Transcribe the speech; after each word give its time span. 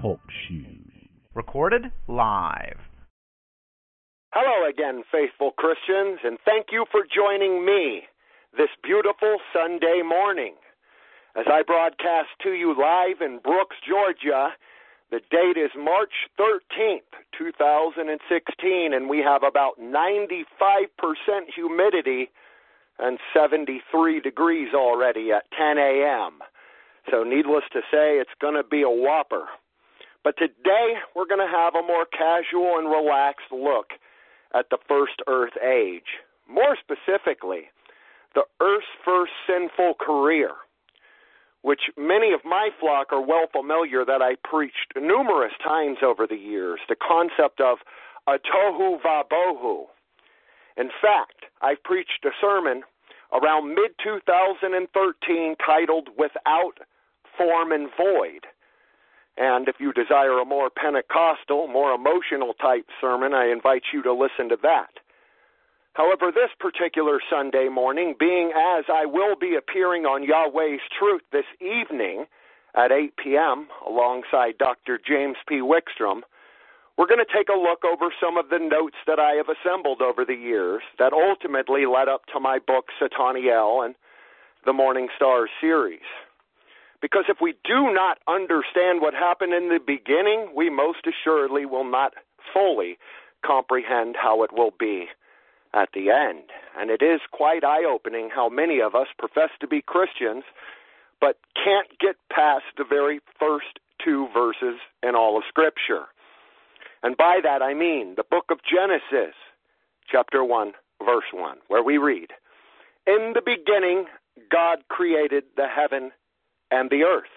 Talk 0.00 0.20
Shoe. 0.48 0.64
Recorded 1.34 1.92
live. 2.08 2.78
Hello 4.32 4.68
again, 4.68 5.02
faithful 5.12 5.50
Christians, 5.50 6.20
and 6.24 6.38
thank 6.44 6.68
you 6.72 6.86
for 6.90 7.02
joining 7.04 7.66
me 7.66 8.04
this 8.56 8.70
beautiful 8.82 9.36
Sunday 9.52 10.00
morning. 10.06 10.54
As 11.36 11.44
I 11.48 11.62
broadcast 11.66 12.28
to 12.44 12.52
you 12.52 12.70
live 12.70 13.20
in 13.20 13.40
Brooks, 13.44 13.76
Georgia, 13.86 14.54
the 15.10 15.20
date 15.30 15.60
is 15.60 15.70
March 15.76 16.12
13th, 16.38 17.10
2016, 17.36 18.94
and 18.94 19.08
we 19.08 19.18
have 19.18 19.42
about 19.42 19.78
95% 19.78 20.46
humidity 21.54 22.30
and 22.98 23.18
73 23.34 24.20
degrees 24.20 24.72
already 24.72 25.30
at 25.32 25.44
10 25.58 25.76
a.m. 25.76 26.38
So, 27.10 27.22
needless 27.22 27.64
to 27.72 27.80
say, 27.90 28.16
it's 28.16 28.30
going 28.40 28.54
to 28.54 28.62
be 28.62 28.82
a 28.82 28.90
whopper. 28.90 29.46
But 30.22 30.36
today, 30.36 30.94
we're 31.14 31.26
going 31.26 31.40
to 31.40 31.56
have 31.56 31.74
a 31.74 31.86
more 31.86 32.04
casual 32.04 32.76
and 32.78 32.90
relaxed 32.90 33.50
look 33.50 33.92
at 34.54 34.68
the 34.70 34.78
first 34.86 35.22
Earth 35.26 35.56
age. 35.62 36.18
More 36.48 36.76
specifically, 36.76 37.70
the 38.34 38.44
Earth's 38.60 38.86
first 39.04 39.32
sinful 39.46 39.94
career, 40.00 40.50
which 41.62 41.90
many 41.96 42.32
of 42.32 42.40
my 42.44 42.70
flock 42.78 43.12
are 43.12 43.24
well 43.24 43.46
familiar 43.50 44.04
that 44.04 44.20
I 44.20 44.36
preached 44.44 44.92
numerous 44.96 45.52
times 45.64 45.98
over 46.04 46.26
the 46.26 46.36
years 46.36 46.80
the 46.88 46.96
concept 46.96 47.60
of 47.60 47.78
a 48.26 48.38
tohu 48.38 49.00
vabohu. 49.00 49.84
In 50.76 50.90
fact, 51.00 51.46
I've 51.62 51.82
preached 51.82 52.24
a 52.24 52.30
sermon 52.40 52.82
around 53.32 53.74
mid 53.74 53.92
2013 54.02 55.56
titled 55.64 56.08
Without 56.16 56.78
Form 57.36 57.72
and 57.72 57.88
Void. 57.96 58.46
And 59.36 59.68
if 59.68 59.76
you 59.78 59.92
desire 59.92 60.38
a 60.38 60.44
more 60.44 60.70
Pentecostal, 60.70 61.68
more 61.68 61.92
emotional 61.92 62.54
type 62.54 62.86
sermon, 63.00 63.32
I 63.32 63.50
invite 63.50 63.84
you 63.92 64.02
to 64.02 64.12
listen 64.12 64.48
to 64.50 64.58
that. 64.62 64.90
However, 65.94 66.30
this 66.32 66.50
particular 66.58 67.20
Sunday 67.28 67.68
morning, 67.68 68.14
being 68.18 68.52
as 68.56 68.84
I 68.88 69.06
will 69.06 69.34
be 69.34 69.56
appearing 69.56 70.04
on 70.04 70.22
Yahweh's 70.22 70.80
Truth 70.98 71.22
this 71.32 71.46
evening 71.60 72.26
at 72.76 72.92
8 72.92 73.16
p.m. 73.16 73.68
alongside 73.86 74.56
Dr. 74.58 75.00
James 75.04 75.36
P. 75.48 75.56
Wickstrom, 75.56 76.22
we're 76.96 77.06
going 77.06 77.24
to 77.24 77.36
take 77.36 77.48
a 77.48 77.58
look 77.58 77.84
over 77.84 78.12
some 78.22 78.36
of 78.36 78.50
the 78.50 78.58
notes 78.58 78.96
that 79.06 79.18
I 79.18 79.32
have 79.32 79.48
assembled 79.48 80.02
over 80.02 80.24
the 80.24 80.34
years 80.34 80.82
that 80.98 81.12
ultimately 81.12 81.86
led 81.86 82.08
up 82.08 82.26
to 82.32 82.40
my 82.40 82.58
book, 82.58 82.86
Sataniel 82.98 83.82
and 83.82 83.94
the 84.66 84.72
Morning 84.72 85.08
Star 85.16 85.48
series. 85.60 86.04
Because 87.00 87.24
if 87.28 87.38
we 87.40 87.54
do 87.64 87.92
not 87.92 88.18
understand 88.28 89.00
what 89.00 89.14
happened 89.14 89.54
in 89.54 89.68
the 89.68 89.80
beginning, 89.84 90.50
we 90.54 90.68
most 90.68 91.06
assuredly 91.06 91.64
will 91.64 91.88
not 91.88 92.12
fully 92.52 92.98
comprehend 93.44 94.16
how 94.20 94.42
it 94.42 94.52
will 94.52 94.72
be 94.78 95.06
at 95.72 95.88
the 95.94 96.10
end. 96.10 96.44
And 96.78 96.90
it 96.90 97.02
is 97.02 97.20
quite 97.32 97.64
eye 97.64 97.84
opening 97.84 98.28
how 98.34 98.48
many 98.48 98.80
of 98.80 98.94
us 98.94 99.06
profess 99.18 99.50
to 99.60 99.66
be 99.66 99.82
Christians, 99.82 100.44
but 101.20 101.36
can't 101.54 101.98
get 101.98 102.16
past 102.30 102.64
the 102.76 102.84
very 102.84 103.20
first 103.38 103.78
two 104.04 104.28
verses 104.34 104.80
in 105.02 105.14
all 105.14 105.36
of 105.36 105.44
Scripture. 105.48 106.06
And 107.02 107.16
by 107.16 107.40
that 107.42 107.62
I 107.62 107.74
mean 107.74 108.14
the 108.16 108.24
book 108.24 108.46
of 108.50 108.58
Genesis, 108.62 109.34
chapter 110.10 110.44
1, 110.44 110.72
verse 111.04 111.24
1, 111.32 111.58
where 111.68 111.82
we 111.82 111.98
read, 111.98 112.28
In 113.06 113.32
the 113.34 113.42
beginning, 113.44 114.06
God 114.50 114.80
created 114.88 115.44
the 115.56 115.66
heaven 115.68 116.12
and 116.70 116.90
the 116.90 117.04
earth. 117.04 117.32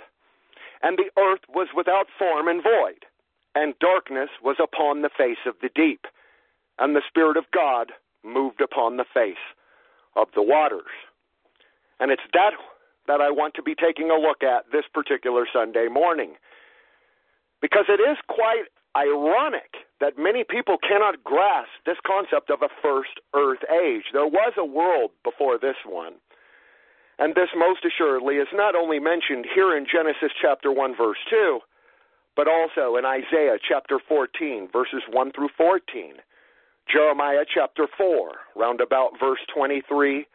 And 0.82 0.98
the 0.98 1.10
earth 1.22 1.42
was 1.48 1.68
without 1.76 2.08
form 2.18 2.48
and 2.48 2.62
void, 2.62 3.06
and 3.56 3.78
darkness 3.80 4.30
was 4.44 4.58
upon 4.62 5.02
the 5.02 5.10
face 5.16 5.46
of 5.46 5.56
the 5.62 5.70
deep. 5.74 6.06
And 6.80 6.96
the 6.96 7.04
Spirit 7.08 7.38
of 7.38 7.46
God 7.54 7.92
moved 8.24 8.62
upon 8.62 8.98
the 8.98 9.06
face 9.14 9.44
of 10.16 10.28
the 10.36 10.42
waters. 10.42 10.92
And 12.00 12.12
it's 12.12 12.24
that 12.34 12.54
that 13.08 13.22
I 13.22 13.32
want 13.32 13.54
to 13.56 13.62
be 13.62 13.76
taking 13.76 14.10
a 14.10 14.16
look 14.16 14.44
at 14.44 14.72
this 14.72 14.86
particular 14.94 15.46
Sunday 15.52 15.88
morning. 15.88 16.36
Because 17.62 17.86
it 17.90 18.00
is 18.00 18.18
quite 18.28 18.66
ironic 18.96 19.88
that 20.00 20.18
many 20.18 20.44
people 20.44 20.78
cannot 20.78 21.24
grasp 21.24 21.70
this 21.86 21.98
concept 22.06 22.50
of 22.50 22.62
a 22.62 22.70
first 22.82 23.20
earth 23.34 23.64
age. 23.70 24.06
There 24.14 24.28
was 24.28 24.54
a 24.58 24.66
world 24.66 25.12
before 25.24 25.58
this 25.58 25.78
one. 25.86 26.14
And 27.24 27.36
this 27.36 27.48
most 27.56 27.86
assuredly 27.86 28.36
is 28.36 28.50
not 28.52 28.76
only 28.76 29.00
mentioned 29.00 29.46
here 29.56 29.78
in 29.78 29.88
Genesis 29.90 30.36
chapter 30.42 30.74
1 30.74 30.98
verse 30.98 31.18
2, 31.30 31.62
but 32.36 32.50
also 32.50 32.98
in 32.98 33.06
Isaiah 33.06 33.56
chapter 33.66 33.98
14 34.10 34.68
verses 34.74 35.04
1 35.10 35.32
through 35.32 35.48
14, 35.56 36.16
Jeremiah 36.92 37.46
chapter 37.48 37.88
4, 37.98 38.32
round 38.58 38.82
about 38.82 39.12
verse 39.22 39.40
23, 39.56 40.28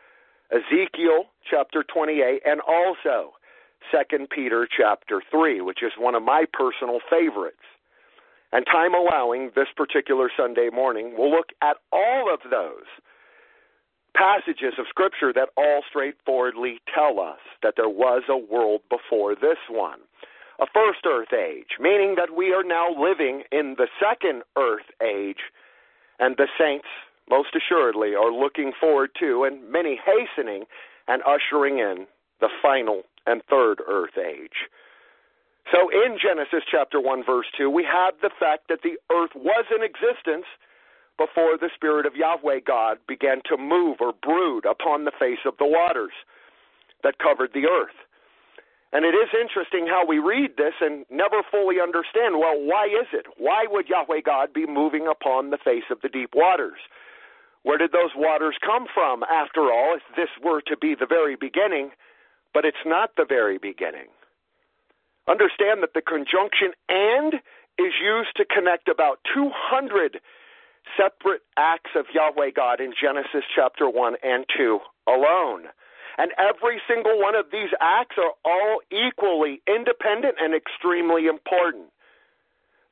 Ezekiel 0.50 1.24
chapter 1.44 1.84
28, 1.84 2.40
and 2.46 2.62
also 2.62 3.34
2 3.92 4.26
Peter 4.34 4.66
chapter 4.74 5.20
3, 5.30 5.60
which 5.60 5.82
is 5.82 5.92
one 5.98 6.14
of 6.14 6.22
my 6.22 6.46
personal 6.54 7.00
favorites. 7.10 7.68
And 8.50 8.64
time 8.64 8.94
allowing, 8.94 9.50
this 9.54 9.68
particular 9.76 10.30
Sunday 10.34 10.70
morning, 10.72 11.16
we'll 11.18 11.30
look 11.30 11.50
at 11.60 11.76
all 11.92 12.32
of 12.32 12.40
those 12.50 12.88
passages 14.18 14.74
of 14.78 14.86
Scripture 14.88 15.32
that 15.32 15.50
all 15.56 15.82
straightforwardly 15.88 16.80
tell 16.92 17.20
us 17.20 17.38
that 17.62 17.74
there 17.76 17.88
was 17.88 18.22
a 18.28 18.36
world 18.36 18.80
before 18.90 19.34
this 19.34 19.58
one. 19.70 20.00
A 20.60 20.66
first 20.74 21.06
earth 21.06 21.32
age, 21.32 21.78
meaning 21.78 22.16
that 22.16 22.36
we 22.36 22.52
are 22.52 22.64
now 22.64 22.90
living 22.90 23.44
in 23.52 23.76
the 23.78 23.86
second 24.02 24.42
earth 24.56 24.90
age, 25.00 25.54
and 26.18 26.36
the 26.36 26.48
saints, 26.58 26.88
most 27.30 27.54
assuredly, 27.54 28.16
are 28.16 28.32
looking 28.32 28.72
forward 28.80 29.10
to, 29.20 29.44
and 29.44 29.70
many 29.70 29.96
hastening 30.04 30.64
and 31.06 31.22
ushering 31.22 31.78
in, 31.78 32.06
the 32.40 32.48
final 32.60 33.02
and 33.26 33.42
third 33.48 33.80
earth 33.86 34.18
age. 34.18 34.66
So 35.70 35.90
in 35.90 36.18
Genesis 36.18 36.64
chapter 36.68 37.00
1, 37.00 37.24
verse 37.24 37.46
2, 37.56 37.70
we 37.70 37.84
have 37.84 38.14
the 38.20 38.30
fact 38.40 38.68
that 38.68 38.80
the 38.82 38.96
earth 39.14 39.30
was 39.36 39.66
in 39.70 39.84
existence 39.84 40.46
before 41.18 41.58
the 41.58 41.70
Spirit 41.74 42.06
of 42.06 42.16
Yahweh 42.16 42.60
God 42.64 42.98
began 43.06 43.42
to 43.50 43.58
move 43.58 43.98
or 44.00 44.14
brood 44.22 44.64
upon 44.64 45.04
the 45.04 45.12
face 45.18 45.44
of 45.44 45.58
the 45.58 45.66
waters 45.66 46.12
that 47.02 47.18
covered 47.18 47.50
the 47.52 47.66
earth. 47.66 47.94
And 48.92 49.04
it 49.04 49.14
is 49.14 49.28
interesting 49.38 49.86
how 49.86 50.06
we 50.06 50.18
read 50.18 50.56
this 50.56 50.72
and 50.80 51.04
never 51.10 51.42
fully 51.50 51.76
understand 51.80 52.38
well, 52.38 52.56
why 52.56 52.86
is 52.86 53.08
it? 53.12 53.26
Why 53.36 53.66
would 53.68 53.88
Yahweh 53.88 54.22
God 54.24 54.54
be 54.54 54.66
moving 54.66 55.06
upon 55.06 55.50
the 55.50 55.58
face 55.58 55.84
of 55.90 56.00
the 56.00 56.08
deep 56.08 56.30
waters? 56.34 56.78
Where 57.64 57.76
did 57.76 57.92
those 57.92 58.16
waters 58.16 58.56
come 58.64 58.86
from, 58.94 59.24
after 59.24 59.72
all, 59.72 59.96
if 59.96 60.16
this 60.16 60.30
were 60.42 60.62
to 60.62 60.76
be 60.76 60.94
the 60.94 61.06
very 61.06 61.36
beginning? 61.36 61.90
But 62.54 62.64
it's 62.64 62.86
not 62.86 63.10
the 63.16 63.26
very 63.28 63.58
beginning. 63.58 64.06
Understand 65.28 65.82
that 65.82 65.92
the 65.92 66.00
conjunction 66.00 66.72
and 66.88 67.34
is 67.78 67.92
used 68.02 68.34
to 68.36 68.46
connect 68.46 68.88
about 68.88 69.18
200 69.34 70.20
separate 70.96 71.42
acts 71.56 71.90
of 71.94 72.06
Yahweh 72.14 72.50
God 72.54 72.80
in 72.80 72.92
Genesis 72.94 73.44
chapter 73.54 73.88
1 73.88 74.16
and 74.22 74.44
2 74.56 74.78
alone. 75.06 75.68
And 76.18 76.32
every 76.38 76.80
single 76.88 77.18
one 77.20 77.34
of 77.34 77.46
these 77.52 77.70
acts 77.80 78.16
are 78.18 78.34
all 78.44 78.80
equally 78.90 79.62
independent 79.68 80.34
and 80.40 80.54
extremely 80.54 81.26
important. 81.26 81.86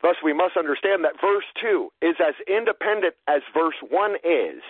Thus, 0.01 0.15
we 0.23 0.31
must 0.31 0.55
understand 0.55 1.03
that 1.03 1.19
verse 1.19 1.45
2 1.59 1.91
is 2.01 2.15
as 2.19 2.35
independent 2.47 3.15
as 3.27 3.41
verse 3.53 3.75
1 3.89 4.15
is. 4.23 4.61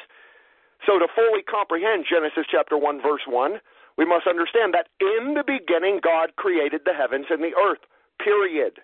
So, 0.86 0.98
to 0.98 1.08
fully 1.14 1.44
comprehend 1.44 2.06
Genesis 2.09 2.46
chapter 2.50 2.78
1, 2.78 3.02
verse 3.02 3.26
1, 3.28 3.59
we 3.98 4.06
must 4.06 4.26
understand 4.26 4.74
that 4.74 4.90
in 5.02 5.34
the 5.34 5.44
beginning 5.46 6.00
God 6.02 6.36
created 6.38 6.82
the 6.86 6.94
heavens 6.94 7.28
and 7.30 7.44
the 7.44 7.58
earth, 7.58 7.82
period. 8.23 8.80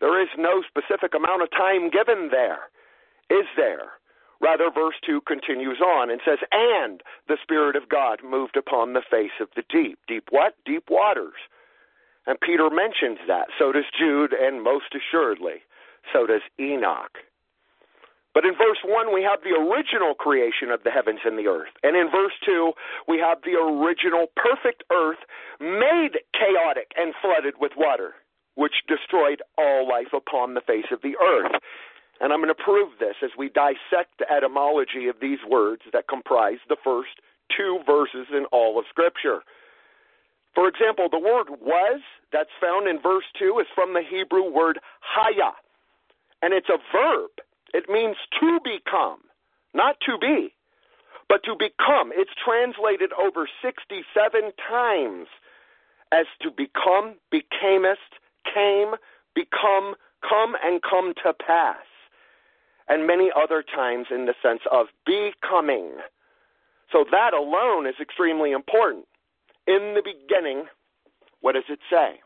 There 0.00 0.20
is 0.20 0.28
no 0.36 0.62
specific 0.66 1.14
amount 1.14 1.42
of 1.42 1.50
time 1.50 1.90
given 1.90 2.28
there 2.30 2.70
is 3.32 3.46
there. 3.56 3.96
Rather, 4.40 4.70
verse 4.74 4.96
2 5.06 5.20
continues 5.26 5.80
on 5.80 6.10
and 6.10 6.20
says, 6.24 6.38
And 6.50 7.00
the 7.28 7.38
Spirit 7.40 7.76
of 7.76 7.88
God 7.88 8.18
moved 8.24 8.56
upon 8.56 8.92
the 8.92 9.06
face 9.08 9.38
of 9.40 9.48
the 9.54 9.62
deep. 9.70 9.98
Deep 10.08 10.28
what? 10.30 10.54
Deep 10.66 10.90
waters. 10.90 11.38
And 12.26 12.40
Peter 12.40 12.68
mentions 12.68 13.18
that. 13.28 13.48
So 13.58 13.72
does 13.72 13.86
Jude, 13.96 14.32
and 14.32 14.62
most 14.62 14.94
assuredly, 14.94 15.62
so 16.12 16.26
does 16.26 16.42
Enoch. 16.58 17.18
But 18.34 18.46
in 18.46 18.52
verse 18.54 18.80
1, 18.84 19.12
we 19.12 19.22
have 19.22 19.40
the 19.44 19.54
original 19.54 20.14
creation 20.14 20.70
of 20.72 20.82
the 20.82 20.90
heavens 20.90 21.20
and 21.24 21.38
the 21.38 21.48
earth. 21.48 21.72
And 21.82 21.96
in 21.96 22.10
verse 22.10 22.32
2, 22.44 22.72
we 23.06 23.18
have 23.18 23.38
the 23.44 23.60
original 23.60 24.26
perfect 24.34 24.82
earth 24.90 25.20
made 25.60 26.18
chaotic 26.32 26.92
and 26.96 27.14
flooded 27.20 27.60
with 27.60 27.72
water, 27.76 28.14
which 28.54 28.88
destroyed 28.88 29.42
all 29.58 29.86
life 29.86 30.16
upon 30.16 30.54
the 30.54 30.64
face 30.64 30.88
of 30.90 31.02
the 31.02 31.14
earth. 31.20 31.60
And 32.22 32.32
I'm 32.32 32.38
going 32.38 32.54
to 32.54 32.64
prove 32.64 32.90
this 33.00 33.16
as 33.22 33.30
we 33.36 33.48
dissect 33.48 34.18
the 34.20 34.30
etymology 34.30 35.08
of 35.08 35.16
these 35.20 35.40
words 35.46 35.82
that 35.92 36.06
comprise 36.08 36.62
the 36.68 36.76
first 36.82 37.18
two 37.54 37.80
verses 37.84 38.28
in 38.30 38.46
all 38.52 38.78
of 38.78 38.84
Scripture. 38.88 39.40
For 40.54 40.68
example, 40.68 41.08
the 41.10 41.18
word 41.18 41.48
was 41.60 42.00
that's 42.32 42.54
found 42.60 42.86
in 42.86 43.02
verse 43.02 43.24
2 43.40 43.58
is 43.60 43.66
from 43.74 43.92
the 43.92 44.02
Hebrew 44.08 44.48
word 44.48 44.78
haya, 45.00 45.50
and 46.42 46.54
it's 46.54 46.68
a 46.68 46.78
verb. 46.94 47.30
It 47.74 47.90
means 47.90 48.16
to 48.38 48.60
become, 48.62 49.18
not 49.74 49.96
to 50.06 50.16
be, 50.20 50.54
but 51.28 51.42
to 51.44 51.56
become. 51.58 52.12
It's 52.14 52.30
translated 52.38 53.10
over 53.18 53.48
67 53.64 54.52
times 54.70 55.26
as 56.12 56.26
to 56.42 56.50
become, 56.50 57.16
becamest, 57.34 58.14
came, 58.46 58.94
become, 59.34 59.96
come, 60.22 60.54
and 60.62 60.80
come 60.82 61.14
to 61.24 61.32
pass. 61.32 61.82
And 62.88 63.06
many 63.06 63.30
other 63.34 63.62
times 63.62 64.06
in 64.10 64.26
the 64.26 64.34
sense 64.42 64.60
of 64.70 64.86
becoming. 65.06 65.92
So 66.90 67.04
that 67.10 67.32
alone 67.32 67.86
is 67.86 67.94
extremely 68.00 68.52
important. 68.52 69.06
In 69.66 69.94
the 69.94 70.02
beginning, 70.02 70.66
what 71.40 71.52
does 71.52 71.64
it 71.68 71.78
say? 71.90 72.20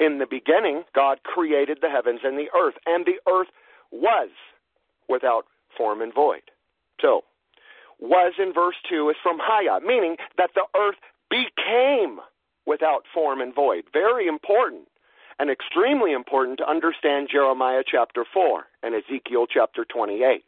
In 0.00 0.18
the 0.18 0.26
beginning, 0.26 0.84
God 0.94 1.22
created 1.24 1.78
the 1.80 1.90
heavens 1.90 2.20
and 2.24 2.38
the 2.38 2.48
earth, 2.56 2.74
and 2.86 3.04
the 3.04 3.20
earth 3.30 3.48
was 3.90 4.30
without 5.08 5.44
form 5.76 6.00
and 6.00 6.12
void. 6.14 6.42
So, 7.00 7.22
was 8.00 8.34
in 8.38 8.52
verse 8.52 8.76
2 8.88 9.10
is 9.10 9.16
from 9.22 9.38
Haya, 9.40 9.80
meaning 9.84 10.16
that 10.36 10.50
the 10.54 10.66
earth 10.76 10.96
became 11.30 12.20
without 12.66 13.04
form 13.12 13.40
and 13.40 13.54
void. 13.54 13.84
Very 13.92 14.26
important 14.26 14.88
and 15.38 15.50
extremely 15.50 16.12
important 16.12 16.58
to 16.58 16.70
understand 16.70 17.28
Jeremiah 17.30 17.82
chapter 17.86 18.24
4 18.32 18.64
and 18.82 18.94
Ezekiel 18.94 19.46
chapter 19.46 19.84
28. 19.84 20.42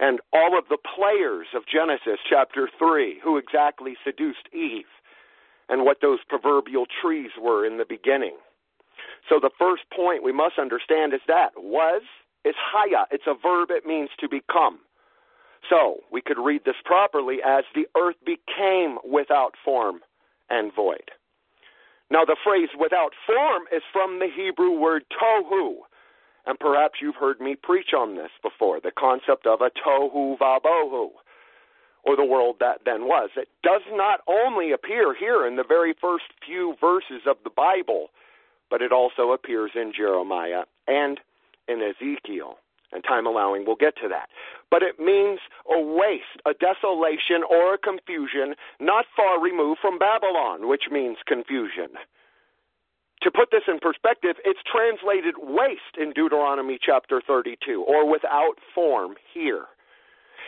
And 0.00 0.20
all 0.32 0.58
of 0.58 0.64
the 0.68 0.78
players 0.78 1.46
of 1.54 1.62
Genesis 1.66 2.18
chapter 2.28 2.68
3 2.78 3.20
who 3.22 3.36
exactly 3.36 3.94
seduced 4.04 4.48
Eve 4.52 4.90
and 5.68 5.84
what 5.84 5.98
those 6.02 6.18
proverbial 6.28 6.86
trees 7.00 7.30
were 7.40 7.64
in 7.64 7.78
the 7.78 7.86
beginning. 7.88 8.36
So 9.28 9.38
the 9.40 9.50
first 9.58 9.82
point 9.94 10.24
we 10.24 10.32
must 10.32 10.58
understand 10.58 11.14
is 11.14 11.20
that 11.28 11.52
was 11.56 12.02
is 12.44 12.54
haya. 12.58 13.06
It's 13.12 13.26
a 13.26 13.34
verb, 13.40 13.70
it 13.70 13.86
means 13.86 14.10
to 14.18 14.28
become. 14.28 14.80
So 15.70 15.98
we 16.10 16.20
could 16.20 16.38
read 16.38 16.62
this 16.64 16.74
properly 16.84 17.38
as 17.46 17.64
the 17.74 17.86
earth 17.96 18.16
became 18.24 18.98
without 19.08 19.54
form 19.64 20.00
and 20.50 20.74
void. 20.74 21.12
Now, 22.12 22.26
the 22.26 22.36
phrase 22.44 22.68
without 22.78 23.14
form 23.26 23.62
is 23.74 23.82
from 23.90 24.18
the 24.18 24.28
Hebrew 24.28 24.78
word 24.78 25.04
tohu. 25.10 25.76
And 26.44 26.58
perhaps 26.58 26.98
you've 27.00 27.16
heard 27.16 27.40
me 27.40 27.56
preach 27.56 27.94
on 27.96 28.16
this 28.16 28.28
before 28.42 28.80
the 28.80 28.90
concept 28.90 29.46
of 29.46 29.62
a 29.62 29.70
tohu 29.70 30.36
vabohu, 30.36 31.08
or 32.04 32.16
the 32.16 32.24
world 32.24 32.56
that 32.60 32.80
then 32.84 33.06
was. 33.06 33.30
It 33.34 33.48
does 33.62 33.80
not 33.92 34.20
only 34.26 34.72
appear 34.72 35.14
here 35.14 35.46
in 35.46 35.56
the 35.56 35.64
very 35.66 35.94
first 35.98 36.24
few 36.44 36.74
verses 36.78 37.22
of 37.26 37.36
the 37.44 37.50
Bible, 37.56 38.08
but 38.68 38.82
it 38.82 38.92
also 38.92 39.32
appears 39.32 39.70
in 39.74 39.94
Jeremiah 39.96 40.64
and 40.86 41.18
in 41.66 41.80
Ezekiel 41.80 42.58
and 42.92 43.02
time 43.04 43.26
allowing, 43.26 43.64
we'll 43.66 43.76
get 43.76 43.96
to 44.02 44.08
that. 44.08 44.28
But 44.70 44.82
it 44.82 44.98
means 44.98 45.40
a 45.68 45.80
waste, 45.80 46.40
a 46.46 46.52
desolation, 46.54 47.42
or 47.48 47.74
a 47.74 47.78
confusion 47.78 48.54
not 48.80 49.06
far 49.16 49.40
removed 49.40 49.80
from 49.80 49.98
Babylon, 49.98 50.68
which 50.68 50.84
means 50.90 51.16
confusion. 51.26 51.96
To 53.22 53.30
put 53.30 53.50
this 53.52 53.62
in 53.68 53.78
perspective, 53.78 54.36
it's 54.44 54.60
translated 54.66 55.34
waste 55.38 55.96
in 55.96 56.12
Deuteronomy 56.12 56.78
chapter 56.80 57.22
32, 57.24 57.84
or 57.86 58.10
without 58.10 58.58
form 58.74 59.14
here. 59.32 59.66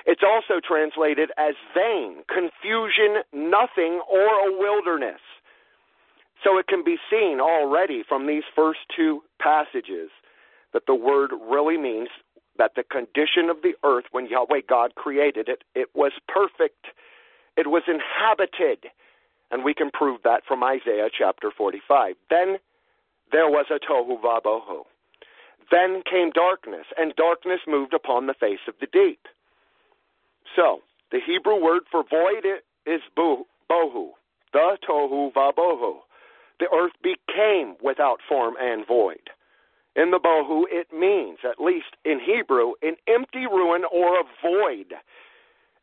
It's 0.06 0.22
also 0.26 0.60
translated 0.60 1.30
as 1.38 1.54
vain, 1.74 2.24
confusion, 2.28 3.22
nothing, 3.32 4.02
or 4.10 4.48
a 4.48 4.58
wilderness. 4.58 5.20
So 6.42 6.58
it 6.58 6.66
can 6.66 6.84
be 6.84 6.96
seen 7.10 7.40
already 7.40 8.02
from 8.06 8.26
these 8.26 8.42
first 8.54 8.80
two 8.94 9.22
passages 9.40 10.10
that 10.72 10.82
the 10.86 10.94
word 10.94 11.30
really 11.48 11.78
means 11.78 12.08
that 12.58 12.72
the 12.76 12.84
condition 12.84 13.50
of 13.50 13.62
the 13.62 13.74
earth 13.84 14.04
when 14.12 14.26
Yahweh 14.26 14.62
God 14.68 14.94
created 14.94 15.48
it, 15.48 15.64
it 15.74 15.88
was 15.94 16.12
perfect. 16.28 16.86
It 17.56 17.68
was 17.68 17.82
inhabited. 17.86 18.90
And 19.50 19.64
we 19.64 19.74
can 19.74 19.90
prove 19.90 20.20
that 20.24 20.42
from 20.46 20.64
Isaiah 20.64 21.08
chapter 21.16 21.50
45. 21.50 22.14
Then 22.30 22.58
there 23.32 23.48
was 23.48 23.66
a 23.70 23.78
tohu 23.78 24.20
vabohu. 24.20 24.84
Then 25.70 26.02
came 26.08 26.30
darkness, 26.30 26.86
and 26.96 27.14
darkness 27.16 27.60
moved 27.66 27.94
upon 27.94 28.26
the 28.26 28.34
face 28.34 28.60
of 28.68 28.74
the 28.80 28.86
deep. 28.86 29.26
So, 30.54 30.80
the 31.10 31.20
Hebrew 31.24 31.62
word 31.62 31.82
for 31.90 32.04
void 32.04 32.44
is 32.86 33.00
bohu, 33.16 34.10
the 34.52 34.76
tohu 34.88 35.32
vabohu. 35.32 35.96
The 36.60 36.66
earth 36.72 36.92
became 37.02 37.76
without 37.82 38.20
form 38.28 38.54
and 38.60 38.86
void. 38.86 39.30
In 39.96 40.10
the 40.10 40.18
bohu, 40.18 40.64
it 40.70 40.88
means, 40.92 41.38
at 41.44 41.62
least 41.62 41.96
in 42.04 42.18
Hebrew, 42.18 42.72
an 42.82 42.96
empty 43.06 43.46
ruin 43.46 43.82
or 43.92 44.18
a 44.18 44.24
void. 44.42 44.94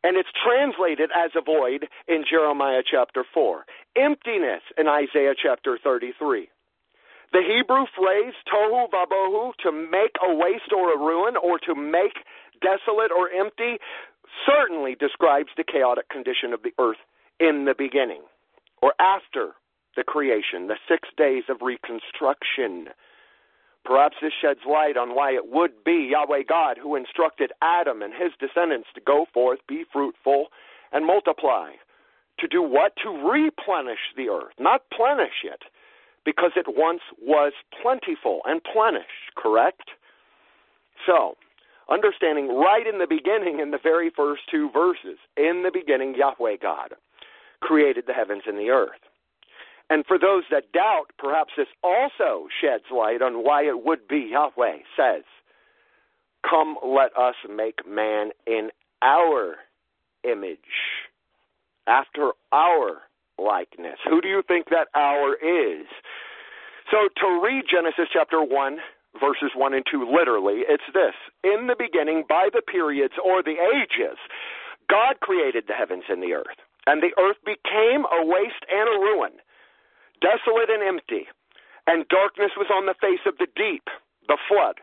And 0.04 0.16
it's 0.16 0.28
translated 0.44 1.10
as 1.16 1.30
a 1.34 1.40
void 1.40 1.88
in 2.08 2.24
Jeremiah 2.28 2.82
chapter 2.88 3.24
4, 3.32 3.64
emptiness 3.96 4.62
in 4.76 4.88
Isaiah 4.88 5.34
chapter 5.40 5.78
33. 5.82 6.48
The 7.32 7.40
Hebrew 7.40 7.86
phrase 7.96 8.34
tohu 8.52 8.90
vabohu, 8.90 9.52
to 9.62 9.72
make 9.72 10.12
a 10.20 10.34
waste 10.34 10.72
or 10.76 10.92
a 10.92 10.98
ruin, 10.98 11.34
or 11.36 11.58
to 11.60 11.74
make 11.74 12.18
desolate 12.60 13.10
or 13.10 13.30
empty, 13.30 13.78
certainly 14.44 14.94
describes 14.94 15.48
the 15.56 15.64
chaotic 15.64 16.08
condition 16.10 16.52
of 16.52 16.62
the 16.62 16.74
earth 16.78 17.00
in 17.40 17.64
the 17.64 17.74
beginning, 17.76 18.22
or 18.82 18.92
after 19.00 19.52
the 19.96 20.04
creation, 20.04 20.66
the 20.68 20.76
six 20.88 21.08
days 21.16 21.44
of 21.48 21.62
reconstruction. 21.62 22.88
Perhaps 23.84 24.16
this 24.22 24.32
sheds 24.40 24.60
light 24.68 24.96
on 24.96 25.14
why 25.14 25.32
it 25.32 25.48
would 25.48 25.84
be 25.84 26.10
Yahweh 26.10 26.44
God 26.48 26.78
who 26.80 26.94
instructed 26.94 27.52
Adam 27.62 28.02
and 28.02 28.12
his 28.14 28.32
descendants 28.38 28.88
to 28.94 29.00
go 29.00 29.26
forth, 29.34 29.58
be 29.66 29.84
fruitful, 29.92 30.48
and 30.92 31.04
multiply. 31.04 31.72
To 32.38 32.48
do 32.48 32.62
what? 32.62 32.94
To 33.02 33.10
replenish 33.10 34.14
the 34.16 34.28
earth, 34.28 34.54
not 34.58 34.82
plenish 34.92 35.44
it, 35.44 35.62
because 36.24 36.52
it 36.56 36.66
once 36.68 37.02
was 37.20 37.52
plentiful 37.82 38.40
and 38.44 38.62
plenished, 38.62 39.34
correct? 39.36 39.90
So, 41.04 41.36
understanding 41.90 42.48
right 42.48 42.86
in 42.86 42.98
the 42.98 43.06
beginning, 43.08 43.58
in 43.58 43.72
the 43.72 43.78
very 43.82 44.10
first 44.10 44.42
two 44.50 44.70
verses, 44.70 45.18
in 45.36 45.62
the 45.64 45.70
beginning, 45.72 46.14
Yahweh 46.14 46.56
God 46.62 46.94
created 47.60 48.04
the 48.06 48.12
heavens 48.12 48.42
and 48.46 48.58
the 48.58 48.70
earth. 48.70 49.00
And 49.92 50.06
for 50.06 50.18
those 50.18 50.44
that 50.50 50.72
doubt, 50.72 51.08
perhaps 51.18 51.52
this 51.54 51.66
also 51.84 52.48
sheds 52.62 52.84
light 52.90 53.20
on 53.20 53.44
why 53.44 53.64
it 53.64 53.84
would 53.84 54.08
be 54.08 54.30
Yahweh 54.32 54.78
says, 54.96 55.22
Come, 56.48 56.78
let 56.82 57.14
us 57.14 57.34
make 57.54 57.86
man 57.86 58.30
in 58.46 58.70
our 59.02 59.56
image, 60.24 60.56
after 61.86 62.30
our 62.52 63.02
likeness. 63.38 63.98
Who 64.08 64.22
do 64.22 64.28
you 64.28 64.42
think 64.48 64.70
that 64.70 64.88
our 64.94 65.34
is? 65.34 65.84
So 66.90 67.08
to 67.20 67.42
read 67.44 67.64
Genesis 67.70 68.08
chapter 68.10 68.42
1, 68.42 68.78
verses 69.20 69.50
1 69.54 69.74
and 69.74 69.84
2 69.92 70.10
literally, 70.10 70.62
it's 70.66 70.88
this 70.94 71.12
In 71.44 71.66
the 71.66 71.76
beginning, 71.78 72.24
by 72.26 72.48
the 72.50 72.62
periods 72.62 73.14
or 73.22 73.42
the 73.42 73.60
ages, 73.60 74.16
God 74.88 75.20
created 75.20 75.64
the 75.68 75.74
heavens 75.74 76.04
and 76.08 76.22
the 76.22 76.32
earth, 76.32 76.56
and 76.86 77.02
the 77.02 77.12
earth 77.20 77.36
became 77.44 78.06
a 78.06 78.24
waste 78.24 78.64
and 78.72 78.88
a 78.88 78.98
ruin 78.98 79.32
desolate 80.22 80.70
and 80.70 80.82
empty, 80.82 81.26
and 81.86 82.08
darkness 82.08 82.54
was 82.56 82.70
on 82.70 82.86
the 82.86 82.96
face 83.02 83.26
of 83.26 83.36
the 83.38 83.50
deep, 83.58 83.90
the 84.30 84.38
flood. 84.46 84.78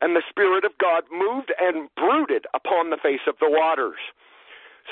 And 0.00 0.14
the 0.14 0.22
Spirit 0.28 0.64
of 0.64 0.78
God 0.78 1.04
moved 1.10 1.50
and 1.58 1.88
brooded 1.96 2.46
upon 2.54 2.90
the 2.90 3.02
face 3.02 3.24
of 3.26 3.34
the 3.40 3.50
waters. 3.50 3.98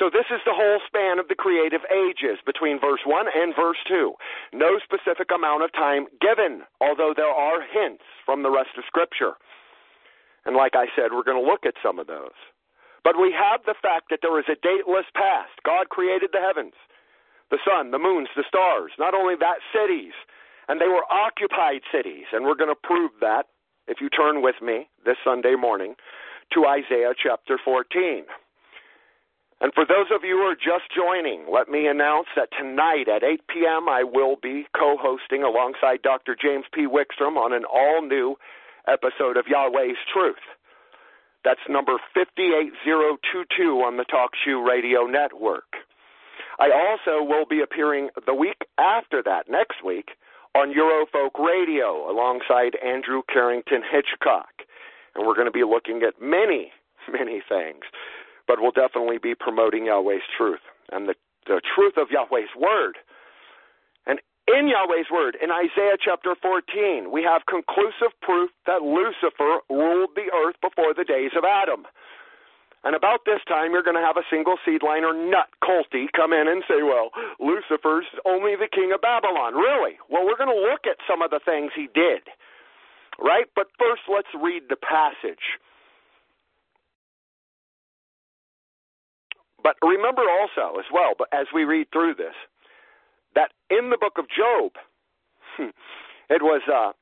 So, 0.00 0.10
this 0.10 0.26
is 0.28 0.40
the 0.44 0.56
whole 0.56 0.80
span 0.84 1.18
of 1.18 1.28
the 1.28 1.38
creative 1.38 1.80
ages 1.88 2.36
between 2.44 2.80
verse 2.80 3.00
1 3.06 3.26
and 3.32 3.54
verse 3.56 3.80
2. 3.88 4.12
No 4.52 4.80
specific 4.82 5.30
amount 5.32 5.62
of 5.62 5.72
time 5.72 6.04
given, 6.20 6.64
although 6.80 7.14
there 7.16 7.32
are 7.32 7.62
hints 7.64 8.04
from 8.26 8.42
the 8.42 8.50
rest 8.50 8.76
of 8.76 8.84
Scripture. 8.84 9.40
And 10.44 10.54
like 10.54 10.76
I 10.76 10.86
said, 10.94 11.12
we're 11.12 11.24
going 11.24 11.40
to 11.40 11.50
look 11.50 11.64
at 11.64 11.80
some 11.82 11.98
of 11.98 12.08
those. 12.08 12.36
But 13.04 13.16
we 13.16 13.32
have 13.32 13.64
the 13.64 13.78
fact 13.80 14.10
that 14.10 14.20
there 14.20 14.38
is 14.38 14.50
a 14.50 14.60
dateless 14.60 15.06
past. 15.14 15.54
God 15.64 15.88
created 15.88 16.30
the 16.32 16.44
heavens 16.44 16.74
the 17.50 17.58
sun, 17.64 17.90
the 17.90 17.98
moons, 17.98 18.28
the 18.36 18.44
stars. 18.48 18.92
Not 18.98 19.14
only 19.14 19.34
that, 19.36 19.58
cities. 19.72 20.12
And 20.68 20.80
they 20.80 20.88
were 20.88 21.04
occupied 21.10 21.82
cities. 21.92 22.26
And 22.32 22.44
we're 22.44 22.58
going 22.58 22.74
to 22.74 22.82
prove 22.82 23.12
that 23.20 23.46
if 23.86 24.00
you 24.00 24.08
turn 24.08 24.42
with 24.42 24.56
me 24.60 24.88
this 25.04 25.16
Sunday 25.24 25.54
morning 25.54 25.94
to 26.54 26.66
Isaiah 26.66 27.14
chapter 27.16 27.58
14. 27.64 28.24
And 29.60 29.72
for 29.72 29.86
those 29.86 30.12
of 30.14 30.22
you 30.22 30.36
who 30.36 30.42
are 30.42 30.54
just 30.54 30.92
joining, 30.94 31.46
let 31.50 31.68
me 31.68 31.86
announce 31.86 32.28
that 32.36 32.50
tonight 32.58 33.08
at 33.08 33.24
8 33.24 33.40
p.m. 33.48 33.88
I 33.88 34.04
will 34.04 34.36
be 34.36 34.66
co 34.76 34.96
hosting 35.00 35.42
alongside 35.42 36.02
Dr. 36.02 36.36
James 36.36 36.66
P. 36.74 36.86
Wickstrom 36.86 37.38
on 37.38 37.54
an 37.54 37.64
all 37.64 38.02
new 38.02 38.36
episode 38.86 39.38
of 39.38 39.46
Yahweh's 39.48 39.96
Truth. 40.12 40.44
That's 41.42 41.60
number 41.70 41.96
58022 42.12 43.62
on 43.80 43.96
the 43.96 44.04
TalkShoe 44.04 44.66
Radio 44.66 45.06
Network. 45.06 45.85
I 46.58 46.70
also 46.72 47.22
will 47.22 47.46
be 47.46 47.60
appearing 47.60 48.10
the 48.26 48.34
week 48.34 48.66
after 48.78 49.22
that, 49.22 49.48
next 49.48 49.84
week, 49.84 50.10
on 50.54 50.72
Eurofolk 50.72 51.38
Radio 51.38 52.10
alongside 52.10 52.76
Andrew 52.84 53.22
Carrington 53.30 53.82
Hitchcock. 53.84 54.64
And 55.14 55.26
we're 55.26 55.34
going 55.34 55.46
to 55.46 55.52
be 55.52 55.64
looking 55.64 56.02
at 56.02 56.20
many, 56.20 56.72
many 57.12 57.42
things, 57.46 57.84
but 58.46 58.60
we'll 58.60 58.72
definitely 58.72 59.18
be 59.18 59.34
promoting 59.34 59.86
Yahweh's 59.86 60.24
truth 60.36 60.64
and 60.92 61.08
the, 61.08 61.14
the 61.46 61.60
truth 61.74 61.94
of 61.96 62.08
Yahweh's 62.10 62.54
Word. 62.56 62.96
And 64.06 64.20
in 64.48 64.68
Yahweh's 64.68 65.10
Word, 65.12 65.36
in 65.42 65.50
Isaiah 65.50 65.98
chapter 66.02 66.34
14, 66.40 67.10
we 67.12 67.22
have 67.22 67.42
conclusive 67.44 68.16
proof 68.22 68.50
that 68.66 68.80
Lucifer 68.80 69.60
ruled 69.68 70.10
the 70.14 70.32
earth 70.32 70.56
before 70.62 70.94
the 70.94 71.04
days 71.04 71.32
of 71.36 71.44
Adam. 71.44 71.84
And 72.86 72.94
about 72.94 73.26
this 73.26 73.42
time, 73.48 73.72
you're 73.72 73.82
going 73.82 73.98
to 73.98 74.06
have 74.06 74.16
a 74.16 74.22
single 74.30 74.62
seed 74.64 74.86
liner 74.86 75.10
nut 75.10 75.50
culty 75.58 76.06
come 76.14 76.32
in 76.32 76.46
and 76.46 76.62
say, 76.70 76.86
well, 76.86 77.10
Lucifer's 77.42 78.06
only 78.24 78.54
the 78.54 78.70
king 78.70 78.92
of 78.94 79.02
Babylon. 79.02 79.58
Really? 79.58 79.98
Well, 80.08 80.22
we're 80.24 80.38
going 80.38 80.54
to 80.54 80.70
look 80.70 80.86
at 80.86 81.02
some 81.02 81.20
of 81.20 81.34
the 81.34 81.40
things 81.42 81.72
he 81.74 81.90
did. 81.92 82.22
Right? 83.18 83.50
But 83.56 83.74
first, 83.76 84.02
let's 84.06 84.30
read 84.38 84.70
the 84.70 84.78
passage. 84.78 85.58
But 89.64 89.74
remember 89.82 90.22
also, 90.22 90.78
as 90.78 90.86
well, 90.94 91.18
but 91.18 91.26
as 91.32 91.50
we 91.52 91.64
read 91.64 91.88
through 91.92 92.14
this, 92.14 92.38
that 93.34 93.50
in 93.68 93.90
the 93.90 93.98
book 93.98 94.14
of 94.16 94.26
Job, 94.30 94.78
it 96.30 96.38
was 96.40 96.62
uh, 96.70 96.92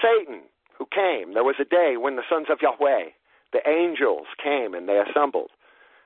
Satan 0.00 0.48
who 0.78 0.86
came. 0.88 1.34
There 1.34 1.44
was 1.44 1.60
a 1.60 1.68
day 1.68 2.00
when 2.00 2.16
the 2.16 2.24
sons 2.26 2.46
of 2.48 2.62
Yahweh 2.62 3.12
the 3.56 3.64
angels 3.68 4.26
came 4.42 4.74
and 4.74 4.88
they 4.88 5.00
assembled. 5.00 5.50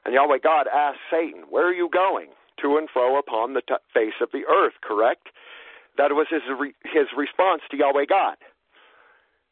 And 0.05 0.15
Yahweh 0.15 0.39
God 0.43 0.67
asked 0.73 1.03
Satan, 1.11 1.45
Where 1.51 1.67
are 1.67 1.75
you 1.75 1.91
going? 1.93 2.29
To 2.63 2.77
and 2.77 2.89
fro 2.93 3.19
upon 3.19 3.55
the 3.55 3.63
t- 3.63 3.75
face 3.93 4.21
of 4.21 4.31
the 4.33 4.45
earth, 4.47 4.75
correct? 4.83 5.29
That 5.97 6.13
was 6.13 6.27
his, 6.31 6.43
re- 6.47 6.77
his 6.85 7.09
response 7.17 7.63
to 7.71 7.77
Yahweh 7.77 8.07
God. 8.09 8.37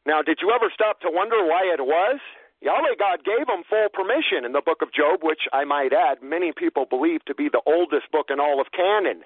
Now, 0.05 0.21
did 0.21 0.39
you 0.41 0.51
ever 0.53 0.71
stop 0.73 1.01
to 1.01 1.09
wonder 1.11 1.43
why 1.43 1.67
it 1.73 1.81
was? 1.81 2.19
Yahweh 2.61 2.95
God 2.97 3.25
gave 3.25 3.47
him 3.49 3.63
full 3.67 3.89
permission 3.93 4.45
in 4.45 4.53
the 4.53 4.61
book 4.61 4.81
of 4.81 4.93
Job, 4.93 5.19
which 5.23 5.47
I 5.53 5.63
might 5.65 5.91
add, 5.93 6.21
many 6.21 6.51
people 6.55 6.85
believe 6.85 7.25
to 7.25 7.35
be 7.35 7.49
the 7.49 7.61
oldest 7.65 8.11
book 8.11 8.27
in 8.29 8.39
all 8.39 8.61
of 8.61 8.71
canon. 8.71 9.23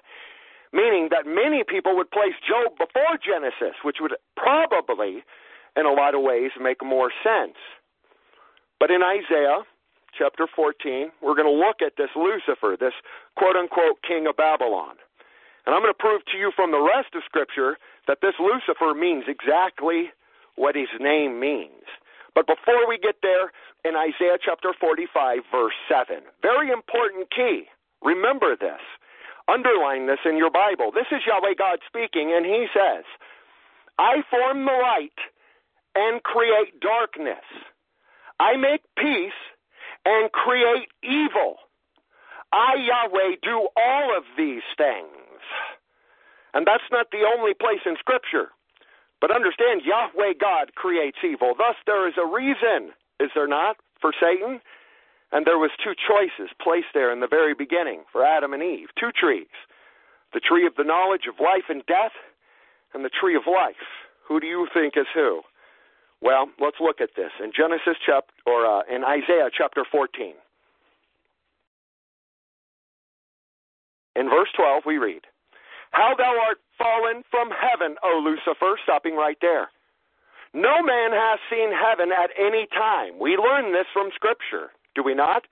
Meaning 0.72 1.08
that 1.10 1.26
many 1.26 1.62
people 1.62 1.96
would 1.96 2.10
place 2.10 2.34
Job 2.42 2.74
before 2.78 3.18
Genesis, 3.22 3.78
which 3.84 3.98
would 4.00 4.14
probably, 4.36 5.22
in 5.76 5.86
a 5.86 5.92
lot 5.92 6.14
of 6.14 6.22
ways, 6.22 6.50
make 6.60 6.82
more 6.82 7.12
sense. 7.22 7.58
But 8.80 8.90
in 8.90 9.02
Isaiah 9.02 9.62
chapter 10.16 10.46
14, 10.46 11.10
we're 11.22 11.34
going 11.34 11.50
to 11.50 11.66
look 11.66 11.82
at 11.82 11.96
this 11.96 12.10
Lucifer, 12.16 12.76
this 12.78 12.94
quote 13.36 13.56
unquote 13.56 14.02
king 14.06 14.26
of 14.26 14.36
Babylon. 14.36 14.96
And 15.66 15.74
I'm 15.74 15.80
going 15.80 15.94
to 15.94 15.98
prove 15.98 16.24
to 16.32 16.38
you 16.38 16.52
from 16.54 16.70
the 16.72 16.80
rest 16.80 17.14
of 17.14 17.22
Scripture 17.24 17.78
that 18.06 18.18
this 18.20 18.34
Lucifer 18.38 18.94
means 18.94 19.24
exactly 19.26 20.12
what 20.56 20.76
his 20.76 20.92
name 21.00 21.40
means. 21.40 21.88
But 22.34 22.46
before 22.46 22.86
we 22.88 22.98
get 22.98 23.16
there, 23.22 23.50
in 23.84 23.94
Isaiah 23.96 24.38
chapter 24.42 24.72
45, 24.80 25.38
verse 25.52 25.74
7, 25.88 26.24
very 26.42 26.70
important 26.70 27.30
key. 27.30 27.64
Remember 28.02 28.56
this. 28.56 28.80
Underline 29.46 30.06
this 30.06 30.24
in 30.24 30.36
your 30.36 30.50
Bible. 30.50 30.90
This 30.90 31.06
is 31.12 31.20
Yahweh 31.26 31.54
God 31.58 31.78
speaking, 31.86 32.32
and 32.34 32.46
he 32.46 32.66
says, 32.72 33.04
I 33.98 34.22
form 34.30 34.64
the 34.64 34.72
light 34.72 35.20
and 35.94 36.22
create 36.22 36.80
darkness. 36.80 37.44
I 38.40 38.56
make 38.56 38.82
peace 38.96 39.32
and 40.04 40.30
create 40.32 40.88
evil. 41.02 41.56
I, 42.52 42.74
Yahweh, 42.76 43.36
do 43.42 43.68
all 43.76 44.16
of 44.16 44.24
these 44.36 44.62
things. 44.76 45.42
And 46.52 46.66
that's 46.66 46.86
not 46.92 47.10
the 47.10 47.26
only 47.36 47.54
place 47.54 47.80
in 47.84 47.96
Scripture. 47.98 48.50
But 49.20 49.34
understand, 49.34 49.82
Yahweh 49.84 50.34
God 50.40 50.74
creates 50.74 51.18
evil. 51.24 51.54
Thus, 51.56 51.76
there 51.86 52.06
is 52.08 52.14
a 52.18 52.26
reason, 52.26 52.92
is 53.18 53.30
there 53.34 53.48
not, 53.48 53.76
for 54.00 54.12
Satan? 54.20 54.60
And 55.32 55.46
there 55.46 55.58
was 55.58 55.70
two 55.82 55.94
choices 55.98 56.52
placed 56.62 56.94
there 56.94 57.12
in 57.12 57.20
the 57.20 57.26
very 57.26 57.54
beginning 57.54 58.04
for 58.12 58.24
Adam 58.24 58.52
and 58.52 58.62
Eve. 58.62 58.88
Two 58.98 59.10
trees. 59.10 59.50
The 60.32 60.40
tree 60.40 60.66
of 60.66 60.74
the 60.76 60.84
knowledge 60.84 61.26
of 61.28 61.40
life 61.40 61.66
and 61.68 61.84
death, 61.86 62.12
and 62.92 63.04
the 63.04 63.10
tree 63.10 63.34
of 63.34 63.42
life. 63.46 63.74
Who 64.28 64.38
do 64.38 64.46
you 64.46 64.68
think 64.72 64.94
is 64.96 65.06
who? 65.12 65.42
Well, 66.24 66.48
let's 66.58 66.80
look 66.80 67.02
at 67.02 67.10
this 67.14 67.30
in 67.38 67.52
Genesis 67.52 68.00
chapter 68.00 68.32
or 68.46 68.64
uh, 68.64 68.80
in 68.88 69.04
Isaiah 69.04 69.52
chapter 69.52 69.84
14. 69.84 70.32
In 74.16 74.30
verse 74.30 74.48
12 74.56 74.84
we 74.86 74.96
read, 74.96 75.20
"How 75.90 76.14
thou 76.16 76.32
art 76.48 76.58
fallen 76.78 77.24
from 77.30 77.50
heaven, 77.52 77.96
O 78.02 78.24
Lucifer," 78.24 78.80
stopping 78.82 79.16
right 79.16 79.36
there. 79.42 79.68
No 80.54 80.80
man 80.82 81.12
has 81.12 81.38
seen 81.50 81.68
heaven 81.70 82.10
at 82.10 82.30
any 82.38 82.66
time. 82.72 83.18
We 83.18 83.36
learn 83.36 83.72
this 83.72 83.86
from 83.92 84.08
scripture, 84.14 84.70
do 84.94 85.02
we 85.02 85.12
not? 85.12 85.44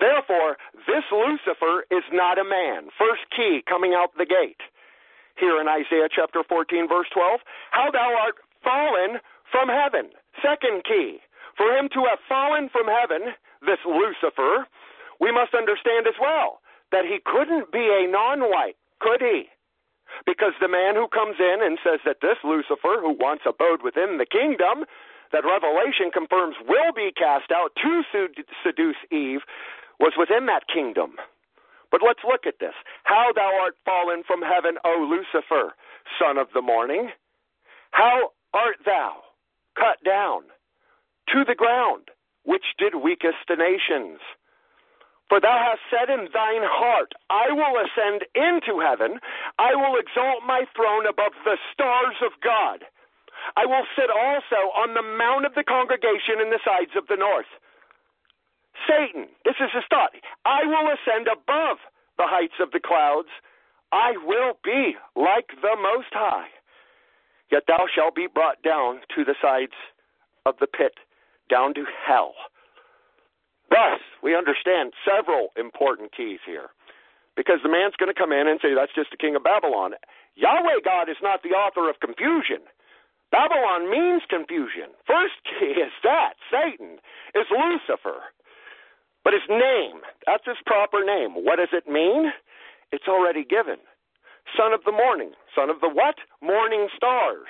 Therefore, 0.00 0.56
this 0.88 1.04
Lucifer 1.12 1.84
is 1.92 2.02
not 2.10 2.40
a 2.40 2.44
man. 2.44 2.88
First 2.98 3.22
key 3.36 3.62
coming 3.68 3.94
out 3.94 4.16
the 4.18 4.26
gate. 4.26 4.62
Here 5.38 5.60
in 5.60 5.68
Isaiah 5.68 6.08
chapter 6.10 6.42
14 6.42 6.88
verse 6.88 7.08
12, 7.14 7.40
"How 7.70 7.92
thou 7.92 8.16
art 8.18 8.38
fallen 8.64 9.20
from 9.52 9.68
heaven. 9.68 10.10
Second 10.40 10.82
key. 10.88 11.20
For 11.56 11.68
him 11.76 11.92
to 11.92 12.08
have 12.08 12.18
fallen 12.26 12.72
from 12.72 12.88
heaven, 12.88 13.36
this 13.60 13.84
Lucifer, 13.84 14.66
we 15.20 15.30
must 15.30 15.54
understand 15.54 16.08
as 16.08 16.16
well 16.18 16.64
that 16.90 17.04
he 17.04 17.20
couldn't 17.20 17.70
be 17.70 17.86
a 17.92 18.08
non 18.10 18.48
white, 18.48 18.80
could 19.00 19.20
he? 19.20 19.52
Because 20.26 20.52
the 20.60 20.68
man 20.68 20.96
who 20.96 21.08
comes 21.08 21.36
in 21.38 21.60
and 21.62 21.78
says 21.84 22.00
that 22.04 22.20
this 22.20 22.40
Lucifer, 22.44 23.00
who 23.00 23.16
once 23.16 23.40
abode 23.46 23.84
within 23.84 24.18
the 24.18 24.26
kingdom, 24.26 24.84
that 25.32 25.44
Revelation 25.44 26.10
confirms 26.12 26.56
will 26.68 26.92
be 26.92 27.12
cast 27.12 27.52
out 27.52 27.72
to 27.80 28.02
seduce 28.64 29.00
Eve, 29.10 29.40
was 30.00 30.12
within 30.18 30.46
that 30.46 30.68
kingdom. 30.68 31.16
But 31.90 32.00
let's 32.04 32.24
look 32.24 32.46
at 32.46 32.60
this. 32.60 32.74
How 33.04 33.32
thou 33.34 33.52
art 33.60 33.76
fallen 33.84 34.22
from 34.26 34.42
heaven, 34.42 34.76
O 34.84 35.08
Lucifer, 35.08 35.72
son 36.18 36.36
of 36.36 36.48
the 36.52 36.62
morning. 36.62 37.10
How 37.92 38.32
art 38.52 38.80
thou? 38.84 39.22
Cut 39.74 40.02
down 40.04 40.42
to 41.32 41.44
the 41.44 41.54
ground, 41.54 42.10
which 42.44 42.74
did 42.78 42.96
weakest 42.96 43.38
the 43.48 43.56
nations. 43.56 44.20
For 45.28 45.40
thou 45.40 45.56
hast 45.56 45.80
said 45.88 46.12
in 46.12 46.28
thine 46.28 46.66
heart, 46.66 47.12
I 47.30 47.48
will 47.52 47.80
ascend 47.80 48.28
into 48.36 48.84
heaven, 48.84 49.16
I 49.58 49.74
will 49.74 49.96
exalt 49.96 50.44
my 50.44 50.68
throne 50.76 51.06
above 51.08 51.32
the 51.44 51.56
stars 51.72 52.20
of 52.20 52.36
God. 52.44 52.84
I 53.56 53.64
will 53.66 53.86
sit 53.96 54.10
also 54.12 54.70
on 54.76 54.94
the 54.94 55.02
mount 55.02 55.46
of 55.46 55.54
the 55.54 55.64
congregation 55.64 56.38
in 56.40 56.50
the 56.50 56.60
sides 56.60 56.92
of 56.96 57.08
the 57.08 57.16
north. 57.16 57.48
Satan, 58.86 59.28
this 59.44 59.56
is 59.56 59.72
his 59.72 59.88
thought. 59.88 60.12
I 60.44 60.64
will 60.66 60.92
ascend 60.92 61.28
above 61.28 61.78
the 62.18 62.28
heights 62.28 62.60
of 62.60 62.70
the 62.72 62.80
clouds. 62.80 63.32
I 63.90 64.12
will 64.24 64.58
be 64.64 64.96
like 65.16 65.48
the 65.60 65.76
Most 65.80 66.12
High. 66.12 66.48
Yet 67.52 67.68
thou 67.68 67.84
shalt 67.84 68.16
be 68.16 68.26
brought 68.26 68.62
down 68.64 69.04
to 69.14 69.24
the 69.28 69.36
sides 69.36 69.76
of 70.46 70.56
the 70.58 70.66
pit, 70.66 70.96
down 71.50 71.74
to 71.74 71.84
hell. 71.84 72.32
Thus, 73.68 74.00
we 74.24 74.34
understand 74.34 74.96
several 75.04 75.52
important 75.60 76.16
keys 76.16 76.40
here. 76.48 76.72
Because 77.36 77.60
the 77.62 77.68
man's 77.68 77.96
going 78.00 78.12
to 78.12 78.18
come 78.18 78.32
in 78.32 78.48
and 78.48 78.58
say, 78.60 78.72
that's 78.74 78.96
just 78.96 79.12
the 79.12 79.20
king 79.20 79.36
of 79.36 79.44
Babylon. 79.44 79.92
Yahweh 80.34 80.80
God 80.84 81.08
is 81.08 81.20
not 81.22 81.44
the 81.44 81.52
author 81.52 81.88
of 81.88 82.00
confusion. 82.00 82.64
Babylon 83.30 83.88
means 83.88 84.24
confusion. 84.28 84.92
First 85.04 85.36
key 85.44 85.76
is 85.76 85.92
that. 86.04 86.40
Satan 86.48 87.00
is 87.36 87.48
Lucifer. 87.52 88.32
But 89.24 89.32
his 89.32 89.48
name, 89.48 90.00
that's 90.26 90.44
his 90.44 90.60
proper 90.64 91.04
name. 91.04 91.32
What 91.36 91.56
does 91.56 91.72
it 91.72 91.88
mean? 91.88 92.32
It's 92.92 93.08
already 93.08 93.44
given 93.44 93.80
son 94.56 94.72
of 94.72 94.84
the 94.84 94.92
morning. 94.92 95.32
Son 95.54 95.70
of 95.70 95.80
the 95.80 95.88
what? 95.88 96.16
Morning 96.40 96.88
stars. 96.96 97.48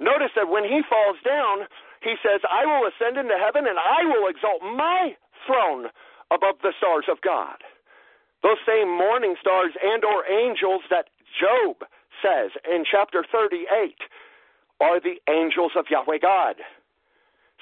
Notice 0.00 0.30
that 0.36 0.48
when 0.48 0.64
he 0.64 0.82
falls 0.88 1.16
down, 1.24 1.66
he 2.02 2.14
says, 2.22 2.40
I 2.46 2.66
will 2.66 2.86
ascend 2.86 3.18
into 3.18 3.34
heaven 3.34 3.66
and 3.66 3.78
I 3.78 4.06
will 4.06 4.28
exalt 4.30 4.62
my 4.62 5.16
throne 5.46 5.90
above 6.30 6.62
the 6.62 6.72
stars 6.78 7.06
of 7.10 7.20
God. 7.20 7.58
Those 8.42 8.62
same 8.66 8.86
morning 8.86 9.34
stars 9.40 9.74
and 9.82 10.04
or 10.04 10.22
angels 10.30 10.82
that 10.90 11.10
Job 11.34 11.82
says 12.22 12.50
in 12.62 12.84
chapter 12.86 13.24
38 13.30 13.66
are 14.80 15.00
the 15.00 15.18
angels 15.28 15.72
of 15.76 15.86
Yahweh 15.90 16.18
God. 16.22 16.56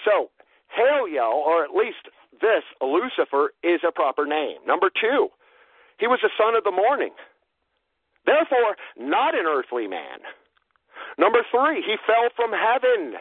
So, 0.04 0.28
Haliel, 0.76 1.32
or 1.32 1.64
at 1.64 1.70
least 1.72 2.12
this, 2.40 2.64
Lucifer, 2.82 3.52
is 3.62 3.80
a 3.86 3.92
proper 3.92 4.26
name. 4.26 4.58
Number 4.66 4.90
two, 4.90 5.28
he 5.98 6.06
was 6.06 6.20
a 6.22 6.32
son 6.36 6.54
of 6.54 6.64
the 6.64 6.70
morning. 6.70 7.12
Therefore, 8.26 8.76
not 8.98 9.38
an 9.38 9.46
earthly 9.46 9.86
man. 9.86 10.20
Number 11.18 11.40
three, 11.50 11.82
he 11.82 11.96
fell 12.06 12.28
from 12.34 12.50
heaven. 12.52 13.16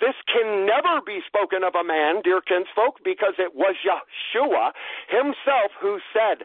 This 0.00 0.14
can 0.26 0.66
never 0.66 1.00
be 1.06 1.20
spoken 1.26 1.62
of 1.62 1.74
a 1.74 1.84
man, 1.86 2.22
dear 2.24 2.40
kinsfolk, 2.42 2.98
because 3.04 3.34
it 3.38 3.54
was 3.54 3.76
Yeshua 3.86 4.72
himself 5.08 5.70
who 5.80 5.98
said, 6.12 6.44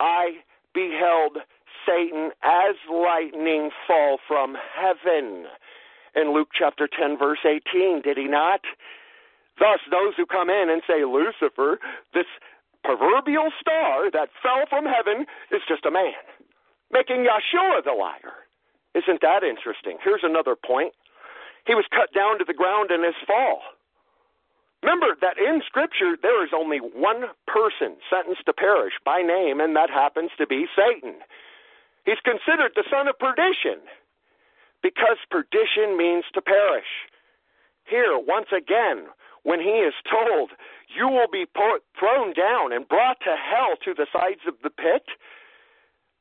I 0.00 0.40
beheld 0.72 1.38
Satan 1.86 2.30
as 2.42 2.76
lightning 2.90 3.70
fall 3.86 4.18
from 4.26 4.56
heaven. 4.74 5.44
In 6.16 6.32
Luke 6.32 6.48
chapter 6.56 6.88
10, 6.88 7.18
verse 7.18 7.44
18, 7.44 8.00
did 8.02 8.16
he 8.16 8.26
not? 8.26 8.60
Thus, 9.58 9.80
those 9.90 10.14
who 10.16 10.26
come 10.26 10.48
in 10.48 10.70
and 10.70 10.82
say, 10.86 11.04
Lucifer, 11.04 11.78
this 12.14 12.26
proverbial 12.82 13.50
star 13.60 14.10
that 14.10 14.28
fell 14.42 14.64
from 14.68 14.84
heaven, 14.84 15.26
is 15.50 15.62
just 15.68 15.86
a 15.86 15.90
man, 15.90 16.12
making 16.92 17.26
Yeshua 17.26 17.84
the 17.84 17.92
liar. 17.92 18.46
Isn't 18.94 19.20
that 19.22 19.42
interesting? 19.42 19.98
Here's 20.02 20.22
another 20.22 20.54
point. 20.54 20.92
He 21.66 21.74
was 21.74 21.86
cut 21.90 22.12
down 22.14 22.38
to 22.38 22.44
the 22.44 22.54
ground 22.54 22.90
in 22.90 23.02
his 23.02 23.16
fall. 23.26 23.62
Remember 24.82 25.16
that 25.20 25.38
in 25.38 25.62
Scripture 25.66 26.14
there 26.20 26.44
is 26.44 26.52
only 26.54 26.78
one 26.78 27.24
person 27.46 27.96
sentenced 28.10 28.44
to 28.46 28.52
perish 28.52 28.92
by 29.04 29.22
name, 29.22 29.58
and 29.58 29.74
that 29.74 29.88
happens 29.88 30.30
to 30.36 30.46
be 30.46 30.66
Satan. 30.76 31.16
He's 32.04 32.20
considered 32.22 32.72
the 32.76 32.84
son 32.90 33.08
of 33.08 33.18
perdition 33.18 33.80
because 34.82 35.16
perdition 35.30 35.96
means 35.96 36.24
to 36.34 36.42
perish. 36.42 37.08
Here, 37.88 38.18
once 38.18 38.52
again, 38.52 39.08
when 39.42 39.60
he 39.60 39.80
is 39.80 39.94
told, 40.04 40.50
You 40.94 41.08
will 41.08 41.32
be 41.32 41.46
thrown 41.98 42.34
down 42.34 42.72
and 42.72 42.86
brought 42.86 43.20
to 43.20 43.36
hell 43.36 43.76
to 43.84 43.94
the 43.94 44.06
sides 44.12 44.44
of 44.46 44.60
the 44.62 44.70
pit, 44.70 45.08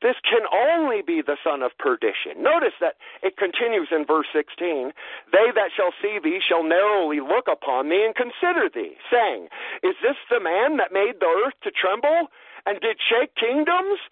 this 0.03 0.19
can 0.27 0.43
only 0.51 1.01
be 1.01 1.23
the 1.23 1.39
son 1.39 1.63
of 1.63 1.71
perdition. 1.79 2.43
Notice 2.43 2.75
that 2.83 2.99
it 3.23 3.39
continues 3.39 3.87
in 3.89 4.03
verse 4.05 4.27
16 4.35 4.91
They 5.31 5.47
that 5.55 5.71
shall 5.71 5.95
see 6.03 6.19
thee 6.19 6.43
shall 6.43 6.61
narrowly 6.61 7.23
look 7.23 7.47
upon 7.47 7.87
thee 7.87 8.03
and 8.03 8.13
consider 8.13 8.67
thee, 8.67 8.99
saying, 9.09 9.47
Is 9.81 9.95
this 10.03 10.19
the 10.29 10.43
man 10.43 10.75
that 10.77 10.91
made 10.91 11.23
the 11.23 11.31
earth 11.47 11.55
to 11.63 11.71
tremble 11.71 12.27
and 12.67 12.83
did 12.83 12.99
shake 12.99 13.33
kingdoms? 13.39 14.03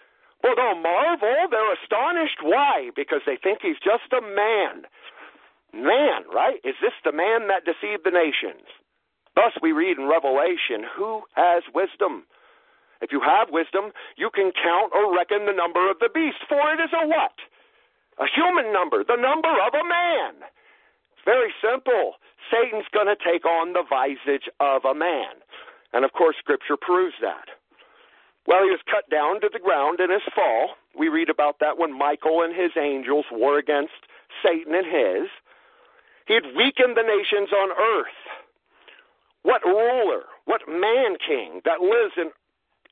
Well, 0.42 0.56
they'll 0.56 0.80
marvel, 0.82 1.52
they're 1.52 1.76
astonished. 1.76 2.40
Why? 2.42 2.90
Because 2.96 3.22
they 3.28 3.38
think 3.38 3.60
he's 3.62 3.84
just 3.84 4.10
a 4.16 4.24
man. 4.24 4.88
Man, 5.76 6.24
right? 6.34 6.60
Is 6.64 6.76
this 6.82 6.96
the 7.04 7.12
man 7.12 7.48
that 7.52 7.68
deceived 7.68 8.08
the 8.08 8.16
nations? 8.16 8.66
Thus 9.36 9.54
we 9.62 9.72
read 9.72 10.00
in 10.00 10.08
Revelation, 10.08 10.88
Who 10.96 11.24
has 11.36 11.64
wisdom? 11.76 12.24
If 13.01 13.12
you 13.12 13.22
have 13.22 13.50
wisdom, 13.50 13.91
you 14.15 14.29
can 14.29 14.51
count 14.53 14.93
or 14.93 15.13
reckon 15.13 15.46
the 15.46 15.58
number 15.58 15.89
of 15.89 15.98
the 16.00 16.10
beast, 16.13 16.46
for 16.48 16.62
it 16.72 16.79
is 16.79 16.93
a 16.93 17.08
what? 17.08 17.34
A 18.22 18.29
human 18.29 18.72
number, 18.72 19.03
the 19.03 19.17
number 19.17 19.50
of 19.50 19.74
a 19.74 19.84
man. 19.84 20.46
It's 21.13 21.25
very 21.25 21.51
simple. 21.62 22.22
Satan's 22.50 22.89
going 22.93 23.10
to 23.10 23.17
take 23.17 23.46
on 23.46 23.74
the 23.74 23.84
visage 23.84 24.50
of 24.60 24.86
a 24.86 24.93
man. 24.93 25.41
And 25.93 26.05
of 26.05 26.13
course, 26.13 26.36
Scripture 26.38 26.77
proves 26.77 27.15
that. 27.22 27.50
Well, 28.48 28.63
he 28.63 28.72
was 28.72 28.81
cut 28.89 29.10
down 29.10 29.41
to 29.41 29.50
the 29.51 29.60
ground 29.62 30.00
in 30.00 30.10
his 30.10 30.25
fall. 30.34 30.77
We 30.98 31.10
read 31.10 31.29
about 31.29 31.60
that 31.60 31.77
when 31.77 31.98
Michael 31.98 32.41
and 32.41 32.55
his 32.55 32.72
angels 32.77 33.25
war 33.31 33.58
against 33.58 34.10
Satan 34.43 34.74
and 34.74 34.86
his. 34.86 35.29
He 36.27 36.34
had 36.34 36.55
weakened 36.58 36.98
the 36.98 37.05
nations 37.05 37.50
on 37.53 37.70
earth. 37.72 38.22
What 39.43 39.65
ruler, 39.65 40.25
what 40.46 40.62
man 40.67 41.17
king 41.17 41.62
that 41.65 41.81
lives 41.81 42.13
in 42.17 42.29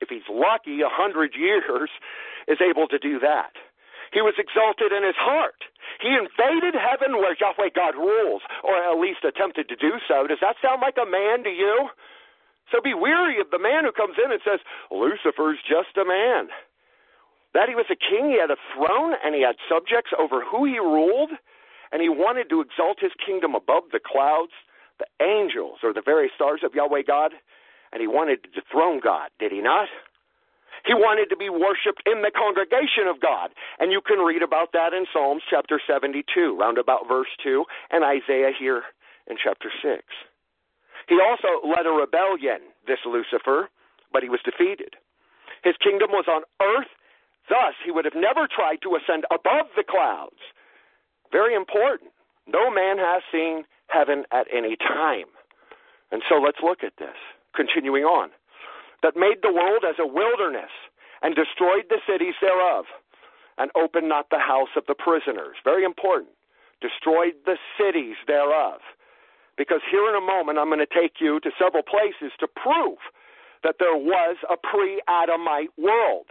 if 0.00 0.08
he's 0.08 0.26
lucky, 0.28 0.80
a 0.80 0.90
hundred 0.90 1.34
years, 1.36 1.90
is 2.48 2.58
able 2.60 2.88
to 2.88 2.98
do 2.98 3.18
that. 3.20 3.52
He 4.12 4.20
was 4.20 4.34
exalted 4.38 4.90
in 4.90 5.06
his 5.06 5.14
heart. 5.14 5.62
He 6.02 6.10
invaded 6.10 6.74
heaven 6.74 7.18
where 7.18 7.36
Yahweh 7.38 7.70
God 7.74 7.94
rules, 7.94 8.42
or 8.64 8.74
at 8.74 8.98
least 8.98 9.22
attempted 9.22 9.68
to 9.68 9.76
do 9.76 10.02
so. 10.08 10.26
Does 10.26 10.42
that 10.42 10.58
sound 10.58 10.82
like 10.82 10.98
a 10.98 11.08
man 11.08 11.44
to 11.44 11.50
you? 11.50 11.88
So 12.72 12.80
be 12.80 12.94
weary 12.94 13.40
of 13.40 13.50
the 13.50 13.58
man 13.58 13.84
who 13.84 13.92
comes 13.92 14.18
in 14.18 14.30
and 14.30 14.40
says, 14.42 14.60
Lucifer's 14.90 15.58
just 15.62 15.94
a 15.98 16.06
man. 16.06 16.50
That 17.54 17.68
he 17.68 17.74
was 17.74 17.90
a 17.90 17.98
king, 17.98 18.30
he 18.30 18.38
had 18.38 18.50
a 18.50 18.62
throne, 18.74 19.14
and 19.22 19.34
he 19.34 19.42
had 19.42 19.58
subjects 19.66 20.10
over 20.18 20.42
who 20.42 20.64
he 20.66 20.78
ruled, 20.78 21.30
and 21.90 22.02
he 22.02 22.08
wanted 22.08 22.48
to 22.50 22.62
exalt 22.62 22.98
his 23.02 23.14
kingdom 23.18 23.54
above 23.54 23.90
the 23.90 23.98
clouds, 23.98 24.54
the 24.98 25.10
angels, 25.22 25.82
or 25.82 25.92
the 25.92 26.02
very 26.02 26.30
stars 26.34 26.62
of 26.62 26.74
Yahweh 26.74 27.02
God 27.06 27.34
and 27.92 28.00
he 28.00 28.06
wanted 28.06 28.42
to 28.44 28.50
dethrone 28.50 29.00
God, 29.02 29.30
did 29.38 29.52
he 29.52 29.60
not? 29.60 29.88
He 30.86 30.94
wanted 30.94 31.28
to 31.28 31.36
be 31.36 31.50
worshiped 31.50 32.02
in 32.06 32.22
the 32.22 32.32
congregation 32.32 33.04
of 33.06 33.20
God. 33.20 33.50
And 33.78 33.92
you 33.92 34.00
can 34.00 34.20
read 34.20 34.42
about 34.42 34.72
that 34.72 34.94
in 34.94 35.04
Psalms 35.12 35.42
chapter 35.48 35.80
72, 35.84 36.24
round 36.56 36.78
about 36.78 37.08
verse 37.08 37.28
2, 37.42 37.64
and 37.90 38.04
Isaiah 38.04 38.52
here 38.56 38.82
in 39.28 39.36
chapter 39.36 39.68
6. 39.82 40.02
He 41.08 41.18
also 41.20 41.66
led 41.66 41.86
a 41.86 41.92
rebellion, 41.92 42.72
this 42.86 43.02
Lucifer, 43.04 43.68
but 44.12 44.22
he 44.22 44.28
was 44.28 44.40
defeated. 44.44 44.96
His 45.62 45.76
kingdom 45.82 46.10
was 46.10 46.24
on 46.28 46.42
earth, 46.62 46.88
thus, 47.48 47.74
he 47.84 47.90
would 47.90 48.06
have 48.06 48.16
never 48.16 48.48
tried 48.48 48.80
to 48.82 48.96
ascend 48.96 49.26
above 49.28 49.68
the 49.76 49.84
clouds. 49.84 50.40
Very 51.30 51.54
important. 51.54 52.10
No 52.46 52.70
man 52.70 52.96
has 52.96 53.22
seen 53.30 53.64
heaven 53.88 54.24
at 54.32 54.46
any 54.52 54.76
time. 54.76 55.28
And 56.10 56.22
so 56.28 56.36
let's 56.36 56.58
look 56.62 56.82
at 56.82 56.96
this 56.98 57.18
continuing 57.54 58.04
on, 58.04 58.30
that 59.02 59.16
made 59.16 59.42
the 59.42 59.52
world 59.52 59.84
as 59.88 59.96
a 59.98 60.06
wilderness 60.06 60.70
and 61.22 61.34
destroyed 61.34 61.84
the 61.88 62.00
cities 62.08 62.34
thereof, 62.40 62.84
and 63.58 63.70
opened 63.76 64.08
not 64.08 64.30
the 64.30 64.38
house 64.38 64.72
of 64.76 64.84
the 64.88 64.94
prisoners. 64.94 65.56
Very 65.64 65.84
important. 65.84 66.32
Destroyed 66.80 67.36
the 67.44 67.56
cities 67.76 68.16
thereof. 68.26 68.80
Because 69.58 69.82
here 69.90 70.08
in 70.08 70.16
a 70.16 70.24
moment, 70.24 70.58
I'm 70.58 70.72
going 70.72 70.80
to 70.80 70.88
take 70.88 71.20
you 71.20 71.40
to 71.40 71.50
several 71.60 71.82
places 71.82 72.32
to 72.40 72.48
prove 72.48 72.96
that 73.62 73.76
there 73.78 73.96
was 73.96 74.36
a 74.48 74.56
pre 74.56 75.02
Adamite 75.06 75.68
world. 75.76 76.26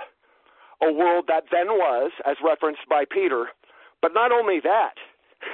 A 0.82 0.92
world 0.92 1.26
that 1.28 1.44
then 1.52 1.68
was, 1.68 2.12
as 2.26 2.38
referenced 2.44 2.90
by 2.90 3.04
Peter. 3.06 3.50
But 4.02 4.14
not 4.16 4.32
only 4.32 4.60
that, 4.64 4.96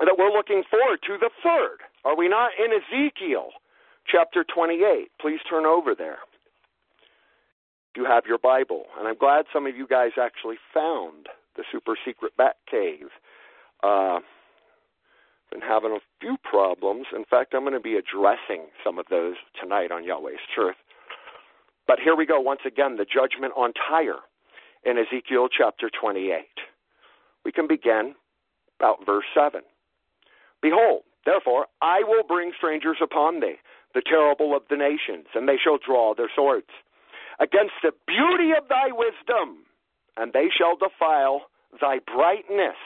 that 0.00 0.16
we're 0.16 0.32
looking 0.32 0.62
forward 0.70 1.00
to 1.06 1.18
the 1.18 1.30
third. 1.42 1.84
Are 2.04 2.16
we 2.16 2.28
not 2.28 2.52
in 2.56 2.72
Ezekiel? 2.72 3.50
Chapter 4.10 4.44
28. 4.44 5.08
Please 5.20 5.40
turn 5.48 5.66
over 5.66 5.94
there. 5.94 6.18
You 7.96 8.04
have 8.04 8.24
your 8.26 8.38
Bible, 8.38 8.84
and 8.98 9.08
I'm 9.08 9.16
glad 9.16 9.46
some 9.52 9.66
of 9.66 9.76
you 9.76 9.86
guys 9.86 10.12
actually 10.20 10.56
found 10.72 11.28
the 11.56 11.64
super 11.72 11.96
secret 12.04 12.36
bat 12.36 12.56
cave. 12.70 13.08
Uh, 13.82 14.18
been 15.50 15.60
having 15.60 15.92
a 15.92 16.00
few 16.20 16.36
problems. 16.42 17.06
In 17.14 17.24
fact, 17.24 17.54
I'm 17.54 17.62
going 17.62 17.72
to 17.72 17.80
be 17.80 17.96
addressing 17.96 18.66
some 18.84 18.98
of 18.98 19.06
those 19.08 19.36
tonight 19.60 19.90
on 19.90 20.04
Yahweh's 20.04 20.44
Truth. 20.54 20.76
But 21.86 22.00
here 22.00 22.16
we 22.16 22.26
go 22.26 22.40
once 22.40 22.60
again 22.66 22.96
the 22.96 23.06
judgment 23.06 23.52
on 23.56 23.72
Tyre 23.72 24.20
in 24.84 24.98
Ezekiel 24.98 25.48
chapter 25.48 25.88
28. 25.88 26.44
We 27.44 27.52
can 27.52 27.68
begin 27.68 28.14
about 28.80 29.06
verse 29.06 29.24
7. 29.34 29.62
Behold, 30.60 31.02
therefore, 31.24 31.66
I 31.80 32.02
will 32.02 32.24
bring 32.26 32.52
strangers 32.56 32.98
upon 33.00 33.40
thee 33.40 33.56
the 33.96 34.04
terrible 34.04 34.54
of 34.54 34.68
the 34.68 34.76
nations, 34.76 35.24
and 35.32 35.48
they 35.48 35.56
shall 35.56 35.80
draw 35.80 36.12
their 36.12 36.28
swords 36.36 36.68
against 37.40 37.72
the 37.82 37.96
beauty 38.06 38.52
of 38.52 38.68
thy 38.68 38.92
wisdom, 38.92 39.64
and 40.20 40.36
they 40.36 40.52
shall 40.52 40.76
defile 40.76 41.48
thy 41.80 41.98
brightness. 42.04 42.76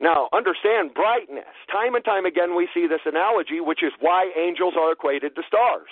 Now, 0.00 0.28
understand 0.34 0.94
brightness. 0.94 1.54
Time 1.70 1.94
and 1.94 2.04
time 2.04 2.26
again, 2.26 2.58
we 2.58 2.68
see 2.74 2.86
this 2.90 3.06
analogy, 3.06 3.62
which 3.62 3.82
is 3.86 3.94
why 4.00 4.34
angels 4.36 4.74
are 4.76 4.90
equated 4.90 5.34
to 5.36 5.42
stars. 5.46 5.88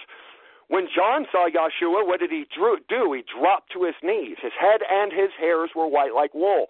When 0.66 0.88
John 0.90 1.26
saw 1.30 1.46
Yeshua, 1.46 2.06
what 2.06 2.18
did 2.18 2.30
he 2.30 2.44
do? 2.50 3.12
He 3.12 3.22
dropped 3.22 3.72
to 3.72 3.84
his 3.84 3.94
knees. 4.02 4.36
His 4.42 4.52
head 4.58 4.80
and 4.90 5.12
his 5.12 5.30
hairs 5.38 5.70
were 5.76 5.86
white 5.86 6.14
like 6.14 6.34
wool 6.34 6.66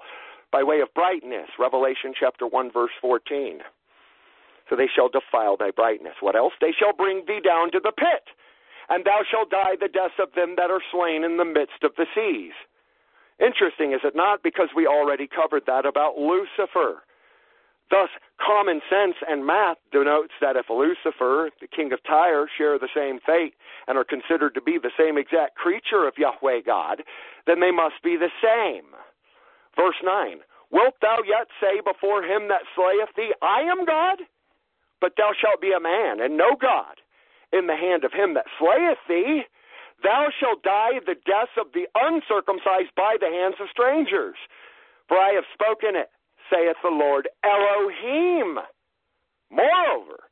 by 0.50 0.62
way 0.62 0.80
of 0.80 0.92
brightness. 0.92 1.48
Revelation 1.58 2.12
chapter 2.18 2.46
1, 2.46 2.72
verse 2.72 2.92
14 3.00 3.60
so 4.68 4.76
they 4.76 4.88
shall 4.88 5.08
defile 5.08 5.56
thy 5.56 5.70
brightness. 5.70 6.14
What 6.20 6.36
else? 6.36 6.52
They 6.60 6.72
shall 6.72 6.92
bring 6.92 7.24
thee 7.26 7.40
down 7.40 7.70
to 7.72 7.80
the 7.80 7.92
pit, 7.92 8.30
and 8.88 9.04
thou 9.04 9.22
shalt 9.28 9.50
die 9.50 9.76
the 9.80 9.88
death 9.88 10.18
of 10.18 10.34
them 10.34 10.54
that 10.56 10.70
are 10.70 10.82
slain 10.90 11.24
in 11.24 11.36
the 11.36 11.44
midst 11.44 11.82
of 11.82 11.92
the 11.96 12.06
seas. 12.14 12.54
Interesting, 13.40 13.92
is 13.92 14.00
it 14.04 14.14
not? 14.14 14.42
Because 14.42 14.68
we 14.74 14.86
already 14.86 15.26
covered 15.26 15.64
that 15.66 15.86
about 15.86 16.18
Lucifer. 16.18 17.02
Thus, 17.90 18.08
common 18.40 18.80
sense 18.88 19.16
and 19.28 19.44
math 19.44 19.76
denotes 19.92 20.32
that 20.40 20.56
if 20.56 20.70
Lucifer, 20.70 21.50
the 21.60 21.66
king 21.66 21.92
of 21.92 22.02
Tyre, 22.04 22.48
share 22.56 22.78
the 22.78 22.88
same 22.94 23.20
fate 23.20 23.54
and 23.86 23.98
are 23.98 24.04
considered 24.04 24.54
to 24.54 24.62
be 24.62 24.78
the 24.78 24.94
same 24.96 25.18
exact 25.18 25.56
creature 25.56 26.08
of 26.08 26.16
Yahweh 26.16 26.62
God, 26.64 27.02
then 27.46 27.60
they 27.60 27.70
must 27.70 28.00
be 28.02 28.16
the 28.16 28.32
same. 28.40 28.96
Verse 29.76 30.00
9 30.02 30.40
Wilt 30.70 30.94
thou 31.02 31.18
yet 31.28 31.48
say 31.60 31.84
before 31.84 32.22
him 32.22 32.48
that 32.48 32.64
slayeth 32.74 33.12
thee, 33.14 33.34
I 33.42 33.60
am 33.60 33.84
God? 33.84 34.24
But 35.02 35.18
thou 35.18 35.34
shalt 35.34 35.60
be 35.60 35.74
a 35.74 35.82
man, 35.82 36.22
and 36.22 36.38
no 36.38 36.54
God, 36.54 37.02
in 37.50 37.66
the 37.66 37.74
hand 37.74 38.06
of 38.06 38.14
him 38.14 38.34
that 38.38 38.46
slayeth 38.54 39.02
thee. 39.10 39.42
Thou 40.00 40.30
shalt 40.38 40.62
die 40.62 41.02
the 41.02 41.18
death 41.26 41.50
of 41.58 41.74
the 41.74 41.90
uncircumcised 41.98 42.94
by 42.94 43.18
the 43.18 43.26
hands 43.26 43.58
of 43.58 43.66
strangers. 43.68 44.38
For 45.08 45.18
I 45.18 45.34
have 45.34 45.50
spoken 45.52 45.98
it, 45.98 46.14
saith 46.46 46.78
the 46.86 46.94
Lord 46.94 47.28
Elohim. 47.42 48.62
Moreover, 49.50 50.30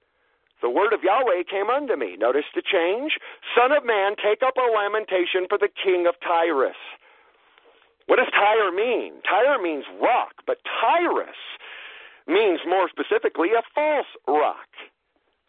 the 0.63 0.71
word 0.71 0.95
of 0.95 1.03
Yahweh 1.03 1.51
came 1.51 1.69
unto 1.69 1.97
me. 1.97 2.17
Notice 2.17 2.47
the 2.55 2.63
change. 2.63 3.19
Son 3.59 3.73
of 3.75 3.85
man, 3.85 4.15
take 4.23 4.47
up 4.47 4.55
a 4.57 4.71
lamentation 4.71 5.51
for 5.51 5.59
the 5.59 5.69
king 5.83 6.07
of 6.07 6.15
Tyrus. 6.23 6.79
What 8.07 8.23
does 8.23 8.31
Tyre 8.31 8.71
mean? 8.71 9.21
Tyre 9.27 9.61
means 9.61 9.85
rock, 10.01 10.47
but 10.47 10.59
Tyrus 10.63 11.39
means 12.31 12.61
more 12.67 12.89
specifically 12.89 13.51
a 13.51 13.63
false 13.75 14.07
rock. 14.27 14.69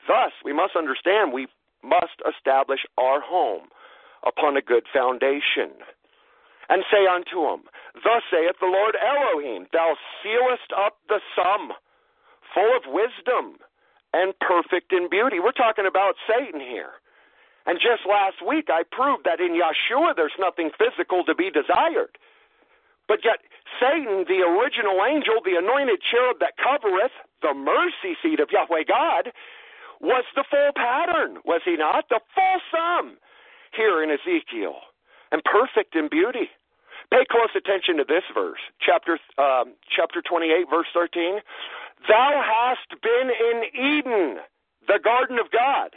Thus, 0.08 0.32
we 0.44 0.54
must 0.54 0.76
understand 0.76 1.32
we 1.32 1.48
must 1.84 2.22
establish 2.28 2.82
our 2.98 3.22
home 3.22 3.70
upon 4.26 4.58
a 4.58 4.62
good 4.62 4.86
foundation. 4.92 5.72
And 6.70 6.84
say 6.90 7.06
unto 7.06 7.48
him, 7.52 7.64
Thus 8.04 8.24
saith 8.32 8.56
the 8.60 8.68
Lord 8.68 8.96
Elohim, 8.96 9.68
Thou 9.74 9.96
sealest 10.24 10.72
up 10.76 10.98
the 11.10 11.20
sum, 11.36 11.74
full 12.54 12.72
of 12.76 12.84
wisdom 12.88 13.58
and 14.14 14.34
perfect 14.40 14.92
in 14.92 15.10
beauty. 15.10 15.40
We're 15.40 15.52
talking 15.52 15.86
about 15.86 16.16
Satan 16.28 16.60
here. 16.60 16.92
And 17.66 17.80
just 17.80 18.08
last 18.08 18.46
week 18.46 18.70
I 18.70 18.84
proved 18.90 19.26
that 19.26 19.40
in 19.40 19.54
Yeshua 19.54 20.16
there's 20.16 20.36
nothing 20.40 20.72
physical 20.78 21.24
to 21.26 21.36
be 21.36 21.52
desired. 21.52 22.18
But 23.08 23.20
yet 23.24 23.40
Satan, 23.80 24.26
the 24.28 24.44
original 24.44 25.00
angel, 25.06 25.40
the 25.44 25.56
anointed 25.58 26.02
cherub 26.02 26.40
that 26.40 26.58
covereth 26.58 27.14
the 27.42 27.54
mercy 27.54 28.18
seat 28.22 28.40
of 28.40 28.50
Yahweh 28.52 28.84
God, 28.88 29.32
was 30.02 30.26
the 30.36 30.44
full 30.50 30.72
pattern, 30.76 31.38
was 31.46 31.62
he 31.64 31.78
not? 31.78 32.10
The 32.10 32.20
full 32.34 32.60
sum 32.72 33.18
here 33.74 34.04
in 34.04 34.10
Ezekiel. 34.10 34.76
And 35.32 35.44
perfect 35.44 35.96
in 35.96 36.10
beauty. 36.10 36.50
Pay 37.12 37.26
close 37.30 37.52
attention 37.56 37.98
to 37.98 38.06
this 38.08 38.24
verse, 38.34 38.60
chapter 38.80 39.20
um, 39.38 39.76
chapter 39.88 40.22
28, 40.22 40.70
verse 40.70 40.88
13. 40.94 41.40
Thou 42.08 42.32
hast 42.40 43.02
been 43.02 43.30
in 43.30 43.58
Eden, 43.76 44.40
the 44.88 45.00
garden 45.04 45.38
of 45.38 45.52
God. 45.52 45.92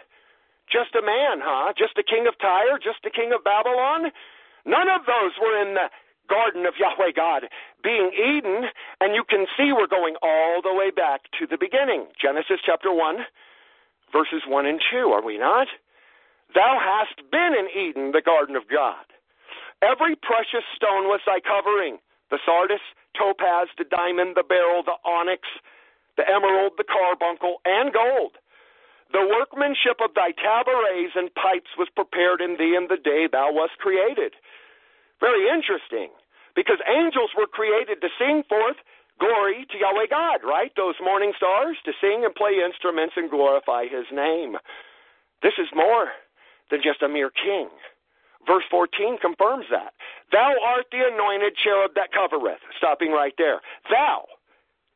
Just 0.71 0.95
a 0.95 1.03
man, 1.03 1.39
huh? 1.39 1.73
Just 1.79 1.99
a 1.99 2.03
king 2.03 2.27
of 2.27 2.35
Tyre? 2.39 2.79
Just 2.83 3.07
a 3.07 3.11
king 3.11 3.33
of 3.33 3.45
Babylon? 3.45 4.11
None 4.67 4.89
of 4.89 5.07
those 5.07 5.33
were 5.41 5.61
in 5.61 5.75
the 5.75 5.87
garden 6.29 6.67
of 6.67 6.75
Yahweh 6.79 7.13
God, 7.15 7.49
being 7.83 8.11
Eden, 8.13 8.71
and 9.01 9.15
you 9.15 9.25
can 9.29 9.47
see 9.57 9.73
we're 9.73 9.87
going 9.87 10.17
all 10.23 10.63
the 10.63 10.75
way 10.75 10.91
back 10.91 11.23
to 11.39 11.47
the 11.47 11.59
beginning. 11.59 12.07
Genesis 12.21 12.61
chapter 12.65 12.93
1, 12.93 13.25
verses 14.13 14.43
1 14.47 14.67
and 14.67 14.81
2, 14.91 15.13
are 15.13 15.23
we 15.25 15.39
not? 15.39 15.69
Thou 16.55 16.79
hast 16.79 17.19
been 17.31 17.53
in 17.59 17.69
Eden, 17.73 18.13
the 18.13 18.23
garden 18.23 18.57
of 18.57 18.69
God. 18.71 19.05
Every 19.83 20.17
precious 20.17 20.65
stone 20.75 21.11
was 21.11 21.21
thy 21.27 21.41
covering 21.41 21.99
the 22.31 22.39
sardis, 22.47 22.81
topaz, 23.15 23.69
the 23.77 23.85
diamond, 23.85 24.35
the 24.35 24.43
beryl, 24.43 24.83
the 24.83 24.97
onyx, 25.05 25.43
the 26.17 26.25
emerald, 26.29 26.73
the 26.79 26.89
carbuncle, 26.89 27.61
and 27.65 27.93
gold. 27.93 28.39
The 29.13 29.23
workmanship 29.23 30.01
of 30.03 30.15
thy 30.15 30.33
tabrets 30.33 31.15
and 31.15 31.31
pipes 31.35 31.77
was 31.79 31.89
prepared 31.95 32.41
in 32.41 32.57
thee 32.57 32.75
in 32.75 32.89
the 32.89 32.97
day 32.97 33.29
thou 33.31 33.53
wast 33.53 33.79
created. 33.79 34.35
Very 35.21 35.49
interesting, 35.49 36.11
because 36.55 36.79
angels 36.87 37.31
were 37.37 37.47
created 37.47 38.01
to 38.01 38.09
sing 38.19 38.43
forth 38.49 38.77
glory 39.19 39.67
to 39.71 39.79
Yahweh 39.79 40.11
God, 40.11 40.41
right? 40.43 40.73
Those 40.77 40.95
morning 41.03 41.33
stars 41.37 41.77
to 41.85 41.93
sing 42.01 42.25
and 42.25 42.35
play 42.35 42.59
instruments 42.65 43.15
and 43.17 43.31
glorify 43.31 43.87
his 43.87 44.07
name. 44.13 44.57
This 45.43 45.55
is 45.59 45.69
more 45.75 46.11
than 46.71 46.81
just 46.83 47.03
a 47.03 47.09
mere 47.09 47.31
king. 47.31 47.69
Verse 48.47 48.65
14 48.71 49.19
confirms 49.19 49.67
that. 49.71 49.95
Thou 50.33 50.53
art 50.65 50.87
the 50.93 51.01
anointed 51.07 51.57
cherub 51.57 51.93
that 51.95 52.13
covereth. 52.13 52.61
Stopping 52.77 53.13
right 53.13 53.33
there. 53.39 53.61
Thou, 53.89 54.25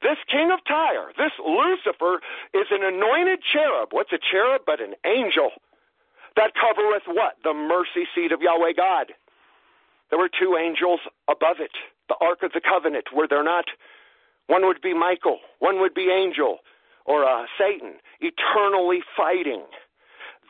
this 0.02 0.18
king 0.31 0.50
of 0.52 0.61
Tyre, 0.66 1.12
this 1.16 1.33
Lucifer, 1.40 2.20
is 2.52 2.66
an 2.70 2.85
anointed 2.85 3.40
cherub. 3.52 3.88
What's 3.92 4.12
a 4.12 4.18
cherub 4.18 4.62
but 4.66 4.81
an 4.81 4.94
angel 5.07 5.50
that 6.37 6.52
covereth 6.54 7.07
what? 7.07 7.37
The 7.42 7.54
mercy 7.54 8.07
seat 8.14 8.33
of 8.33 8.42
Yahweh 8.42 8.72
God. 8.76 9.12
There 10.10 10.18
were 10.18 10.30
two 10.30 10.56
angels 10.56 11.00
above 11.28 11.56
it, 11.60 11.72
the 12.08 12.16
Ark 12.20 12.42
of 12.42 12.52
the 12.52 12.60
Covenant, 12.60 13.12
were 13.14 13.28
there 13.28 13.44
not? 13.44 13.66
One 14.46 14.66
would 14.66 14.80
be 14.80 14.94
Michael, 14.94 15.40
one 15.58 15.80
would 15.80 15.94
be 15.94 16.10
angel, 16.10 16.58
or 17.04 17.24
uh, 17.24 17.44
Satan, 17.58 17.94
eternally 18.20 19.00
fighting. 19.16 19.64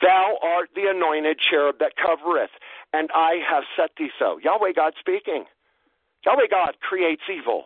Thou 0.01 0.39
art 0.43 0.71
the 0.75 0.87
anointed 0.89 1.39
cherub 1.39 1.81
that 1.81 1.97
covereth, 1.97 2.55
and 2.93 3.11
I 3.13 3.43
have 3.49 3.65
set 3.77 3.91
thee 3.99 4.11
so. 4.19 4.39
Yahweh 4.39 4.73
God 4.77 4.95
speaking. 4.99 5.45
Yahweh 6.25 6.47
God 6.51 6.79
creates 6.81 7.23
evil. 7.29 7.65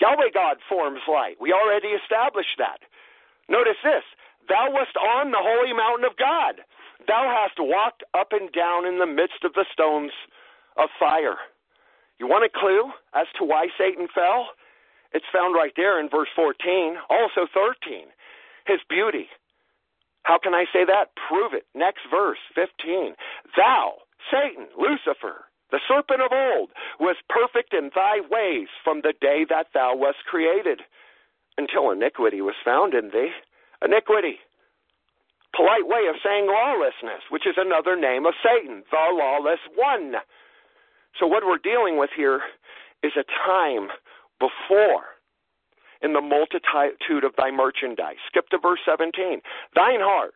Yahweh 0.00 0.30
God 0.32 0.58
forms 0.68 1.00
light. 1.08 1.36
We 1.40 1.52
already 1.52 1.88
established 1.88 2.58
that. 2.58 2.78
Notice 3.48 3.82
this 3.82 4.04
Thou 4.48 4.70
wast 4.70 4.96
on 4.96 5.30
the 5.30 5.42
holy 5.42 5.72
mountain 5.72 6.04
of 6.04 6.16
God. 6.16 6.62
Thou 7.06 7.26
hast 7.26 7.58
walked 7.58 8.04
up 8.14 8.28
and 8.30 8.50
down 8.52 8.86
in 8.86 8.98
the 8.98 9.06
midst 9.06 9.42
of 9.42 9.54
the 9.54 9.66
stones 9.72 10.12
of 10.76 10.88
fire. 10.98 11.36
You 12.18 12.26
want 12.26 12.44
a 12.44 12.52
clue 12.52 12.92
as 13.14 13.26
to 13.38 13.44
why 13.44 13.68
Satan 13.78 14.08
fell? 14.14 14.48
It's 15.12 15.26
found 15.32 15.54
right 15.54 15.72
there 15.76 16.00
in 16.00 16.08
verse 16.08 16.28
14, 16.34 16.96
also 17.10 17.46
13. 17.52 18.06
His 18.66 18.80
beauty. 18.88 19.28
How 20.22 20.38
can 20.38 20.54
I 20.54 20.64
say 20.72 20.84
that? 20.86 21.10
Prove 21.28 21.52
it. 21.52 21.66
Next 21.74 22.02
verse, 22.10 22.38
15. 22.54 23.14
Thou, 23.56 23.94
Satan, 24.30 24.68
Lucifer, 24.78 25.50
the 25.70 25.80
serpent 25.88 26.22
of 26.22 26.30
old, 26.32 26.70
was 27.00 27.16
perfect 27.28 27.74
in 27.74 27.90
thy 27.94 28.20
ways 28.30 28.68
from 28.84 29.00
the 29.02 29.14
day 29.20 29.44
that 29.48 29.66
thou 29.74 29.96
wast 29.96 30.24
created, 30.30 30.80
until 31.58 31.90
iniquity 31.90 32.40
was 32.40 32.54
found 32.64 32.94
in 32.94 33.10
thee. 33.10 33.32
Iniquity. 33.84 34.38
Polite 35.54 35.86
way 35.86 36.06
of 36.08 36.16
saying 36.24 36.46
lawlessness, 36.46 37.28
which 37.28 37.46
is 37.46 37.56
another 37.58 37.96
name 37.96 38.24
of 38.24 38.34
Satan, 38.40 38.84
the 38.90 39.04
lawless 39.12 39.60
one. 39.74 40.14
So, 41.18 41.26
what 41.26 41.44
we're 41.44 41.58
dealing 41.58 41.98
with 41.98 42.10
here 42.16 42.40
is 43.02 43.12
a 43.16 43.24
time 43.46 43.88
before 44.38 45.04
in 46.02 46.12
the 46.12 46.20
multitude 46.20 47.24
of 47.24 47.32
thy 47.36 47.50
merchandise. 47.50 48.16
Skip 48.26 48.48
to 48.50 48.58
verse 48.58 48.80
17. 48.84 49.40
Thine 49.74 50.00
heart, 50.00 50.34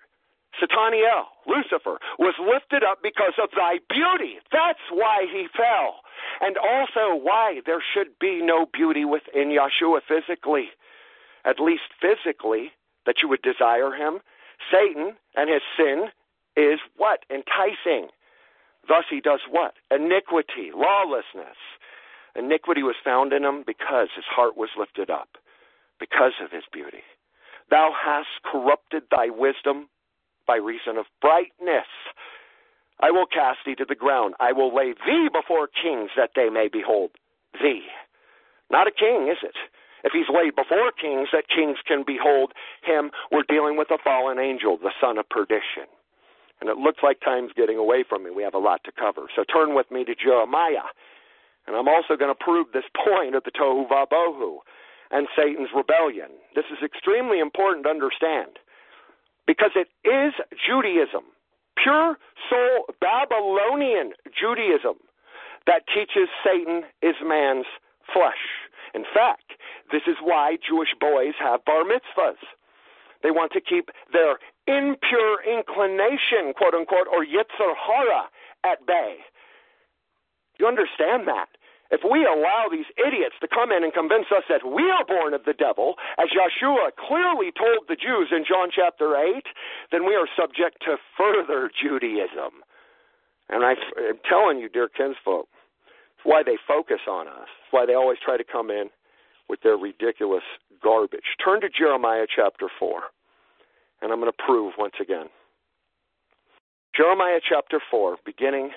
Sataniel, 0.61 1.27
Lucifer, 1.47 1.99
was 2.19 2.35
lifted 2.41 2.85
up 2.85 3.03
because 3.03 3.35
of 3.43 3.51
thy 3.57 3.79
beauty. 3.91 4.39
That's 4.53 4.87
why 4.91 5.27
he 5.31 5.49
fell. 5.57 6.01
And 6.41 6.57
also 6.57 7.15
why 7.15 7.61
there 7.67 7.83
should 7.83 8.19
be 8.21 8.43
no 8.43 8.67
beauty 8.73 9.05
within 9.05 9.49
Yeshua 9.51 10.01
physically. 10.07 10.69
At 11.45 11.61
least 11.61 11.91
physically, 12.01 12.73
that 13.07 13.23
you 13.23 13.29
would 13.29 13.43
desire 13.43 13.93
him. 13.93 14.21
Satan 14.71 15.17
and 15.37 15.51
his 15.51 15.63
sin 15.77 16.09
is 16.57 16.81
what? 16.97 17.21
Enticing. 17.31 18.09
Thus 18.89 19.05
he 19.11 19.21
does 19.21 19.41
what? 19.51 19.75
Iniquity, 19.91 20.71
lawlessness. 20.75 21.59
Iniquity 22.37 22.83
was 22.83 22.97
found 23.05 23.33
in 23.33 23.45
him 23.45 23.65
because 23.67 24.09
his 24.15 24.25
heart 24.29 24.57
was 24.57 24.69
lifted 24.79 25.11
up, 25.11 25.29
because 25.99 26.35
of 26.43 26.51
his 26.51 26.65
beauty. 26.73 27.03
Thou 27.71 27.93
hast 27.97 28.29
corrupted 28.45 29.05
thy 29.11 29.29
wisdom 29.31 29.89
by 30.47 30.57
reason 30.57 30.99
of 30.99 31.07
brightness. 31.21 31.91
I 33.01 33.11
will 33.11 33.27
cast 33.27 33.59
thee 33.67 33.75
to 33.75 33.85
the 33.85 33.95
ground. 33.95 34.35
I 34.41 34.53
will 34.53 34.75
lay 34.75 34.93
thee 34.93 35.29
before 35.33 35.67
kings 35.69 36.11
that 36.17 36.31
they 36.37 36.49
may 36.49 36.69
behold 36.69 37.11
thee. 37.61 37.87
Not 38.71 38.87
a 38.87 38.93
king, 38.93 39.29
is 39.31 39.39
it? 39.43 39.57
If 40.05 40.13
he's 40.13 40.31
laid 40.33 40.55
before 40.55 40.93
kings 40.93 41.29
that 41.33 41.49
kings 41.49 41.79
can 41.87 42.05
behold 42.07 42.53
him, 42.83 43.11
we're 43.33 43.43
dealing 43.49 43.77
with 43.77 43.91
a 43.91 43.99
fallen 44.03 44.39
angel, 44.39 44.77
the 44.77 44.93
son 45.01 45.19
of 45.19 45.29
perdition. 45.29 45.91
And 46.61 46.71
it 46.71 46.79
looks 46.79 47.03
like 47.03 47.21
time's 47.21 47.53
getting 47.57 47.77
away 47.77 48.05
from 48.09 48.25
me. 48.25 48.31
We 48.31 48.43
have 48.43 48.55
a 48.55 48.59
lot 48.59 48.83
to 48.85 48.93
cover. 48.93 49.29
So 49.35 49.45
turn 49.45 49.75
with 49.75 49.91
me 49.91 50.05
to 50.05 50.15
Jeremiah. 50.15 50.89
And 51.67 51.77
I'm 51.77 51.89
also 51.89 52.17
going 52.17 52.33
to 52.33 52.45
prove 52.45 52.69
this 52.73 52.89
point 52.95 53.35
of 53.35 53.45
the 53.45 53.51
Tohu 53.51 53.89
Vabohu 53.89 54.59
and 55.11 55.29
Satan's 55.37 55.69
rebellion. 55.75 56.31
This 56.55 56.65
is 56.71 56.79
extremely 56.83 57.41
important 57.41 57.85
to 57.85 57.91
understand 57.91 58.59
because 59.47 59.73
it 59.77 59.89
is 60.07 60.35
Judaism, 60.67 61.25
pure 61.83 62.17
soul 62.51 62.87
Babylonian 63.01 64.13
Judaism, 64.33 64.99
that 65.67 65.83
teaches 65.93 66.29
Satan 66.45 66.83
is 67.03 67.15
man's 67.23 67.67
flesh. 68.13 68.67
In 68.95 69.05
fact, 69.13 69.59
this 69.93 70.03
is 70.07 70.17
why 70.23 70.57
Jewish 70.67 70.95
boys 70.99 71.35
have 71.39 71.65
bar 71.65 71.83
mitzvahs. 71.83 72.39
They 73.23 73.31
want 73.31 73.53
to 73.53 73.61
keep 73.61 73.91
their 74.13 74.39
impure 74.67 75.43
inclination, 75.43 76.53
quote 76.57 76.75
unquote, 76.75 77.07
or 77.11 77.25
yetzer 77.25 77.75
hara 77.75 78.29
at 78.65 78.87
bay. 78.87 79.19
You 80.59 80.67
understand 80.67 81.29
that? 81.29 81.49
If 81.91 82.01
we 82.03 82.27
allow 82.27 82.67
these 82.71 82.91
idiots 82.99 83.37
to 83.41 83.49
come 83.49 83.71
in 83.71 83.85
and 83.85 83.95
convince 83.95 84.27
us 84.35 84.43
that 84.49 84.67
we 84.67 84.91
are 84.91 85.07
born 85.07 85.35
of 85.35 85.45
the 85.45 85.55
devil, 85.55 85.95
as 86.19 86.35
Yeshua 86.35 86.91
clearly 86.99 87.53
told 87.55 87.87
the 87.87 87.95
Jews 87.95 88.35
in 88.35 88.43
John 88.43 88.71
chapter 88.75 89.15
8, 89.15 89.45
then 89.93 90.05
we 90.05 90.17
are 90.17 90.27
subject 90.35 90.83
to 90.83 90.97
further 91.17 91.71
Judaism. 91.71 92.67
And 93.49 93.65
I, 93.65 93.75
am 94.11 94.19
telling 94.29 94.59
you, 94.59 94.69
dear 94.69 94.89
kinsfolk, 94.89 95.47
it's 96.17 96.25
why 96.25 96.43
they 96.43 96.59
focus 96.67 97.07
on 97.09 97.29
us. 97.29 97.47
It's 97.63 97.71
why 97.71 97.87
they 97.87 97.95
always 97.95 98.19
try 98.19 98.37
to 98.37 98.45
come 98.45 98.71
in 98.71 98.91
with 99.49 99.61
their 99.63 99.77
ridiculous 99.77 100.43
garbage. 100.83 101.39
Turn 101.43 101.61
to 101.61 101.69
Jeremiah 101.69 102.27
chapter 102.27 102.67
4. 102.81 103.03
And 104.03 104.13
I'm 104.13 104.21
going 104.21 104.33
to 104.33 104.45
prove 104.45 104.75
once 104.79 104.95
again. 105.01 105.27
Jeremiah 106.97 107.41
chapter 107.47 107.81
4, 107.91 108.17
beginning 108.25 108.71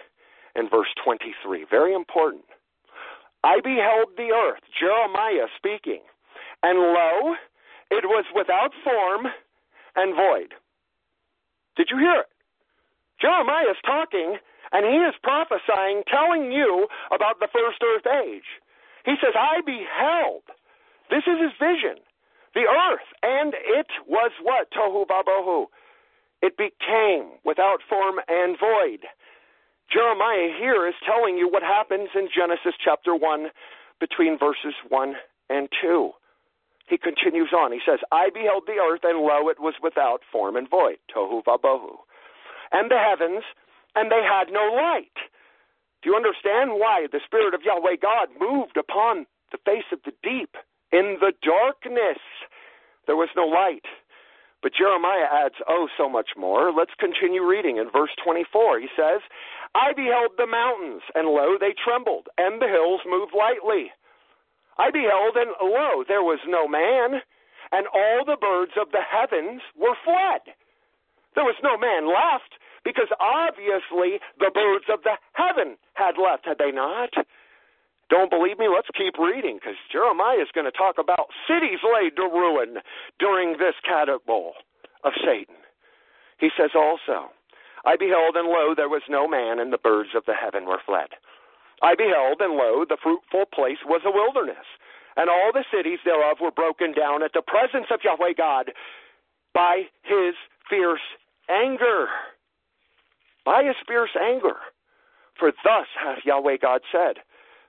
in 0.55 0.69
verse 0.69 0.89
23. 1.03 1.65
Very 1.69 1.93
important. 1.93 2.43
I 3.43 3.62
beheld 3.63 4.17
the 4.17 4.36
earth, 4.36 4.63
Jeremiah 4.77 5.47
speaking, 5.55 6.01
and 6.62 6.79
lo, 6.79 7.36
it 7.89 8.03
was 8.03 8.25
without 8.36 8.71
form 8.84 9.27
and 9.95 10.15
void. 10.15 10.53
Did 11.77 11.88
you 11.89 11.97
hear 11.97 12.27
it? 12.27 12.32
Jeremiah 13.21 13.71
is 13.71 13.79
talking, 13.86 14.38
and 14.71 14.86
he 14.86 14.99
is 14.99 15.15
prophesying, 15.23 16.03
telling 16.12 16.51
you 16.51 16.88
about 17.12 17.39
the 17.39 17.47
first 17.47 17.79
earth 17.84 18.08
age. 18.08 18.60
He 19.05 19.15
says, 19.23 19.34
I 19.36 19.62
beheld. 19.65 20.43
This 21.10 21.23
is 21.23 21.39
his 21.39 21.55
vision. 21.58 22.03
The 22.55 22.65
earth, 22.65 23.07
and 23.21 23.53
it 23.53 23.88
was 24.07 24.31
what? 24.41 24.71
Tohu 24.71 25.05
vabohu. 25.05 25.65
It 26.41 26.57
became 26.57 27.38
without 27.43 27.79
form 27.88 28.15
and 28.27 28.57
void. 28.57 29.05
Jeremiah 29.91 30.53
here 30.57 30.88
is 30.88 30.95
telling 31.05 31.38
you 31.38 31.49
what 31.49 31.63
happens 31.63 32.09
in 32.15 32.29
Genesis 32.33 32.73
chapter 32.83 33.15
1 33.15 33.47
between 33.99 34.38
verses 34.38 34.73
1 34.88 35.15
and 35.49 35.67
2. 35.81 36.12
He 36.88 36.97
continues 36.97 37.53
on. 37.53 37.71
He 37.71 37.81
says, 37.85 37.99
I 38.12 38.29
beheld 38.33 38.63
the 38.65 38.81
earth, 38.81 39.01
and 39.03 39.19
lo, 39.19 39.49
it 39.49 39.59
was 39.59 39.75
without 39.81 40.21
form 40.31 40.55
and 40.55 40.69
void. 40.69 40.97
Tohu 41.13 41.43
vabohu. 41.43 41.97
And 42.71 42.89
the 42.89 42.97
heavens, 42.97 43.43
and 43.95 44.12
they 44.12 44.21
had 44.23 44.51
no 44.51 44.73
light. 44.73 45.17
Do 46.01 46.09
you 46.09 46.15
understand 46.15 46.79
why 46.79 47.07
the 47.12 47.19
Spirit 47.25 47.53
of 47.53 47.62
Yahweh 47.63 47.97
God 48.01 48.29
moved 48.39 48.77
upon 48.77 49.25
the 49.51 49.59
face 49.65 49.85
of 49.91 49.99
the 50.05 50.13
deep? 50.23 50.55
In 50.91 51.17
the 51.19 51.33
darkness, 51.43 52.17
there 53.10 53.17
was 53.17 53.34
no 53.34 53.50
light. 53.50 53.89
But 54.62 54.78
Jeremiah 54.78 55.26
adds, 55.26 55.58
oh, 55.65 55.89
so 55.98 56.06
much 56.08 56.38
more. 56.38 56.69
Let's 56.69 56.93
continue 57.02 57.41
reading. 57.41 57.82
In 57.82 57.89
verse 57.89 58.13
24, 58.24 58.78
he 58.78 58.88
says, 58.93 59.26
I 59.74 59.98
beheld 59.98 60.38
the 60.38 60.45
mountains, 60.45 61.02
and 61.17 61.26
lo, 61.26 61.58
they 61.58 61.74
trembled, 61.74 62.30
and 62.38 62.62
the 62.62 62.69
hills 62.69 63.02
moved 63.10 63.34
lightly. 63.34 63.89
I 64.78 64.93
beheld, 64.93 65.41
and 65.41 65.58
lo, 65.58 66.06
there 66.06 66.22
was 66.22 66.38
no 66.45 66.67
man, 66.69 67.26
and 67.74 67.89
all 67.89 68.22
the 68.30 68.38
birds 68.38 68.78
of 68.78 68.93
the 68.93 69.02
heavens 69.02 69.65
were 69.74 69.98
fled. 70.06 70.54
There 71.34 71.50
was 71.50 71.58
no 71.65 71.74
man 71.74 72.06
left, 72.06 72.62
because 72.86 73.10
obviously 73.17 74.22
the 74.38 74.54
birds 74.54 74.86
of 74.86 75.02
the 75.02 75.17
heaven 75.34 75.82
had 75.98 76.22
left, 76.22 76.45
had 76.45 76.62
they 76.62 76.69
not? 76.69 77.10
Don't 78.10 78.30
believe 78.30 78.58
me? 78.58 78.67
Let's 78.67 78.89
keep 78.98 79.17
reading 79.19 79.60
because 79.62 79.78
Jeremiah 79.91 80.41
is 80.41 80.50
going 80.54 80.65
to 80.65 80.76
talk 80.76 80.98
about 80.98 81.30
cities 81.48 81.80
laid 81.86 82.15
to 82.17 82.24
ruin 82.24 82.82
during 83.19 83.58
this 83.58 83.78
katabole 83.86 84.58
of 85.04 85.13
Satan. 85.24 85.56
He 86.39 86.50
says 86.58 86.72
also, 86.74 87.30
I 87.86 87.95
beheld, 87.95 88.36
and 88.36 88.50
lo, 88.50 88.74
there 88.76 88.89
was 88.89 89.04
no 89.08 89.28
man, 89.28 89.60
and 89.60 89.72
the 89.72 89.78
birds 89.78 90.10
of 90.15 90.26
the 90.26 90.34
heaven 90.34 90.65
were 90.65 90.82
fled. 90.86 91.10
I 91.82 91.95
beheld, 91.95 92.41
and 92.41 92.56
lo, 92.56 92.84
the 92.84 92.98
fruitful 93.02 93.45
place 93.54 93.80
was 93.86 94.02
a 94.06 94.12
wilderness, 94.12 94.65
and 95.15 95.30
all 95.30 95.52
the 95.54 95.63
cities 95.72 96.00
thereof 96.04 96.38
were 96.41 96.52
broken 96.52 96.93
down 96.93 97.24
at 97.24 97.32
the 97.34 97.45
presence 97.45 97.88
of 97.91 98.04
Yahweh 98.04 98.34
God 98.38 98.72
by 99.54 99.84
his 100.04 100.34
fierce 100.69 101.06
anger. 101.50 102.08
By 103.45 103.63
his 103.63 103.76
fierce 103.88 104.15
anger. 104.19 104.58
For 105.38 105.52
thus 105.63 105.88
hath 105.98 106.26
Yahweh 106.26 106.58
God 106.62 106.82
said, 106.91 107.24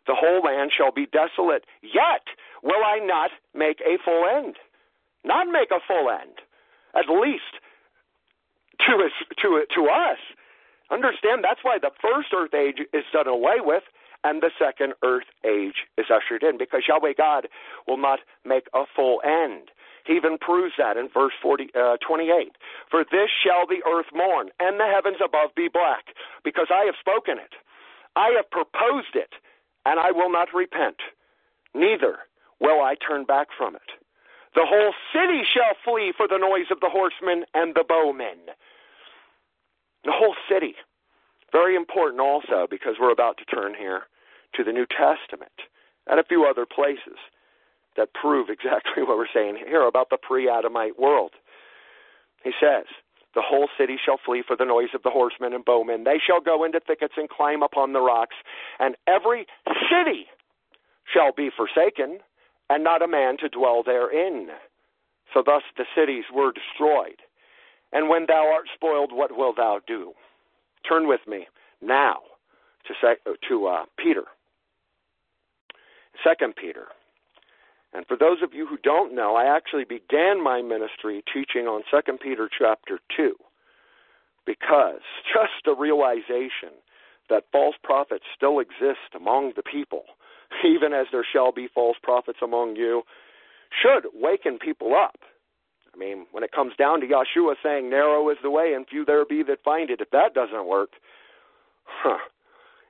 the 0.07 0.15
whole 0.15 0.43
land 0.43 0.73
shall 0.77 0.93
be 0.93 1.07
desolate. 1.07 1.65
Yet 1.83 2.25
will 2.63 2.85
I 2.85 2.99
not 2.99 3.31
make 3.55 3.81
a 3.81 3.99
full 4.05 4.25
end. 4.27 4.57
Not 5.25 5.47
make 5.49 5.71
a 5.71 5.81
full 5.87 6.11
end. 6.11 6.41
At 6.95 7.09
least 7.09 7.61
to 8.87 9.05
us, 9.05 9.13
to 9.43 9.65
to 9.75 9.83
us. 9.89 10.19
Understand 10.91 11.45
that's 11.45 11.63
why 11.63 11.79
the 11.79 11.93
first 12.03 12.29
earth 12.35 12.55
age 12.55 12.81
is 12.93 13.05
done 13.13 13.29
away 13.29 13.61
with 13.61 13.85
and 14.25 14.43
the 14.43 14.51
second 14.59 14.95
earth 15.03 15.29
age 15.45 15.87
is 15.97 16.07
ushered 16.11 16.43
in 16.43 16.59
because 16.59 16.85
Yahweh 16.89 17.15
God 17.17 17.49
will 17.87 17.97
not 17.97 18.21
make 18.45 18.67
a 18.75 18.85
full 18.95 19.21
end. 19.25 19.71
He 20.07 20.15
even 20.15 20.39
proves 20.39 20.75
that 20.79 20.97
in 20.97 21.09
verse 21.13 21.33
40, 21.43 21.71
uh, 21.75 21.97
28. 22.07 22.57
For 22.91 23.05
this 23.05 23.29
shall 23.31 23.67
the 23.67 23.85
earth 23.87 24.09
mourn, 24.15 24.51
and 24.59 24.81
the 24.81 24.89
heavens 24.89 25.19
above 25.25 25.55
be 25.55 25.69
black, 25.69 26.17
because 26.43 26.69
I 26.71 26.85
have 26.85 26.97
spoken 26.99 27.39
it. 27.39 27.53
I 28.17 28.33
have 28.37 28.51
proposed 28.51 29.15
it, 29.15 29.31
and 29.85 29.99
I 29.99 30.11
will 30.11 30.31
not 30.31 30.49
repent, 30.55 30.97
neither 31.75 32.19
will 32.61 32.83
I 32.83 32.95
turn 32.95 33.25
back 33.25 33.49
from 33.57 33.75
it. 33.75 33.91
The 34.55 34.67
whole 34.67 34.93
city 35.13 35.43
shall 35.45 35.77
flee 35.85 36.13
for 36.17 36.27
the 36.27 36.39
noise 36.39 36.71
of 36.71 36.81
the 36.81 36.91
horsemen 36.91 37.45
and 37.55 37.75
the 37.75 37.85
bowmen. 37.89 38.51
The 40.05 40.13
whole 40.13 40.35
city. 40.49 40.75
Very 41.53 41.77
important 41.77 42.21
also 42.21 42.67
because 42.69 42.97
we're 43.01 43.13
about 43.13 43.39
to 43.39 43.45
turn 43.45 43.75
here 43.75 44.03
to 44.55 44.65
the 44.65 44.73
New 44.73 44.87
Testament 44.87 45.53
and 46.07 46.19
a 46.19 46.25
few 46.25 46.45
other 46.45 46.67
places 46.67 47.19
that 47.97 48.15
prove 48.15 48.49
exactly 48.51 49.03
what 49.03 49.17
we're 49.17 49.27
saying 49.33 49.59
here 49.67 49.87
about 49.87 50.11
the 50.11 50.19
pre 50.21 50.49
Adamite 50.49 50.99
world. 50.99 51.33
He 52.43 52.53
says, 52.61 52.87
the 53.35 53.43
whole 53.43 53.69
city 53.79 53.97
shall 54.03 54.19
flee 54.25 54.43
for 54.47 54.57
the 54.57 54.65
noise 54.65 54.91
of 54.95 55.03
the 55.03 55.11
horsemen 55.11 55.53
and 55.53 55.65
bowmen. 55.65 56.05
They 56.05 56.19
shall 56.25 56.41
go 56.41 56.65
into 56.65 56.81
thickets 56.81 57.15
and 57.17 57.29
climb 57.29 57.63
upon 57.63 57.93
the 57.93 58.01
rocks, 58.01 58.37
and 58.79 58.97
every 59.07 59.47
city 59.89 60.27
shall 61.13 61.33
be 61.33 61.51
forsaken, 61.55 62.19
and 62.69 62.85
not 62.85 63.03
a 63.03 63.09
man 63.09 63.37
to 63.39 63.49
dwell 63.49 63.83
therein. 63.83 64.49
So 65.33 65.43
thus 65.45 65.63
the 65.77 65.85
cities 65.97 66.25
were 66.33 66.53
destroyed. 66.53 67.23
And 67.93 68.09
when 68.09 68.27
thou 68.27 68.51
art 68.53 68.67
spoiled, 68.75 69.13
what 69.13 69.37
wilt 69.37 69.57
thou 69.57 69.81
do? 69.87 70.13
Turn 70.89 71.09
with 71.09 71.21
me 71.27 71.47
now 71.81 72.21
to, 72.87 73.15
to 73.49 73.67
uh, 73.67 73.85
Peter. 73.97 74.25
Second 76.25 76.55
Peter. 76.57 76.87
And 77.93 78.07
for 78.07 78.17
those 78.17 78.39
of 78.43 78.55
you 78.55 78.67
who 78.67 78.77
don't 78.83 79.15
know, 79.15 79.35
I 79.35 79.45
actually 79.45 79.85
began 79.85 80.43
my 80.43 80.63
ministry 80.63 81.25
teaching 81.33 81.67
on 81.67 81.83
2 81.91 82.19
Peter 82.19 82.49
chapter 82.57 83.01
2 83.17 83.35
because 84.47 85.01
just 85.35 85.65
the 85.65 85.75
realization 85.75 86.71
that 87.29 87.45
false 87.53 87.77
prophets 87.83 88.25
still 88.35 88.59
exist 88.61 89.15
among 89.15 89.53
the 89.57 89.63
people, 89.63 90.05
even 90.65 90.93
as 90.93 91.07
there 91.13 91.27
shall 91.31 91.53
be 91.53 91.69
false 91.73 91.97
prophets 92.03 92.39
among 92.43 92.77
you, 92.77 93.03
should 93.71 94.07
waken 94.15 94.59
people 94.59 94.95
up. 94.95 95.19
I 95.93 95.99
mean, 95.99 96.27
when 96.33 96.45
it 96.45 96.53
comes 96.53 96.73
down 96.79 97.01
to 97.01 97.07
Yeshua 97.07 97.55
saying, 97.63 97.91
Narrow 97.91 98.31
is 98.31 98.39
the 98.43 98.51
way 98.51 98.73
and 98.75 98.87
few 98.87 99.05
there 99.05 99.25
be 99.25 99.43
that 99.45 99.65
find 99.65 99.91
it, 99.91 100.01
if 100.01 100.11
that 100.11 100.35
doesn't 100.35 100.69
work, 100.69 100.91
huh. 101.85 102.19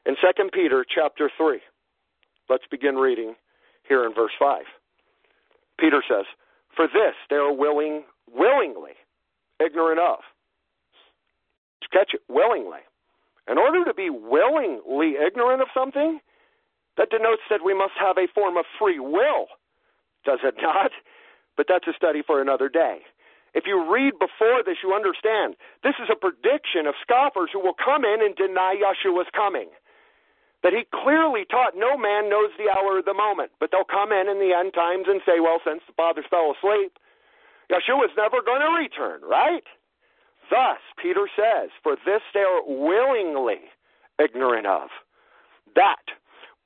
In 0.07 0.17
2 0.17 0.49
Peter 0.53 0.85
chapter 0.89 1.31
3, 1.37 1.61
let's 2.49 2.65
begin 2.71 2.97
reading 2.97 3.35
here 3.87 4.05
in 4.05 4.15
verse 4.15 4.33
5. 4.39 4.63
Peter 5.81 6.03
says, 6.07 6.27
For 6.77 6.87
this 6.87 7.15
they 7.31 7.37
are 7.37 7.53
willing, 7.53 8.05
willingly 8.31 8.93
ignorant 9.59 10.01
of. 10.01 10.21
Catch 11.93 12.15
it, 12.15 12.23
willingly. 12.29 12.81
In 13.51 13.59
order 13.59 13.85
to 13.85 13.95
be 13.95 14.11
willingly 14.11 15.19
ignorant 15.19 15.61
of 15.61 15.69
something, 15.75 16.21
that 16.97 17.11
denotes 17.11 17.43
that 17.51 17.65
we 17.65 17.75
must 17.75 17.95
have 17.99 18.17
a 18.17 18.31
form 18.33 18.57
of 18.57 18.65
free 18.79 19.01
will, 19.01 19.47
does 20.25 20.39
it 20.45 20.55
not? 20.63 20.93
But 21.57 21.67
that's 21.69 21.87
a 21.89 21.93
study 21.97 22.23
for 22.25 22.41
another 22.41 22.69
day. 22.69 23.01
If 23.55 23.65
you 23.67 23.83
read 23.93 24.13
before 24.21 24.63
this, 24.65 24.79
you 24.85 24.95
understand 24.95 25.57
this 25.83 25.99
is 26.01 26.09
a 26.11 26.17
prediction 26.17 26.87
of 26.87 26.95
scoffers 27.03 27.51
who 27.53 27.59
will 27.59 27.75
come 27.75 28.05
in 28.05 28.23
and 28.23 28.37
deny 28.37 28.79
Yeshua's 28.79 29.29
coming 29.35 29.69
that 30.63 30.73
he 30.73 30.85
clearly 30.93 31.45
taught 31.49 31.77
no 31.77 31.97
man 31.97 32.29
knows 32.29 32.51
the 32.59 32.69
hour 32.69 32.99
or 32.99 33.03
the 33.03 33.15
moment. 33.15 33.51
But 33.59 33.71
they'll 33.71 33.85
come 33.85 34.13
in 34.13 34.29
in 34.29 34.39
the 34.39 34.53
end 34.53 34.75
times 34.75 35.07
and 35.09 35.21
say, 35.25 35.41
well, 35.41 35.61
since 35.65 35.81
the 35.87 35.95
fathers 35.95 36.27
fell 36.29 36.53
asleep, 36.53 36.99
Yeshua's 37.71 38.13
never 38.17 38.43
going 38.43 38.61
to 38.61 38.77
return, 38.77 39.21
right? 39.23 39.65
Thus, 40.51 40.79
Peter 41.01 41.29
says, 41.35 41.71
for 41.83 41.97
this 42.05 42.21
they 42.35 42.41
are 42.41 42.63
willingly 42.67 43.71
ignorant 44.19 44.67
of, 44.67 44.89
that 45.77 46.03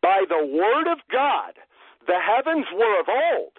by 0.02 0.24
the 0.28 0.44
word 0.44 0.90
of 0.90 0.98
God 1.12 1.54
the 2.06 2.18
heavens 2.18 2.66
were 2.74 3.00
of 3.00 3.06
old, 3.08 3.52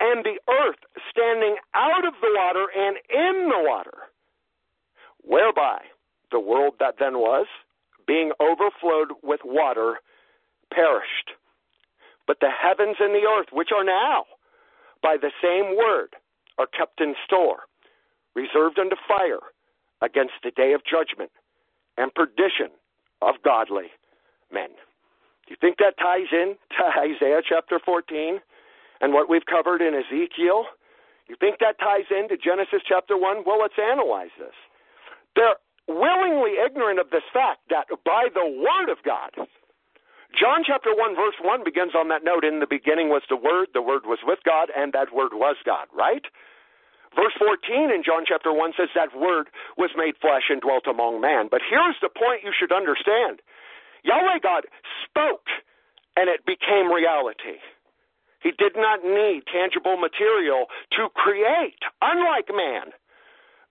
and 0.00 0.24
the 0.24 0.38
earth 0.48 0.78
standing 1.10 1.56
out 1.74 2.06
of 2.06 2.14
the 2.20 2.32
water 2.36 2.66
and 2.76 2.96
in 3.08 3.48
the 3.48 3.62
water, 3.68 4.08
whereby 5.22 5.80
the 6.30 6.40
world 6.40 6.74
that 6.80 6.96
then 6.98 7.14
was 7.14 7.46
being 8.06 8.32
overflowed 8.40 9.12
with 9.22 9.40
water, 9.44 10.00
perished. 10.72 11.32
But 12.26 12.38
the 12.40 12.50
heavens 12.50 12.96
and 13.00 13.14
the 13.14 13.28
earth, 13.28 13.48
which 13.52 13.70
are 13.76 13.84
now, 13.84 14.24
by 15.02 15.16
the 15.20 15.32
same 15.42 15.76
word, 15.76 16.16
are 16.58 16.66
kept 16.66 17.00
in 17.00 17.14
store, 17.24 17.64
reserved 18.34 18.78
unto 18.78 18.96
fire 19.06 19.40
against 20.00 20.34
the 20.42 20.50
day 20.50 20.72
of 20.72 20.82
judgment 20.84 21.30
and 21.96 22.14
perdition 22.14 22.70
of 23.22 23.36
godly 23.44 23.90
men. 24.52 24.70
Do 25.46 25.52
you 25.52 25.56
think 25.60 25.78
that 25.78 25.98
ties 25.98 26.32
in 26.32 26.56
to 26.78 26.84
Isaiah 26.98 27.42
chapter 27.46 27.78
14 27.84 28.40
and 29.00 29.12
what 29.12 29.28
we've 29.28 29.46
covered 29.46 29.82
in 29.82 29.94
Ezekiel? 29.94 30.64
You 31.28 31.36
think 31.40 31.58
that 31.60 31.78
ties 31.78 32.08
into 32.10 32.36
Genesis 32.36 32.82
chapter 32.86 33.16
1? 33.16 33.44
Well, 33.46 33.60
let's 33.60 33.78
analyze 33.80 34.32
this. 34.38 34.54
They're 35.36 35.56
willingly 35.88 36.56
ignorant 36.64 36.98
of 36.98 37.10
this 37.10 37.26
fact 37.32 37.68
that 37.70 37.86
by 38.04 38.28
the 38.32 38.46
Word 38.46 38.90
of 38.90 39.02
God, 39.04 39.48
John 40.34 40.66
chapter 40.66 40.90
1, 40.90 41.14
verse 41.14 41.38
1 41.42 41.62
begins 41.64 41.94
on 41.94 42.08
that 42.08 42.24
note 42.24 42.44
In 42.44 42.58
the 42.58 42.66
beginning 42.66 43.08
was 43.08 43.22
the 43.28 43.38
Word, 43.38 43.68
the 43.72 43.82
Word 43.82 44.02
was 44.04 44.18
with 44.26 44.40
God, 44.44 44.70
and 44.74 44.92
that 44.92 45.14
Word 45.14 45.32
was 45.32 45.56
God, 45.64 45.86
right? 45.94 46.26
Verse 47.14 47.34
14 47.38 47.94
in 47.94 48.02
John 48.02 48.26
chapter 48.26 48.52
1 48.52 48.74
says 48.76 48.90
that 48.98 49.14
Word 49.14 49.46
was 49.78 49.94
made 49.94 50.18
flesh 50.18 50.50
and 50.50 50.60
dwelt 50.60 50.90
among 50.90 51.20
man. 51.20 51.46
But 51.46 51.62
here's 51.62 51.94
the 52.02 52.10
point 52.10 52.42
you 52.42 52.50
should 52.50 52.74
understand 52.74 53.38
Yahweh 54.02 54.42
God 54.42 54.66
spoke, 55.06 55.46
and 56.18 56.28
it 56.28 56.44
became 56.44 56.90
reality. 56.90 57.62
He 58.42 58.52
did 58.52 58.76
not 58.76 59.06
need 59.06 59.46
tangible 59.46 59.96
material 59.96 60.66
to 60.98 61.08
create, 61.14 61.80
unlike 62.02 62.50
man. 62.50 62.92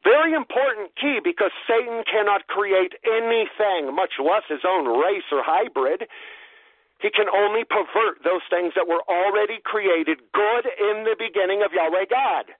Very 0.03 0.33
important 0.33 0.91
key 0.99 1.19
because 1.23 1.51
Satan 1.67 2.03
cannot 2.03 2.47
create 2.47 2.93
anything, 3.07 3.95
much 3.95 4.19
less 4.19 4.43
his 4.49 4.67
own 4.67 4.85
race 4.99 5.23
or 5.31 5.41
hybrid. 5.43 6.07
He 6.99 7.09
can 7.09 7.27
only 7.31 7.63
pervert 7.63 8.19
those 8.23 8.43
things 8.49 8.73
that 8.75 8.87
were 8.87 9.03
already 9.07 9.59
created 9.63 10.19
good 10.33 10.65
in 10.79 11.03
the 11.03 11.15
beginning 11.17 11.63
of 11.63 11.71
Yahweh 11.71 12.11
God. 12.11 12.51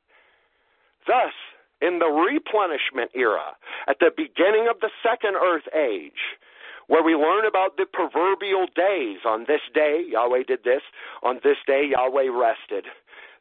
Thus, 1.05 1.35
in 1.81 1.99
the 1.99 2.07
replenishment 2.07 3.11
era, 3.13 3.59
at 3.87 3.99
the 3.99 4.11
beginning 4.15 4.67
of 4.71 4.79
the 4.79 4.91
second 5.03 5.35
earth 5.35 5.67
age, 5.75 6.39
where 6.87 7.03
we 7.03 7.15
learn 7.15 7.45
about 7.45 7.75
the 7.75 7.85
proverbial 7.85 8.67
days. 8.75 9.19
On 9.25 9.45
this 9.47 9.61
day, 9.73 10.03
Yahweh 10.07 10.43
did 10.47 10.63
this. 10.63 10.81
On 11.23 11.39
this 11.43 11.57
day, 11.67 11.91
Yahweh 11.91 12.27
rested. 12.31 12.85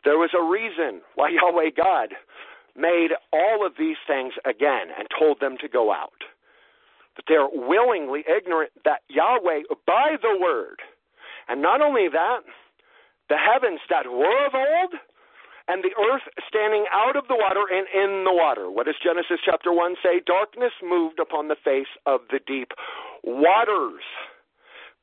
There 0.05 0.19
was 0.19 0.31
a 0.35 0.43
reason 0.43 1.03
why 1.15 1.29
Yahweh 1.39 1.71
God 1.77 2.15
made 2.77 3.11
all 3.33 3.67
of 3.67 3.73
these 3.79 3.97
things 4.07 4.35
again 4.45 4.89
and 4.97 5.09
told 5.19 5.41
them 5.41 5.57
to 5.61 5.69
go 5.69 5.93
out. 5.93 6.25
But 7.15 7.25
they're 7.29 7.49
willingly 7.53 8.25
ignorant 8.25 8.73
that 8.85 9.03
Yahweh, 9.09 9.63
by 9.87 10.17
the 10.21 10.39
word, 10.41 10.81
and 11.49 11.61
not 11.61 11.83
only 11.83 12.09
that, 12.09 12.41
the 13.29 13.37
heavens 13.37 13.81
that 13.91 14.07
were 14.07 14.47
of 14.47 14.55
old 14.55 14.95
and 15.69 15.85
the 15.85 15.95
earth 16.11 16.23
standing 16.49 16.87
out 16.93 17.17
of 17.17 17.29
the 17.29 17.37
water 17.37 17.65
and 17.71 17.87
in 17.95 18.25
the 18.25 18.33
water. 18.33 18.71
What 18.71 18.87
does 18.87 18.97
Genesis 19.03 19.39
chapter 19.45 19.73
1 19.73 19.97
say? 20.03 20.21
Darkness 20.25 20.73
moved 20.83 21.19
upon 21.19 21.49
the 21.49 21.57
face 21.63 21.91
of 22.07 22.21
the 22.31 22.41
deep 22.47 22.73
waters. 23.23 24.03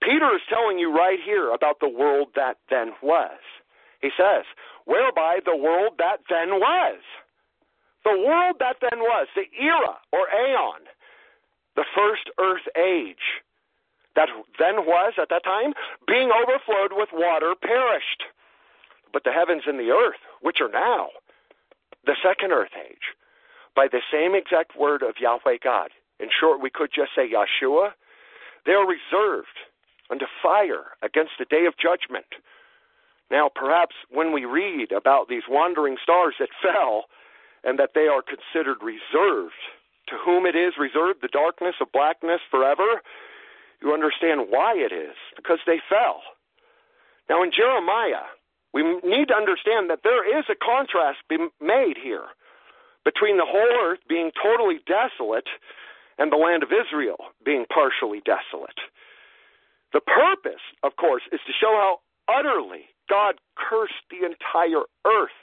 Peter 0.02 0.34
is 0.36 0.42
telling 0.50 0.80
you 0.80 0.92
right 0.92 1.20
here 1.24 1.52
about 1.52 1.80
the 1.80 1.90
world 1.90 2.30
that 2.36 2.58
then 2.70 2.92
was. 3.02 3.40
He 4.02 4.10
says, 4.18 4.46
whereby 4.86 5.40
the 5.46 5.56
world 5.56 5.94
that 5.98 6.20
then 6.30 6.60
was. 6.60 7.00
The 8.10 8.26
world 8.26 8.56
that 8.60 8.78
then 8.82 9.00
was, 9.02 9.28
the 9.36 9.46
era 9.62 9.98
or 10.12 10.28
aeon, 10.34 10.82
the 11.76 11.86
first 11.96 12.30
earth 12.40 12.68
age 12.76 13.44
that 14.16 14.30
then 14.58 14.86
was 14.86 15.14
at 15.22 15.30
that 15.30 15.44
time, 15.44 15.74
being 16.08 16.32
overflowed 16.32 16.92
with 16.92 17.10
water, 17.14 17.54
perished. 17.62 18.24
But 19.14 19.24
the 19.24 19.32
heavens 19.32 19.64
and 19.68 19.80
the 19.80 19.92
earth, 19.92 20.20
which 20.42 20.60
are 20.60 20.70
now 20.70 21.10
the 22.06 22.16
second 22.24 22.52
earth 22.52 22.74
age, 22.76 23.14
by 23.76 23.88
the 23.88 24.02
same 24.12 24.34
exact 24.34 24.76
word 24.76 25.04
of 25.04 25.20
Yahweh 25.20 25.58
God, 25.64 25.92
in 26.20 26.30
short, 26.38 26.62
we 26.62 26.72
could 26.72 26.90
just 26.94 27.12
say 27.16 27.30
Yeshua, 27.32 27.92
they 28.66 28.74
are 28.74 28.88
reserved 28.88 29.58
unto 30.10 30.26
fire 30.42 30.98
against 31.04 31.34
the 31.38 31.46
day 31.46 31.66
of 31.66 31.78
judgment. 31.78 32.26
Now, 33.30 33.50
perhaps 33.54 33.96
when 34.10 34.34
we 34.34 34.46
read 34.46 34.92
about 34.92 35.30
these 35.30 35.44
wandering 35.48 35.98
stars 36.02 36.36
that 36.40 36.50
fell 36.62 37.06
and 37.64 37.80
that 37.80 37.92
they 37.96 38.08
are 38.08 38.22
considered 38.22 38.82
reserved, 38.82 39.60
to 40.08 40.16
whom 40.18 40.46
it 40.46 40.56
is 40.56 40.74
reserved 40.80 41.22
the 41.22 41.32
darkness 41.32 41.76
of 41.82 41.92
blackness 41.92 42.42
forever, 42.50 43.02
you 43.82 43.94
understand 43.94 44.48
why 44.50 44.74
it 44.76 44.92
is, 44.92 45.16
because 45.36 45.60
they 45.66 45.80
fell. 45.88 46.22
Now, 47.30 47.44
in 47.44 47.52
Jeremiah, 47.56 48.26
we 48.74 48.84
need 48.84 49.30
to 49.30 49.38
understand 49.38 49.90
that 49.90 50.02
there 50.04 50.26
is 50.26 50.46
a 50.50 50.58
contrast 50.58 51.20
being 51.30 51.50
made 51.62 51.98
here 52.02 52.26
between 53.06 53.38
the 53.38 53.48
whole 53.48 53.74
earth 53.86 54.00
being 54.08 54.32
totally 54.36 54.80
desolate 54.86 55.48
and 56.18 56.32
the 56.32 56.38
land 56.38 56.64
of 56.64 56.70
Israel 56.70 57.32
being 57.46 57.66
partially 57.72 58.22
desolate. 58.26 58.78
The 59.94 60.02
purpose, 60.02 60.62
of 60.84 60.98
course, 60.98 61.24
is 61.32 61.40
to 61.48 61.54
show 61.54 61.74
how 61.74 62.00
utterly 62.30 62.86
God 63.10 63.42
cursed 63.58 64.06
the 64.12 64.22
entire 64.22 64.86
earth. 65.08 65.38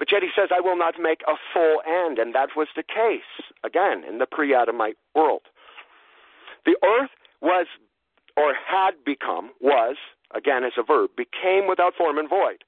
But 0.00 0.10
yet 0.10 0.22
he 0.22 0.30
says, 0.34 0.48
I 0.50 0.60
will 0.60 0.78
not 0.78 0.94
make 0.98 1.20
a 1.28 1.36
full 1.52 1.82
end. 1.86 2.18
And 2.18 2.34
that 2.34 2.56
was 2.56 2.68
the 2.74 2.82
case, 2.82 3.44
again, 3.62 4.02
in 4.02 4.18
the 4.18 4.26
pre 4.26 4.54
Adamite 4.54 4.96
world. 5.14 5.42
The 6.64 6.76
earth 6.82 7.10
was 7.40 7.66
or 8.36 8.54
had 8.54 8.92
become, 9.04 9.50
was, 9.60 9.96
again 10.34 10.64
as 10.64 10.72
a 10.78 10.82
verb, 10.82 11.10
became 11.16 11.68
without 11.68 11.94
form 11.94 12.16
and 12.16 12.28
void. 12.28 12.64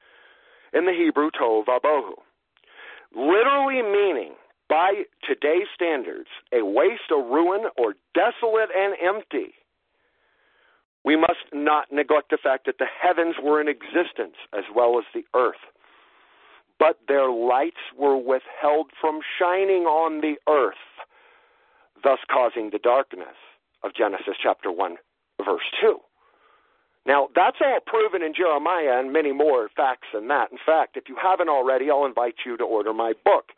In 0.74 0.84
the 0.84 0.92
Hebrew, 0.92 1.30
tohu 1.30 1.64
vabohu. 1.64 2.14
Literally 3.16 3.82
meaning, 3.82 4.34
by 4.68 5.04
today's 5.26 5.68
standards, 5.74 6.28
a 6.52 6.64
waste, 6.64 7.10
a 7.10 7.16
ruin, 7.16 7.64
or 7.78 7.94
desolate 8.14 8.70
and 8.76 8.94
empty. 9.02 9.54
We 11.04 11.16
must 11.16 11.48
not 11.52 11.90
neglect 11.90 12.30
the 12.30 12.38
fact 12.42 12.66
that 12.66 12.78
the 12.78 12.86
heavens 12.86 13.36
were 13.42 13.60
in 13.60 13.68
existence 13.68 14.36
as 14.52 14.64
well 14.74 14.98
as 14.98 15.04
the 15.14 15.24
earth. 15.34 15.56
But 16.82 16.98
their 17.06 17.30
lights 17.30 17.94
were 17.96 18.16
withheld 18.16 18.90
from 19.00 19.20
shining 19.38 19.84
on 19.86 20.20
the 20.20 20.34
earth, 20.50 20.74
thus 22.02 22.18
causing 22.28 22.70
the 22.70 22.80
darkness 22.80 23.38
of 23.84 23.94
Genesis 23.94 24.34
chapter 24.42 24.72
1, 24.72 24.96
verse 25.44 25.62
2. 25.80 25.98
Now, 27.06 27.28
that's 27.36 27.58
all 27.60 27.78
proven 27.86 28.20
in 28.26 28.34
Jeremiah 28.34 28.98
and 28.98 29.12
many 29.12 29.30
more 29.30 29.68
facts 29.76 30.08
than 30.12 30.26
that. 30.26 30.50
In 30.50 30.58
fact, 30.66 30.96
if 30.96 31.04
you 31.08 31.14
haven't 31.22 31.48
already, 31.48 31.88
I'll 31.88 32.04
invite 32.04 32.42
you 32.44 32.56
to 32.56 32.64
order 32.64 32.92
my 32.92 33.12
book. 33.24 33.52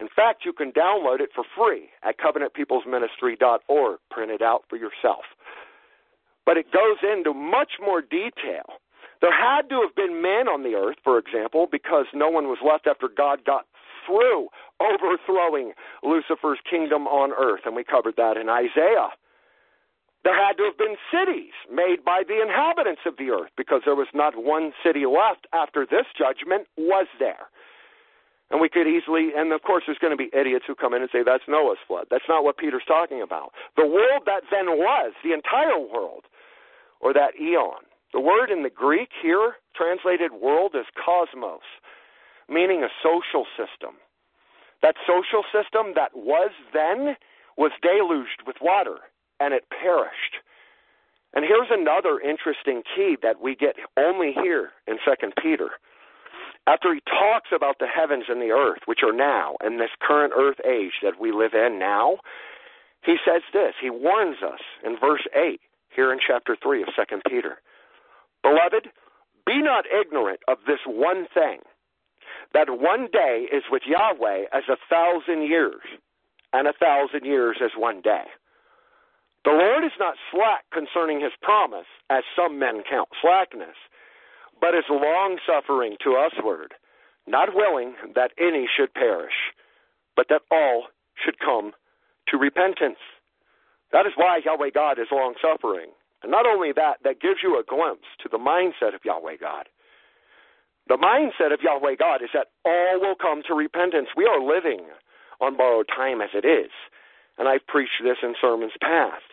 In 0.00 0.08
fact, 0.08 0.44
you 0.44 0.52
can 0.52 0.72
download 0.72 1.20
it 1.20 1.30
for 1.32 1.44
free 1.56 1.90
at 2.02 2.18
covenantpeoplesministry.org. 2.18 3.98
Print 4.10 4.32
it 4.32 4.42
out 4.42 4.64
for 4.68 4.76
yourself. 4.76 5.22
But 6.44 6.56
it 6.56 6.72
goes 6.72 6.98
into 7.02 7.32
much 7.34 7.74
more 7.80 8.02
detail. 8.02 8.82
There 9.24 9.32
had 9.32 9.72
to 9.72 9.80
have 9.80 9.96
been 9.96 10.20
men 10.20 10.52
on 10.52 10.68
the 10.68 10.76
earth, 10.76 11.00
for 11.00 11.16
example, 11.16 11.64
because 11.64 12.04
no 12.12 12.28
one 12.28 12.52
was 12.52 12.60
left 12.60 12.84
after 12.86 13.08
God 13.08 13.40
got 13.40 13.64
through 14.04 14.52
overthrowing 14.84 15.72
Lucifer's 16.04 16.60
kingdom 16.68 17.08
on 17.08 17.32
earth. 17.32 17.64
And 17.64 17.72
we 17.72 17.88
covered 17.88 18.20
that 18.20 18.36
in 18.36 18.52
Isaiah. 18.52 19.16
There 20.28 20.36
had 20.36 20.60
to 20.60 20.68
have 20.68 20.76
been 20.76 21.00
cities 21.08 21.56
made 21.72 22.04
by 22.04 22.20
the 22.20 22.44
inhabitants 22.44 23.08
of 23.08 23.16
the 23.16 23.32
earth 23.32 23.48
because 23.56 23.80
there 23.88 23.96
was 23.96 24.12
not 24.12 24.36
one 24.36 24.76
city 24.84 25.08
left 25.08 25.48
after 25.56 25.88
this 25.88 26.04
judgment 26.12 26.68
was 26.76 27.08
there. 27.16 27.48
And 28.52 28.60
we 28.60 28.68
could 28.68 28.84
easily, 28.84 29.32
and 29.32 29.56
of 29.56 29.64
course, 29.64 29.84
there's 29.88 29.96
going 30.04 30.12
to 30.12 30.20
be 30.20 30.28
idiots 30.36 30.68
who 30.68 30.76
come 30.76 30.92
in 30.92 31.00
and 31.00 31.08
say 31.08 31.24
that's 31.24 31.48
Noah's 31.48 31.80
flood. 31.88 32.12
That's 32.12 32.28
not 32.28 32.44
what 32.44 32.60
Peter's 32.60 32.84
talking 32.84 33.24
about. 33.24 33.56
The 33.80 33.88
world 33.88 34.28
that 34.28 34.44
then 34.52 34.76
was, 34.76 35.16
the 35.24 35.32
entire 35.32 35.80
world, 35.80 36.28
or 37.00 37.14
that 37.16 37.40
eon. 37.40 37.88
The 38.14 38.20
word 38.20 38.48
in 38.48 38.62
the 38.62 38.70
Greek 38.70 39.10
here, 39.20 39.54
translated 39.74 40.30
world, 40.40 40.76
is 40.78 40.86
cosmos, 40.94 41.66
meaning 42.48 42.84
a 42.84 42.94
social 43.02 43.44
system. 43.58 43.98
That 44.82 44.94
social 45.04 45.42
system 45.50 45.94
that 45.96 46.14
was 46.14 46.52
then 46.72 47.16
was 47.58 47.72
deluged 47.82 48.46
with 48.46 48.62
water 48.62 48.98
and 49.40 49.52
it 49.52 49.64
perished. 49.68 50.38
And 51.34 51.44
here's 51.44 51.74
another 51.74 52.20
interesting 52.20 52.82
key 52.94 53.16
that 53.22 53.42
we 53.42 53.56
get 53.56 53.74
only 53.98 54.32
here 54.32 54.70
in 54.86 54.98
Second 55.04 55.32
Peter. 55.42 55.70
After 56.68 56.94
he 56.94 57.00
talks 57.00 57.50
about 57.52 57.80
the 57.80 57.90
heavens 57.90 58.26
and 58.28 58.40
the 58.40 58.54
earth, 58.54 58.86
which 58.86 59.02
are 59.02 59.12
now 59.12 59.56
in 59.66 59.78
this 59.78 59.90
current 60.00 60.32
earth 60.36 60.60
age 60.64 61.02
that 61.02 61.18
we 61.18 61.32
live 61.32 61.54
in 61.54 61.80
now, 61.80 62.18
he 63.02 63.16
says 63.26 63.42
this. 63.52 63.74
He 63.82 63.90
warns 63.90 64.36
us 64.40 64.60
in 64.84 64.96
verse 65.00 65.26
8 65.34 65.60
here 65.90 66.12
in 66.12 66.20
chapter 66.24 66.56
3 66.62 66.82
of 66.82 66.88
Second 66.96 67.22
Peter. 67.28 67.58
Beloved, 68.44 68.92
be 69.46 69.62
not 69.62 69.86
ignorant 69.88 70.40
of 70.46 70.58
this 70.66 70.80
one 70.86 71.26
thing, 71.32 71.60
that 72.52 72.68
one 72.68 73.08
day 73.10 73.48
is 73.50 73.64
with 73.70 73.82
Yahweh 73.86 74.44
as 74.52 74.64
a 74.68 74.76
thousand 74.88 75.48
years, 75.48 75.82
and 76.52 76.68
a 76.68 76.74
thousand 76.78 77.24
years 77.24 77.56
as 77.64 77.70
one 77.76 78.02
day. 78.02 78.24
The 79.44 79.50
Lord 79.50 79.84
is 79.84 79.96
not 79.98 80.16
slack 80.30 80.64
concerning 80.72 81.20
his 81.20 81.32
promise, 81.40 81.88
as 82.10 82.22
some 82.36 82.58
men 82.58 82.82
count 82.88 83.08
slackness, 83.20 83.76
but 84.60 84.74
is 84.74 84.84
long 84.90 85.38
suffering 85.46 85.96
to 86.04 86.10
usward, 86.10 86.74
not 87.26 87.54
willing 87.54 87.94
that 88.14 88.32
any 88.38 88.68
should 88.68 88.92
perish, 88.92 89.52
but 90.16 90.26
that 90.28 90.42
all 90.50 90.88
should 91.16 91.38
come 91.38 91.72
to 92.28 92.36
repentance. 92.36 93.00
That 93.92 94.06
is 94.06 94.12
why 94.16 94.40
Yahweh 94.44 94.70
God 94.74 94.98
is 94.98 95.08
long 95.10 95.34
suffering. 95.40 95.90
And 96.24 96.32
not 96.32 96.48
only 96.48 96.72
that, 96.72 97.04
that 97.04 97.20
gives 97.20 97.44
you 97.44 97.60
a 97.60 97.68
glimpse 97.68 98.08
to 98.24 98.32
the 98.32 98.40
mindset 98.40 98.96
of 98.96 99.04
Yahweh 99.04 99.36
God. 99.36 99.68
The 100.88 100.96
mindset 100.96 101.52
of 101.52 101.60
Yahweh 101.60 102.00
God 102.00 102.24
is 102.24 102.32
that 102.32 102.48
all 102.64 102.96
will 102.96 103.14
come 103.14 103.42
to 103.44 103.52
repentance. 103.52 104.08
We 104.16 104.24
are 104.24 104.40
living 104.40 104.88
on 105.40 105.56
borrowed 105.56 105.88
time 105.92 106.24
as 106.24 106.32
it 106.32 106.48
is. 106.48 106.72
And 107.36 107.46
I've 107.46 107.66
preached 107.68 108.00
this 108.02 108.16
in 108.24 108.34
sermons 108.40 108.72
past. 108.80 109.28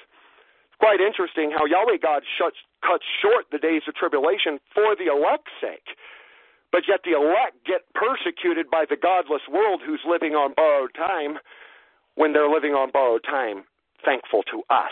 It's 0.67 0.79
quite 0.83 0.99
interesting 0.99 1.55
how 1.55 1.63
Yahweh 1.63 2.03
God 2.03 2.23
shuts, 2.27 2.59
cuts 2.83 3.07
short 3.23 3.47
the 3.51 3.63
days 3.63 3.87
of 3.87 3.95
tribulation 3.95 4.59
for 4.75 4.91
the 4.99 5.07
elect's 5.07 5.55
sake. 5.63 5.95
But 6.71 6.91
yet 6.91 7.07
the 7.07 7.15
elect 7.15 7.63
get 7.63 7.87
persecuted 7.95 8.67
by 8.69 8.83
the 8.83 8.99
godless 8.99 9.47
world 9.47 9.79
who's 9.85 10.03
living 10.03 10.35
on 10.35 10.55
borrowed 10.55 10.91
time 10.95 11.39
when 12.15 12.33
they're 12.33 12.51
living 12.51 12.75
on 12.75 12.91
borrowed 12.91 13.23
time, 13.23 13.63
thankful 14.03 14.43
to 14.51 14.63
us. 14.69 14.91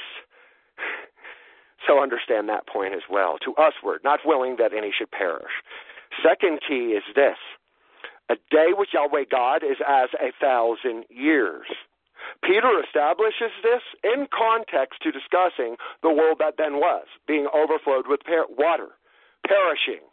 So 1.87 2.01
understand 2.01 2.49
that 2.49 2.67
point 2.67 2.93
as 2.93 3.03
well. 3.09 3.37
To 3.45 3.53
usward, 3.57 4.01
not 4.03 4.19
willing 4.25 4.57
that 4.57 4.73
any 4.73 4.91
should 4.97 5.11
perish. 5.11 5.53
Second 6.23 6.59
key 6.67 6.97
is 6.97 7.03
this 7.15 7.37
a 8.29 8.35
day 8.51 8.73
with 8.77 8.89
Yahweh 8.93 9.25
God 9.31 9.63
is 9.63 9.77
as 9.87 10.09
a 10.21 10.31
thousand 10.39 11.05
years. 11.09 11.65
Peter 12.43 12.79
establishes 12.83 13.51
this 13.63 13.81
in 14.03 14.27
context 14.29 15.01
to 15.01 15.11
discussing 15.11 15.77
the 16.03 16.13
world 16.13 16.37
that 16.39 16.55
then 16.57 16.75
was, 16.75 17.05
being 17.27 17.47
overflowed 17.53 18.05
with 18.07 18.19
per- 18.21 18.45
water, 18.49 18.89
perishing, 19.47 20.03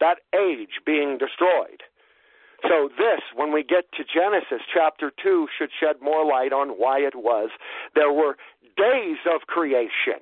that 0.00 0.18
age 0.34 0.80
being 0.84 1.16
destroyed. 1.18 1.82
So, 2.68 2.90
this, 2.98 3.20
when 3.34 3.52
we 3.52 3.62
get 3.62 3.90
to 3.92 4.04
Genesis 4.04 4.66
chapter 4.72 5.12
2, 5.22 5.48
should 5.56 5.70
shed 5.78 6.02
more 6.02 6.26
light 6.26 6.52
on 6.52 6.70
why 6.70 6.98
it 6.98 7.14
was. 7.14 7.50
There 7.94 8.12
were 8.12 8.36
days 8.76 9.16
of 9.32 9.42
creation. 9.46 10.20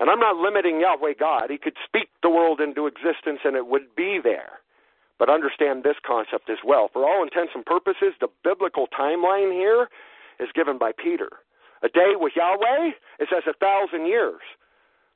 And 0.00 0.08
I'm 0.08 0.18
not 0.18 0.36
limiting 0.36 0.80
Yahweh 0.80 1.14
God. 1.20 1.50
He 1.50 1.58
could 1.58 1.76
speak 1.84 2.08
the 2.22 2.30
world 2.30 2.60
into 2.60 2.86
existence 2.86 3.40
and 3.44 3.54
it 3.54 3.66
would 3.66 3.94
be 3.94 4.18
there. 4.22 4.60
But 5.18 5.28
understand 5.28 5.84
this 5.84 6.00
concept 6.04 6.48
as 6.48 6.64
well. 6.64 6.88
For 6.90 7.04
all 7.04 7.22
intents 7.22 7.52
and 7.54 7.64
purposes, 7.64 8.16
the 8.18 8.32
biblical 8.42 8.88
timeline 8.88 9.52
here 9.52 9.88
is 10.40 10.48
given 10.54 10.78
by 10.78 10.92
Peter. 10.96 11.28
A 11.82 11.88
day 11.88 12.16
with 12.16 12.32
Yahweh 12.34 12.96
is 13.20 13.28
as 13.36 13.44
a 13.46 13.52
thousand 13.52 14.06
years. 14.06 14.40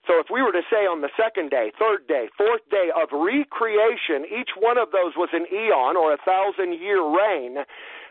So 0.07 0.21
if 0.21 0.27
we 0.31 0.43
were 0.43 0.53
to 0.53 0.69
say 0.71 0.85
on 0.85 1.01
the 1.01 1.09
second 1.17 1.49
day, 1.49 1.73
third 1.79 2.07
day, 2.07 2.29
fourth 2.37 2.61
day 2.71 2.91
of 2.93 3.09
recreation, 3.13 4.29
each 4.29 4.53
one 4.61 4.77
of 4.77 4.93
those 4.93 5.17
was 5.17 5.31
an 5.33 5.47
eon 5.49 5.97
or 5.97 6.13
a 6.13 6.21
thousand 6.21 6.75
year 6.75 7.01
reign 7.01 7.65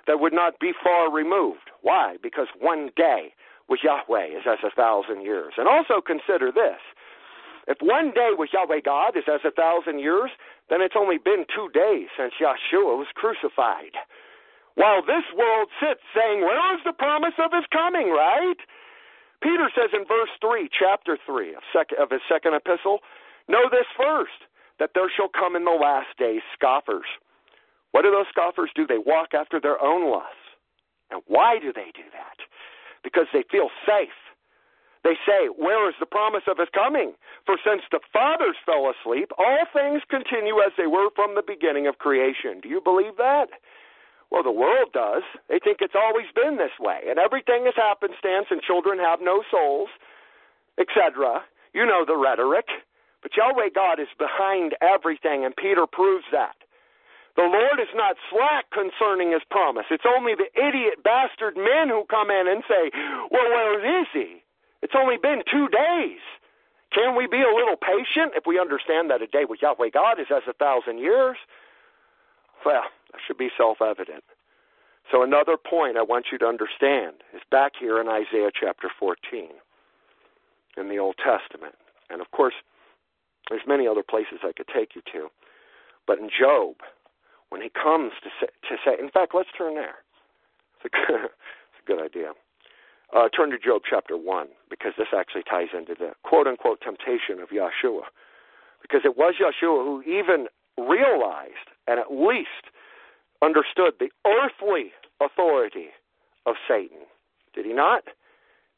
that 0.08 0.20
would 0.20 0.34
not 0.34 0.60
be 0.60 0.74
far 0.84 1.12
removed. 1.12 1.70
Why? 1.82 2.18
Because 2.22 2.48
one 2.60 2.90
day 2.98 3.34
with 3.70 3.80
Yahweh 3.84 4.38
is 4.38 4.46
as 4.46 4.60
a 4.64 4.74
thousand 4.76 5.22
years. 5.22 5.54
And 5.58 5.68
also 5.68 6.02
consider 6.02 6.52
this. 6.52 6.80
If 7.68 7.78
one 7.80 8.12
day 8.12 8.32
with 8.36 8.52
Yahweh 8.52 8.82
God 8.84 9.16
is 9.16 9.24
as 9.32 9.40
a 9.48 9.52
thousand 9.52 10.00
years, 10.00 10.32
then 10.70 10.82
it's 10.82 11.00
only 11.00 11.18
been 11.18 11.46
two 11.48 11.70
days 11.72 12.12
since 12.18 12.34
Yeshua 12.40 13.00
was 13.00 13.08
crucified. 13.16 13.96
While 14.76 15.02
this 15.06 15.24
world 15.38 15.70
sits 15.80 16.02
saying, 16.16 16.42
Where 16.42 16.76
is 16.76 16.82
the 16.84 16.98
promise 16.98 17.38
of 17.40 17.54
his 17.54 17.66
coming, 17.72 18.10
right? 18.10 18.60
Peter 19.42 19.70
says 19.76 19.92
in 19.94 20.08
verse 20.08 20.32
3, 20.42 20.68
chapter 20.72 21.18
3 21.26 21.56
of, 21.56 21.64
sec- 21.72 21.96
of 22.00 22.10
his 22.10 22.22
second 22.28 22.56
epistle, 22.56 23.00
Know 23.48 23.70
this 23.70 23.88
first, 23.98 24.48
that 24.80 24.92
there 24.96 25.12
shall 25.12 25.30
come 25.30 25.56
in 25.56 25.66
the 25.66 25.72
last 25.72 26.16
days 26.18 26.42
scoffers. 26.54 27.08
What 27.92 28.02
do 28.04 28.12
those 28.12 28.32
scoffers 28.32 28.72
do? 28.76 28.88
They 28.88 28.98
walk 28.98 29.34
after 29.34 29.60
their 29.60 29.82
own 29.82 30.10
lusts. 30.10 30.44
And 31.12 31.22
why 31.28 31.60
do 31.60 31.72
they 31.72 31.92
do 31.94 32.08
that? 32.12 32.38
Because 33.04 33.28
they 33.34 33.44
feel 33.52 33.70
safe. 33.86 34.16
They 35.04 35.20
say, 35.28 35.52
Where 35.52 35.90
is 35.90 35.96
the 36.00 36.08
promise 36.08 36.48
of 36.48 36.58
his 36.58 36.72
coming? 36.74 37.14
For 37.46 37.58
since 37.60 37.84
the 37.92 38.00
fathers 38.12 38.56
fell 38.66 38.88
asleep, 38.90 39.32
all 39.38 39.68
things 39.74 40.02
continue 40.10 40.64
as 40.64 40.72
they 40.78 40.88
were 40.88 41.10
from 41.16 41.36
the 41.36 41.44
beginning 41.46 41.88
of 41.88 42.00
creation. 42.00 42.62
Do 42.64 42.70
you 42.70 42.80
believe 42.80 43.18
that? 43.18 43.52
Well, 44.32 44.44
the 44.44 44.52
world 44.52 44.90
does. 44.94 45.22
They 45.48 45.60
think 45.60 45.78
it's 45.82 45.94
always 45.94 46.26
been 46.34 46.58
this 46.58 46.74
way, 46.80 47.06
and 47.08 47.20
everything 47.20 47.68
is 47.68 47.76
happenstance, 47.76 48.48
and 48.50 48.64
children 48.64 48.98
have 48.98 49.20
no 49.22 49.44
souls, 49.52 49.90
etc. 50.80 51.44
You 51.74 51.86
know 51.86 52.04
the 52.08 52.18
rhetoric. 52.18 52.66
But 53.22 53.38
Yahweh 53.38 53.70
God 53.76 54.00
is 54.00 54.12
behind 54.18 54.76
everything, 54.82 55.46
and 55.46 55.56
Peter 55.56 55.86
proves 55.86 56.26
that. 56.32 56.56
The 57.36 57.50
Lord 57.50 57.80
is 57.82 57.90
not 57.96 58.16
slack 58.30 58.70
concerning 58.70 59.32
his 59.32 59.42
promise. 59.50 59.86
It's 59.90 60.06
only 60.06 60.36
the 60.36 60.54
idiot 60.54 61.02
bastard 61.04 61.58
men 61.58 61.90
who 61.90 62.06
come 62.10 62.30
in 62.30 62.48
and 62.48 62.64
say, 62.70 62.92
Well, 63.32 63.50
where 63.50 64.02
is 64.02 64.08
he? 64.14 64.44
It's 64.82 64.94
only 64.96 65.18
been 65.18 65.42
two 65.50 65.68
days. 65.70 66.22
Can 66.94 67.16
we 67.16 67.26
be 67.26 67.42
a 67.42 67.50
little 67.50 67.76
patient 67.76 68.34
if 68.36 68.46
we 68.46 68.60
understand 68.60 69.10
that 69.10 69.22
a 69.22 69.28
day 69.28 69.46
with 69.50 69.62
Yahweh 69.62 69.90
God 69.90 70.20
is 70.20 70.28
as 70.30 70.44
a 70.48 70.54
thousand 70.54 71.00
years? 71.00 71.38
Well, 72.66 72.84
that 73.12 73.20
should 73.26 73.38
be 73.38 73.50
self 73.58 73.82
evident. 73.82 74.24
So, 75.12 75.24
another 75.24 75.58
point 75.58 75.98
I 75.98 76.04
want 76.04 76.28
you 76.32 76.38
to 76.38 76.46
understand 76.46 77.24
is 77.34 77.42
back 77.50 77.74
here 77.80 78.00
in 78.00 78.08
Isaiah 78.08 78.52
chapter 78.54 78.90
14 79.00 79.50
in 80.78 80.90
the 80.90 80.98
Old 80.98 81.16
Testament. 81.18 81.76
And 82.10 82.22
of 82.22 82.30
course, 82.32 82.54
there's 83.50 83.68
many 83.68 83.88
other 83.88 84.04
places 84.04 84.40
I 84.44 84.54
could 84.56 84.68
take 84.68 84.96
you 84.96 85.02
to. 85.14 85.30
But 86.06 86.20
in 86.20 86.30
Job, 86.30 86.76
when 87.54 87.62
he 87.62 87.70
comes 87.70 88.14
to 88.24 88.30
say, 88.42 88.50
to 88.68 88.76
say 88.84 88.98
in 88.98 89.12
fact, 89.12 89.38
let's 89.38 89.54
turn 89.56 89.76
there. 89.76 90.02
It's 90.82 90.90
a 90.90 90.90
good, 90.90 91.26
it's 91.30 91.82
a 91.82 91.86
good 91.86 92.02
idea. 92.02 92.34
Uh, 93.14 93.30
turn 93.30 93.52
to 93.52 93.60
Job 93.60 93.84
chapter 93.88 94.18
1, 94.18 94.48
because 94.72 94.94
this 94.98 95.14
actually 95.16 95.44
ties 95.44 95.70
into 95.70 95.94
the 95.94 96.18
quote 96.24 96.48
unquote 96.48 96.82
temptation 96.82 97.38
of 97.38 97.50
Yeshua. 97.50 98.10
Because 98.82 99.02
it 99.06 99.16
was 99.16 99.36
Yeshua 99.38 99.86
who 99.86 100.02
even 100.02 100.48
realized 100.82 101.70
and 101.88 102.00
at 102.00 102.10
least 102.10 102.74
understood 103.44 104.02
the 104.02 104.10
earthly 104.26 104.90
authority 105.22 105.94
of 106.48 106.56
Satan. 106.68 107.06
Did 107.54 107.68
he 107.68 107.74
not? 107.74 108.06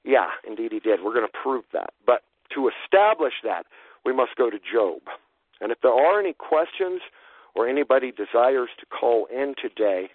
Yeah, 0.03 0.35
indeed 0.45 0.73
he 0.73 0.81
did. 0.81 0.99
We're 1.01 1.15
going 1.15 1.25
to 1.25 1.31
prove 1.31 1.63
that. 1.71 1.93
But 2.05 2.23
to 2.53 2.69
establish 2.69 3.35
that, 3.45 3.67
we 4.03 4.11
must 4.11 4.35
go 4.35 4.49
to 4.49 4.59
Job. 4.59 4.99
And 5.61 5.71
if 5.71 5.79
there 5.79 5.93
are 5.93 6.19
any 6.19 6.33
questions 6.33 7.01
or 7.55 7.67
anybody 7.67 8.11
desires 8.11 8.69
to 8.79 8.85
call 8.85 9.27
in 9.33 9.55
today, 9.61 10.09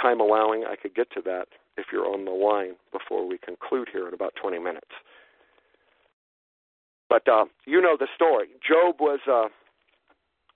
time 0.00 0.20
allowing, 0.20 0.64
I 0.64 0.76
could 0.76 0.94
get 0.94 1.10
to 1.12 1.22
that 1.22 1.48
if 1.76 1.86
you're 1.92 2.06
on 2.06 2.24
the 2.24 2.30
line 2.30 2.74
before 2.92 3.26
we 3.26 3.38
conclude 3.38 3.88
here 3.90 4.06
in 4.06 4.14
about 4.14 4.34
20 4.40 4.58
minutes. 4.58 4.90
But 7.08 7.28
uh, 7.28 7.44
you 7.66 7.80
know 7.80 7.96
the 7.98 8.08
story. 8.14 8.48
Job 8.66 8.96
was 9.00 9.20
uh, 9.30 9.48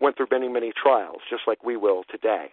went 0.00 0.16
through 0.16 0.28
many, 0.30 0.48
many 0.48 0.72
trials, 0.72 1.20
just 1.28 1.42
like 1.46 1.62
we 1.64 1.76
will 1.76 2.04
today. 2.10 2.48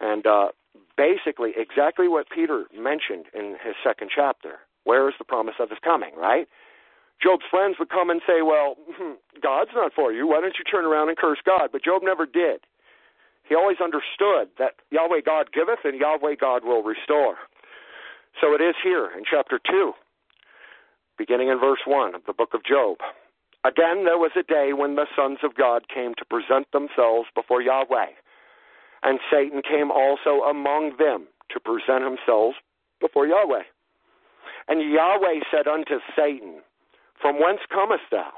And 0.00 0.26
uh, 0.26 0.48
basically, 0.96 1.52
exactly 1.56 2.08
what 2.08 2.28
Peter 2.30 2.64
mentioned 2.74 3.26
in 3.34 3.56
his 3.62 3.74
second 3.84 4.10
chapter. 4.14 4.58
Where 4.84 5.08
is 5.08 5.14
the 5.18 5.24
promise 5.24 5.54
of 5.60 5.70
his 5.70 5.78
coming, 5.84 6.14
right? 6.16 6.48
Job's 7.22 7.44
friends 7.50 7.76
would 7.78 7.90
come 7.90 8.10
and 8.10 8.20
say, 8.26 8.42
Well, 8.42 8.76
God's 9.42 9.70
not 9.74 9.92
for 9.94 10.12
you. 10.12 10.26
Why 10.26 10.40
don't 10.40 10.56
you 10.58 10.64
turn 10.64 10.84
around 10.84 11.08
and 11.08 11.18
curse 11.18 11.38
God? 11.44 11.68
But 11.70 11.84
Job 11.84 12.02
never 12.02 12.26
did. 12.26 12.60
He 13.50 13.56
always 13.56 13.82
understood 13.82 14.54
that 14.62 14.78
Yahweh 14.92 15.22
God 15.26 15.50
giveth 15.52 15.80
and 15.82 15.98
Yahweh 15.98 16.36
God 16.40 16.64
will 16.64 16.84
restore. 16.84 17.34
So 18.40 18.54
it 18.54 18.62
is 18.62 18.76
here 18.80 19.10
in 19.10 19.24
chapter 19.28 19.58
2, 19.68 19.92
beginning 21.18 21.48
in 21.48 21.58
verse 21.58 21.80
1 21.84 22.14
of 22.14 22.22
the 22.28 22.32
book 22.32 22.54
of 22.54 22.62
Job. 22.62 22.98
Again, 23.64 24.04
there 24.04 24.22
was 24.22 24.30
a 24.38 24.44
day 24.44 24.72
when 24.72 24.94
the 24.94 25.10
sons 25.16 25.38
of 25.42 25.56
God 25.56 25.88
came 25.92 26.14
to 26.14 26.24
present 26.24 26.70
themselves 26.70 27.26
before 27.34 27.60
Yahweh, 27.60 28.14
and 29.02 29.18
Satan 29.32 29.62
came 29.68 29.90
also 29.90 30.46
among 30.48 30.92
them 31.00 31.26
to 31.50 31.58
present 31.58 32.04
himself 32.04 32.54
before 33.00 33.26
Yahweh. 33.26 33.66
And 34.68 34.92
Yahweh 34.92 35.40
said 35.50 35.66
unto 35.66 35.98
Satan, 36.14 36.62
From 37.20 37.40
whence 37.42 37.66
comest 37.68 38.04
thou? 38.12 38.30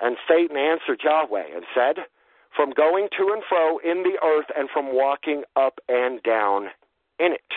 And 0.00 0.16
Satan 0.30 0.56
answered 0.56 1.00
Yahweh 1.02 1.50
and 1.52 1.64
said, 1.74 2.06
from 2.56 2.72
going 2.72 3.08
to 3.16 3.32
and 3.32 3.42
fro 3.46 3.78
in 3.78 4.02
the 4.02 4.18
earth 4.24 4.48
and 4.56 4.68
from 4.72 4.94
walking 4.94 5.44
up 5.54 5.78
and 5.88 6.22
down 6.22 6.68
in 7.20 7.32
it. 7.32 7.52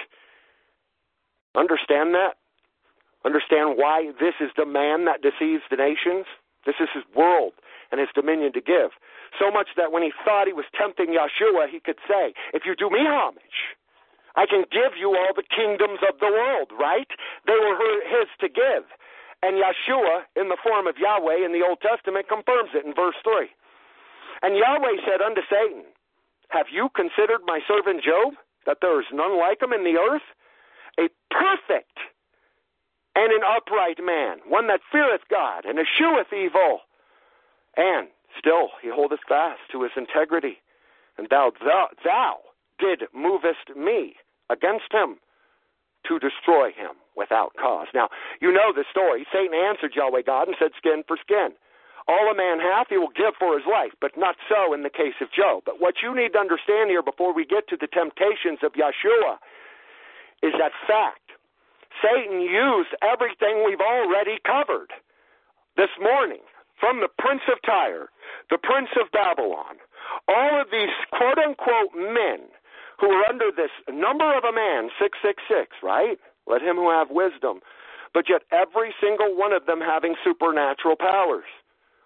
Understand 1.55 2.13
that? 2.13 2.35
Understand 3.25 3.75
why 3.75 4.11
this 4.19 4.35
is 4.39 4.51
the 4.55 4.65
man 4.65 5.05
that 5.05 5.23
deceives 5.23 5.63
the 5.71 5.75
nations? 5.75 6.25
This 6.65 6.75
is 6.79 6.89
his 6.93 7.03
world 7.15 7.53
and 7.91 7.99
his 7.99 8.09
dominion 8.13 8.53
to 8.53 8.61
give. 8.61 8.91
So 9.37 9.51
much 9.51 9.69
that 9.77 9.91
when 9.91 10.03
he 10.03 10.11
thought 10.23 10.47
he 10.47 10.53
was 10.53 10.65
tempting 10.77 11.15
Yeshua, 11.15 11.69
he 11.69 11.79
could 11.79 11.99
say, 12.07 12.33
If 12.53 12.63
you 12.65 12.75
do 12.75 12.89
me 12.89 13.01
homage, 13.03 13.75
I 14.35 14.45
can 14.45 14.63
give 14.71 14.95
you 14.97 15.15
all 15.15 15.33
the 15.35 15.47
kingdoms 15.47 15.99
of 16.05 16.19
the 16.19 16.31
world, 16.31 16.71
right? 16.79 17.09
They 17.45 17.57
were 17.57 17.75
his 18.05 18.29
to 18.39 18.47
give. 18.49 18.85
And 19.41 19.55
Yeshua, 19.55 20.27
in 20.35 20.49
the 20.49 20.57
form 20.61 20.87
of 20.87 20.95
Yahweh 20.99 21.45
in 21.45 21.51
the 21.51 21.65
Old 21.65 21.79
Testament, 21.81 22.27
confirms 22.27 22.71
it 22.75 22.85
in 22.85 22.93
verse 22.93 23.15
3. 23.23 23.47
And 24.41 24.55
Yahweh 24.55 25.01
said 25.05 25.21
unto 25.21 25.41
Satan, 25.49 25.83
Have 26.49 26.67
you 26.71 26.89
considered 26.95 27.41
my 27.45 27.59
servant 27.67 28.03
Job, 28.03 28.33
that 28.65 28.77
there 28.81 28.99
is 28.99 29.07
none 29.11 29.37
like 29.39 29.61
him 29.61 29.73
in 29.73 29.83
the 29.83 29.99
earth? 29.99 30.25
A 30.99 31.09
perfect 31.31 31.97
and 33.15 33.31
an 33.31 33.41
upright 33.43 33.99
man, 34.03 34.39
one 34.47 34.67
that 34.67 34.81
feareth 34.91 35.21
God 35.29 35.65
and 35.65 35.79
escheweth 35.79 36.31
evil. 36.33 36.81
And 37.77 38.07
still 38.37 38.69
he 38.81 38.89
holdeth 38.89 39.21
fast 39.27 39.61
to 39.71 39.83
his 39.83 39.91
integrity 39.95 40.59
and 41.19 41.27
thou, 41.29 41.51
thou, 41.59 41.89
thou 42.03 42.37
did 42.79 43.03
movest 43.13 43.75
me 43.75 44.15
against 44.49 44.91
him 44.91 45.19
to 46.07 46.17
destroy 46.17 46.71
him 46.71 46.95
without 47.15 47.51
cause. 47.59 47.87
Now, 47.93 48.07
you 48.39 48.53
know 48.53 48.71
the 48.73 48.85
story. 48.89 49.27
Satan 49.31 49.53
answered 49.53 49.93
Yahweh 49.95 50.21
God 50.25 50.47
and 50.47 50.55
said, 50.57 50.71
Skin 50.77 51.03
for 51.05 51.17
skin. 51.21 51.49
All 52.09 52.25
a 52.25 52.33
man 52.33 52.57
hath, 52.57 52.89
he 52.89 52.97
will 52.97 53.13
give 53.13 53.37
for 53.37 53.53
his 53.53 53.69
life, 53.69 53.93
but 54.01 54.17
not 54.17 54.33
so 54.49 54.73
in 54.73 54.81
the 54.81 54.89
case 54.89 55.13
of 55.21 55.29
Job. 55.29 55.61
But 55.63 55.77
what 55.77 56.01
you 56.01 56.09
need 56.09 56.33
to 56.33 56.41
understand 56.41 56.89
here 56.89 57.05
before 57.05 57.37
we 57.37 57.45
get 57.45 57.69
to 57.69 57.77
the 57.77 57.85
temptations 57.85 58.65
of 58.65 58.73
Yeshua 58.73 59.37
is 60.41 60.57
that 60.57 60.73
fact. 60.89 61.37
Satan 62.01 62.41
used 62.41 62.97
everything 63.05 63.61
we've 63.61 63.83
already 63.83 64.41
covered 64.41 64.89
this 65.77 65.93
morning 66.01 66.41
from 66.81 66.97
the 66.97 67.13
prince 67.19 67.45
of 67.45 67.61
Tyre, 67.61 68.09
the 68.49 68.57
prince 68.57 68.89
of 68.97 69.11
Babylon, 69.13 69.77
all 70.27 70.61
of 70.61 70.71
these 70.71 70.95
quote 71.13 71.37
unquote 71.37 71.93
men 71.93 72.49
who 72.97 73.11
are 73.11 73.29
under 73.29 73.51
this 73.53 73.71
number 73.85 74.33
of 74.35 74.43
a 74.43 74.55
man, 74.55 74.89
666, 74.97 75.77
right? 75.83 76.17
Let 76.47 76.61
him 76.65 76.75
who 76.75 76.89
have 76.89 77.11
wisdom. 77.11 77.61
But 78.13 78.25
yet 78.29 78.41
every 78.49 78.95
single 78.97 79.37
one 79.37 79.53
of 79.53 79.67
them 79.67 79.79
having 79.79 80.15
supernatural 80.23 80.95
powers. 80.97 81.45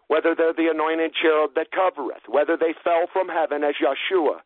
Whether 0.07 0.35
they're 0.35 0.53
the 0.53 0.69
anointed 0.69 1.13
cherub 1.19 1.51
that 1.55 1.71
covereth, 1.71 2.27
whether 2.27 2.57
they 2.57 2.73
fell 2.83 3.05
from 3.11 3.29
heaven 3.29 3.63
as 3.63 3.75
Yeshua 3.81 4.39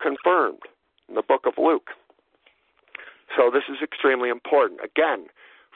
confirmed 0.00 0.60
in 1.08 1.14
the 1.14 1.22
book 1.22 1.46
of 1.46 1.54
Luke. 1.58 1.90
So 3.36 3.50
this 3.50 3.64
is 3.68 3.82
extremely 3.82 4.28
important. 4.28 4.80
Again, 4.84 5.26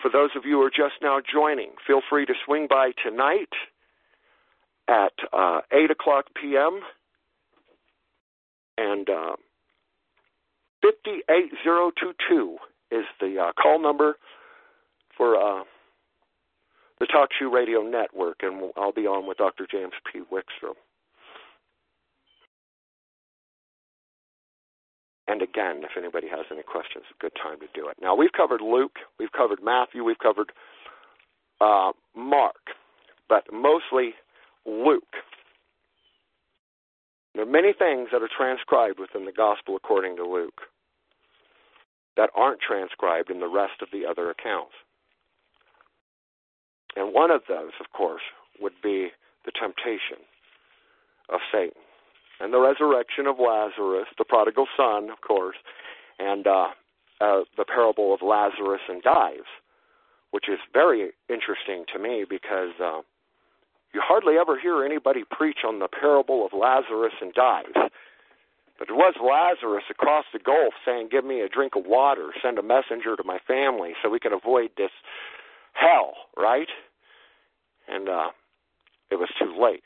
for 0.00 0.10
those 0.10 0.30
of 0.36 0.44
you 0.44 0.56
who 0.56 0.62
are 0.62 0.70
just 0.70 1.00
now 1.00 1.20
joining, 1.20 1.70
feel 1.86 2.02
free 2.08 2.26
to 2.26 2.34
swing 2.44 2.66
by 2.68 2.92
tonight 3.02 3.52
at 4.88 5.12
uh, 5.32 5.60
8 5.72 5.90
o'clock 5.90 6.26
p.m. 6.40 6.80
and 8.76 9.08
uh, 9.08 9.36
58022 10.82 12.56
is 12.90 13.04
the 13.20 13.38
uh, 13.40 13.52
call 13.60 13.80
number 13.80 14.16
for 15.16 15.36
uh, 15.36 15.64
the 16.98 17.06
TalkShoe 17.06 17.52
Radio 17.52 17.82
Network, 17.82 18.38
and 18.42 18.72
I'll 18.76 18.92
be 18.92 19.06
on 19.06 19.26
with 19.26 19.38
Dr. 19.38 19.66
James 19.70 19.92
P. 20.10 20.20
Wickstrom. 20.32 20.74
And 25.28 25.42
again, 25.42 25.82
if 25.82 25.90
anybody 25.98 26.28
has 26.28 26.46
any 26.52 26.62
questions, 26.62 27.04
a 27.10 27.20
good 27.20 27.32
time 27.40 27.58
to 27.60 27.66
do 27.74 27.88
it. 27.88 27.96
Now, 28.00 28.14
we've 28.14 28.32
covered 28.32 28.60
Luke, 28.60 28.98
we've 29.18 29.32
covered 29.32 29.62
Matthew, 29.62 30.04
we've 30.04 30.18
covered 30.18 30.52
uh, 31.60 31.92
Mark, 32.14 32.70
but 33.28 33.44
mostly 33.52 34.14
Luke. 34.64 35.02
There 37.34 37.42
are 37.42 37.50
many 37.50 37.72
things 37.72 38.08
that 38.12 38.22
are 38.22 38.30
transcribed 38.34 39.00
within 39.00 39.26
the 39.26 39.32
Gospel 39.32 39.76
according 39.76 40.16
to 40.16 40.24
Luke 40.24 40.62
that 42.16 42.30
aren't 42.34 42.60
transcribed 42.60 43.30
in 43.30 43.40
the 43.40 43.48
rest 43.48 43.82
of 43.82 43.88
the 43.92 44.06
other 44.06 44.30
accounts. 44.30 44.72
And 46.96 47.12
one 47.12 47.30
of 47.30 47.42
those, 47.48 47.72
of 47.80 47.92
course, 47.92 48.22
would 48.60 48.72
be 48.82 49.10
the 49.44 49.52
temptation 49.52 50.24
of 51.28 51.40
Satan 51.52 51.82
and 52.40 52.52
the 52.52 52.60
resurrection 52.60 53.26
of 53.26 53.36
Lazarus, 53.38 54.08
the 54.18 54.24
prodigal 54.24 54.66
son, 54.76 55.10
of 55.10 55.20
course, 55.20 55.56
and 56.18 56.46
uh, 56.46 56.68
uh, 57.20 57.40
the 57.56 57.64
parable 57.64 58.12
of 58.12 58.20
Lazarus 58.22 58.80
and 58.88 59.02
Dives, 59.02 59.48
which 60.30 60.48
is 60.48 60.58
very 60.72 61.12
interesting 61.28 61.84
to 61.92 61.98
me 61.98 62.24
because 62.28 62.72
uh, 62.82 63.00
you 63.94 64.00
hardly 64.04 64.34
ever 64.38 64.58
hear 64.58 64.84
anybody 64.84 65.24
preach 65.30 65.58
on 65.66 65.78
the 65.78 65.88
parable 65.88 66.44
of 66.44 66.52
Lazarus 66.52 67.14
and 67.20 67.32
Dives. 67.32 67.72
But 68.78 68.90
it 68.90 68.94
was 68.94 69.14
Lazarus 69.16 69.84
across 69.90 70.26
the 70.34 70.38
gulf 70.38 70.74
saying, 70.84 71.08
Give 71.10 71.24
me 71.24 71.40
a 71.40 71.48
drink 71.48 71.76
of 71.76 71.86
water, 71.86 72.32
send 72.42 72.58
a 72.58 72.62
messenger 72.62 73.16
to 73.16 73.24
my 73.24 73.38
family 73.46 73.94
so 74.02 74.10
we 74.10 74.20
can 74.20 74.34
avoid 74.34 74.68
this 74.76 74.90
hell, 75.78 76.14
right? 76.36 76.68
And 77.88 78.08
uh, 78.08 78.30
it 79.10 79.16
was 79.16 79.28
too 79.38 79.54
late. 79.60 79.84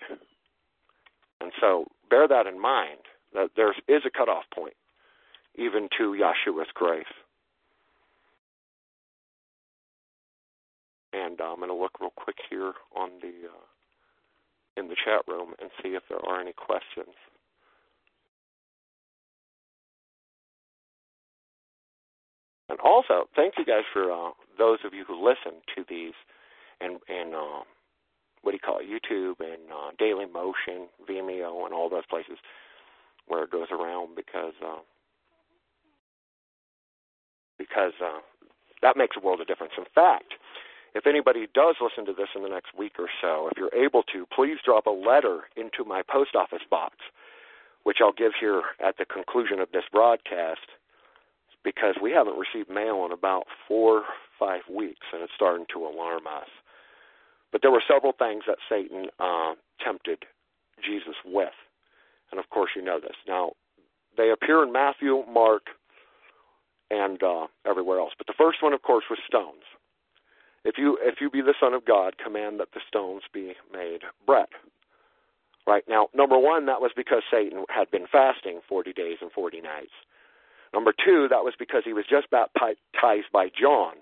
And 1.40 1.52
so 1.60 1.86
bear 2.08 2.28
that 2.28 2.46
in 2.46 2.60
mind 2.60 3.00
that 3.32 3.50
there 3.56 3.72
is 3.88 4.02
a 4.06 4.10
cutoff 4.10 4.44
point, 4.54 4.74
even 5.54 5.88
to 5.98 6.12
Yeshua's 6.12 6.68
grace. 6.74 7.04
And 11.12 11.40
uh, 11.40 11.44
I'm 11.44 11.56
going 11.56 11.68
to 11.68 11.74
look 11.74 12.00
real 12.00 12.12
quick 12.14 12.36
here 12.48 12.72
on 12.94 13.10
the 13.20 13.48
uh, 13.48 13.64
in 14.76 14.88
the 14.88 14.96
chat 15.04 15.22
room 15.26 15.54
and 15.60 15.70
see 15.82 15.90
if 15.90 16.02
there 16.08 16.24
are 16.24 16.40
any 16.40 16.52
questions. 16.52 17.14
And 22.70 22.78
also, 22.80 23.28
thank 23.34 23.54
you 23.58 23.64
guys 23.64 23.82
for 23.92 24.12
uh, 24.12 24.30
those 24.56 24.78
of 24.84 24.94
you 24.94 25.04
who 25.04 25.14
listen 25.14 25.60
to 25.74 25.84
these 25.88 26.14
and 26.80 26.98
and 27.08 27.34
uh, 27.34 27.60
what 28.42 28.52
do 28.52 28.56
you 28.56 28.60
call 28.60 28.78
it, 28.78 28.86
YouTube 28.88 29.40
and 29.40 29.70
uh, 29.70 29.90
Dailymotion, 30.00 30.86
Vimeo, 31.08 31.64
and 31.66 31.74
all 31.74 31.90
those 31.90 32.06
places 32.08 32.38
where 33.26 33.44
it 33.44 33.50
goes 33.50 33.68
around 33.70 34.14
because 34.14 34.54
uh, 34.64 34.78
because 37.58 37.92
uh, 38.02 38.20
that 38.82 38.96
makes 38.96 39.16
a 39.16 39.24
world 39.24 39.40
of 39.40 39.46
difference. 39.46 39.74
In 39.76 39.84
fact, 39.94 40.34
if 40.94 41.06
anybody 41.06 41.46
does 41.54 41.76
listen 41.80 42.06
to 42.06 42.12
this 42.12 42.28
in 42.34 42.42
the 42.42 42.48
next 42.48 42.76
week 42.76 42.94
or 42.98 43.08
so, 43.20 43.48
if 43.50 43.58
you're 43.58 43.74
able 43.74 44.02
to, 44.14 44.26
please 44.34 44.58
drop 44.64 44.86
a 44.86 44.90
letter 44.90 45.42
into 45.56 45.84
my 45.84 46.02
post 46.02 46.34
office 46.34 46.64
box, 46.70 46.96
which 47.82 47.98
I'll 48.00 48.12
give 48.12 48.32
here 48.40 48.62
at 48.84 48.96
the 48.96 49.04
conclusion 49.04 49.60
of 49.60 49.70
this 49.72 49.84
broadcast, 49.92 50.66
because 51.64 51.96
we 52.02 52.12
haven't 52.12 52.38
received 52.38 52.70
mail 52.70 53.04
in 53.04 53.12
about 53.12 53.44
four, 53.68 54.04
five 54.38 54.62
weeks, 54.70 55.06
and 55.12 55.22
it's 55.22 55.32
starting 55.34 55.66
to 55.72 55.86
alarm 55.86 56.26
us. 56.26 56.48
But 57.52 57.62
there 57.62 57.70
were 57.70 57.82
several 57.86 58.12
things 58.12 58.44
that 58.46 58.58
Satan 58.68 59.06
uh, 59.18 59.54
tempted 59.84 60.24
Jesus 60.84 61.16
with. 61.24 61.52
And 62.30 62.38
of 62.38 62.48
course, 62.50 62.70
you 62.76 62.82
know 62.82 63.00
this. 63.00 63.16
Now, 63.26 63.52
they 64.16 64.30
appear 64.30 64.62
in 64.62 64.72
Matthew, 64.72 65.24
Mark, 65.30 65.62
and 66.90 67.22
uh, 67.22 67.46
everywhere 67.66 67.98
else. 67.98 68.12
But 68.16 68.26
the 68.26 68.34
first 68.38 68.62
one, 68.62 68.72
of 68.72 68.82
course, 68.82 69.04
was 69.10 69.18
stones. 69.26 69.64
If 70.64 70.76
you 70.76 70.98
if 71.00 71.20
you 71.20 71.30
be 71.30 71.40
the 71.40 71.54
Son 71.58 71.72
of 71.72 71.84
God, 71.86 72.16
command 72.22 72.60
that 72.60 72.72
the 72.74 72.80
stones 72.86 73.22
be 73.32 73.54
made 73.72 74.00
bread. 74.26 74.48
Right 75.66 75.84
now, 75.88 76.08
number 76.14 76.38
one, 76.38 76.66
that 76.66 76.80
was 76.80 76.90
because 76.94 77.22
Satan 77.30 77.64
had 77.68 77.90
been 77.90 78.06
fasting 78.10 78.60
forty 78.68 78.92
days 78.92 79.18
and 79.22 79.32
forty 79.32 79.60
nights. 79.60 79.94
Number 80.72 80.92
two, 80.92 81.26
that 81.28 81.44
was 81.44 81.54
because 81.58 81.82
he 81.84 81.92
was 81.92 82.04
just 82.08 82.30
baptized 82.30 83.32
by 83.32 83.48
John 83.48 83.94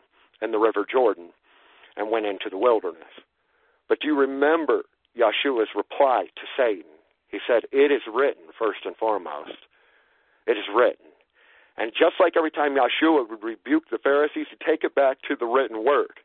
in 0.42 0.52
the 0.52 0.58
River 0.58 0.86
Jordan 0.90 1.30
and 1.96 2.10
went 2.10 2.26
into 2.26 2.50
the 2.50 2.58
wilderness. 2.58 3.24
But 3.88 4.00
do 4.00 4.06
you 4.06 4.18
remember 4.18 4.82
Yeshua's 5.16 5.70
reply 5.74 6.26
to 6.36 6.42
Satan? 6.56 6.92
He 7.28 7.38
said, 7.46 7.64
It 7.72 7.90
is 7.90 8.02
written, 8.12 8.44
first 8.58 8.80
and 8.84 8.96
foremost. 8.96 9.56
It 10.46 10.56
is 10.56 10.68
written. 10.74 11.06
And 11.76 11.92
just 11.92 12.16
like 12.20 12.34
every 12.36 12.50
time 12.50 12.76
Yeshua 12.76 13.28
would 13.28 13.42
rebuke 13.42 13.84
the 13.90 13.98
Pharisees, 13.98 14.46
he'd 14.50 14.66
take 14.66 14.84
it 14.84 14.94
back 14.94 15.18
to 15.28 15.36
the 15.38 15.46
written 15.46 15.84
word. 15.84 16.20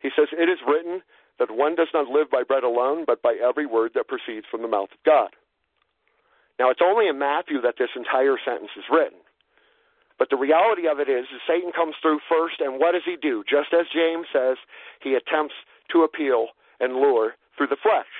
He 0.00 0.10
says, 0.14 0.28
It 0.32 0.48
is 0.48 0.58
written 0.66 1.02
that 1.38 1.50
one 1.50 1.74
does 1.74 1.88
not 1.92 2.08
live 2.08 2.30
by 2.30 2.42
bread 2.42 2.64
alone, 2.64 3.04
but 3.06 3.22
by 3.22 3.34
every 3.42 3.66
word 3.66 3.92
that 3.94 4.08
proceeds 4.08 4.46
from 4.50 4.62
the 4.62 4.68
mouth 4.68 4.90
of 4.92 5.02
God. 5.04 5.30
Now, 6.58 6.68
it's 6.68 6.84
only 6.84 7.08
in 7.08 7.18
Matthew 7.18 7.60
that 7.62 7.76
this 7.78 7.88
entire 7.96 8.36
sentence 8.44 8.70
is 8.76 8.84
written. 8.92 9.18
But 10.20 10.28
the 10.28 10.36
reality 10.36 10.84
of 10.84 11.00
it 11.00 11.08
is, 11.08 11.24
is 11.32 11.40
Satan 11.48 11.72
comes 11.72 11.96
through 11.96 12.20
first, 12.28 12.60
and 12.60 12.78
what 12.78 12.92
does 12.92 13.08
he 13.08 13.16
do? 13.16 13.42
Just 13.48 13.72
as 13.72 13.88
James 13.88 14.28
says, 14.28 14.60
he 15.00 15.16
attempts 15.16 15.56
to 15.90 16.04
appeal 16.04 16.52
and 16.78 17.00
lure 17.00 17.40
through 17.56 17.72
the 17.72 17.80
flesh. 17.80 18.12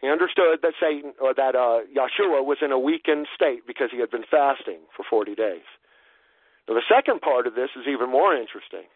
He 0.00 0.08
understood 0.08 0.64
that 0.64 0.80
Satan 0.80 1.12
or 1.20 1.36
that 1.36 1.52
uh, 1.52 1.84
Yeshua 1.92 2.40
was 2.40 2.64
in 2.64 2.72
a 2.72 2.80
weakened 2.80 3.28
state 3.36 3.68
because 3.68 3.92
he 3.92 4.00
had 4.00 4.10
been 4.10 4.24
fasting 4.24 4.80
for 4.96 5.04
40 5.04 5.36
days. 5.36 5.68
Now, 6.68 6.74
the 6.74 6.88
second 6.88 7.20
part 7.20 7.46
of 7.46 7.54
this 7.54 7.68
is 7.76 7.84
even 7.84 8.10
more 8.10 8.34
interesting. 8.34 8.88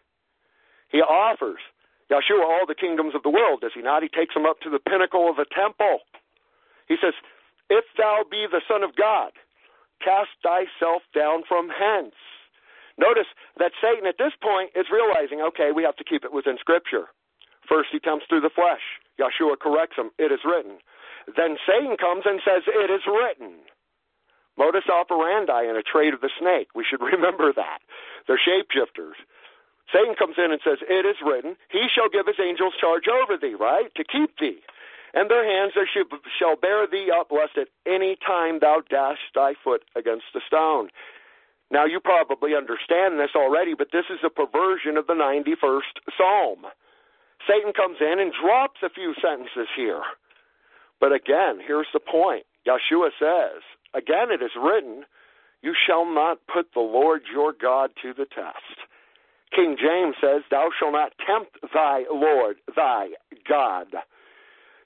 He 0.89 0.97
offers 0.97 1.61
Yeshua 2.09 2.41
all 2.41 2.65
the 2.67 2.75
kingdoms 2.75 3.13
of 3.13 3.21
the 3.21 3.29
world, 3.29 3.61
does 3.61 3.71
he 3.77 3.85
not? 3.85 4.01
He 4.01 4.09
takes 4.09 4.35
him 4.35 4.49
up 4.49 4.59
to 4.61 4.69
the 4.69 4.81
pinnacle 4.81 5.29
of 5.29 5.37
the 5.37 5.45
temple. 5.45 6.01
He 6.89 6.97
says, 6.97 7.13
If 7.69 7.85
thou 7.97 8.25
be 8.29 8.49
the 8.49 8.65
Son 8.67 8.81
of 8.81 8.97
God, 8.97 9.31
cast 10.03 10.33
thyself 10.43 11.03
down 11.13 11.43
from 11.47 11.69
hence. 11.69 12.17
Notice 12.97 13.29
that 13.57 13.71
Satan 13.81 14.05
at 14.05 14.17
this 14.17 14.33
point 14.41 14.71
is 14.75 14.91
realizing, 14.91 15.41
okay, 15.41 15.71
we 15.71 15.83
have 15.83 15.95
to 15.97 16.03
keep 16.03 16.25
it 16.25 16.33
within 16.33 16.57
Scripture. 16.59 17.09
First, 17.67 17.89
he 17.91 17.99
comes 17.99 18.23
through 18.27 18.41
the 18.41 18.53
flesh. 18.53 18.83
Yeshua 19.21 19.57
corrects 19.57 19.97
him. 19.97 20.11
It 20.17 20.31
is 20.31 20.43
written. 20.43 20.81
Then 21.37 21.57
Satan 21.63 21.95
comes 21.97 22.25
and 22.25 22.41
says, 22.43 22.63
It 22.67 22.89
is 22.89 23.05
written. 23.05 23.61
Modus 24.57 24.89
operandi 24.91 25.65
and 25.65 25.77
a 25.77 25.85
trade 25.85 26.13
of 26.13 26.21
the 26.21 26.33
snake. 26.37 26.69
We 26.75 26.83
should 26.83 27.01
remember 27.13 27.53
that. 27.53 27.79
They're 28.27 28.41
shapeshifters. 28.41 29.17
Satan 29.93 30.15
comes 30.15 30.35
in 30.37 30.51
and 30.51 30.61
says, 30.63 30.79
It 30.89 31.05
is 31.05 31.17
written, 31.23 31.55
He 31.69 31.87
shall 31.93 32.09
give 32.09 32.27
his 32.27 32.39
angels 32.41 32.73
charge 32.79 33.07
over 33.07 33.37
thee, 33.37 33.55
right? 33.55 33.93
To 33.95 34.03
keep 34.03 34.37
thee. 34.39 34.59
And 35.13 35.29
their 35.29 35.43
hands 35.43 35.73
they 35.75 35.85
shall 36.39 36.55
bear 36.55 36.87
thee 36.87 37.11
up, 37.11 37.31
lest 37.31 37.57
at 37.57 37.67
any 37.85 38.17
time 38.25 38.59
thou 38.59 38.81
dash 38.89 39.19
thy 39.35 39.53
foot 39.63 39.83
against 39.95 40.25
a 40.35 40.39
stone. 40.47 40.89
Now, 41.71 41.85
you 41.85 41.99
probably 41.99 42.55
understand 42.55 43.19
this 43.19 43.31
already, 43.35 43.73
but 43.73 43.91
this 43.93 44.05
is 44.09 44.19
a 44.25 44.29
perversion 44.29 44.97
of 44.97 45.07
the 45.07 45.13
91st 45.13 46.03
Psalm. 46.17 46.67
Satan 47.47 47.71
comes 47.73 47.97
in 48.01 48.19
and 48.19 48.33
drops 48.33 48.79
a 48.83 48.89
few 48.89 49.15
sentences 49.21 49.67
here. 49.75 50.03
But 50.99 51.13
again, 51.13 51.59
here's 51.65 51.87
the 51.93 51.99
point. 51.99 52.43
Yeshua 52.67 53.09
says, 53.17 53.63
Again 53.93 54.31
it 54.31 54.43
is 54.43 54.51
written, 54.61 55.05
You 55.63 55.73
shall 55.73 56.05
not 56.05 56.39
put 56.51 56.67
the 56.73 56.81
Lord 56.81 57.23
your 57.33 57.53
God 57.53 57.91
to 58.03 58.13
the 58.13 58.25
test. 58.25 58.87
King 59.55 59.75
James 59.81 60.15
says, 60.21 60.43
Thou 60.51 60.69
shalt 60.77 60.93
not 60.93 61.13
tempt 61.25 61.57
thy 61.73 62.03
Lord, 62.11 62.57
thy 62.75 63.09
God. 63.49 63.87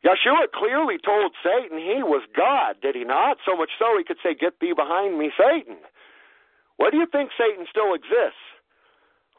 Yeshua 0.05 0.45
clearly 0.53 0.97
told 1.01 1.33
Satan 1.41 1.79
he 1.79 2.05
was 2.05 2.21
God, 2.37 2.77
did 2.81 2.93
he 2.93 3.03
not? 3.03 3.37
So 3.41 3.57
much 3.57 3.71
so 3.79 3.97
he 3.97 4.03
could 4.03 4.21
say, 4.21 4.35
Get 4.37 4.59
thee 4.61 4.73
behind 4.77 5.17
me, 5.17 5.31
Satan. 5.33 5.77
Why 6.77 6.91
do 6.91 6.97
you 6.97 7.07
think 7.09 7.31
Satan 7.33 7.65
still 7.69 7.95
exists? 7.95 8.45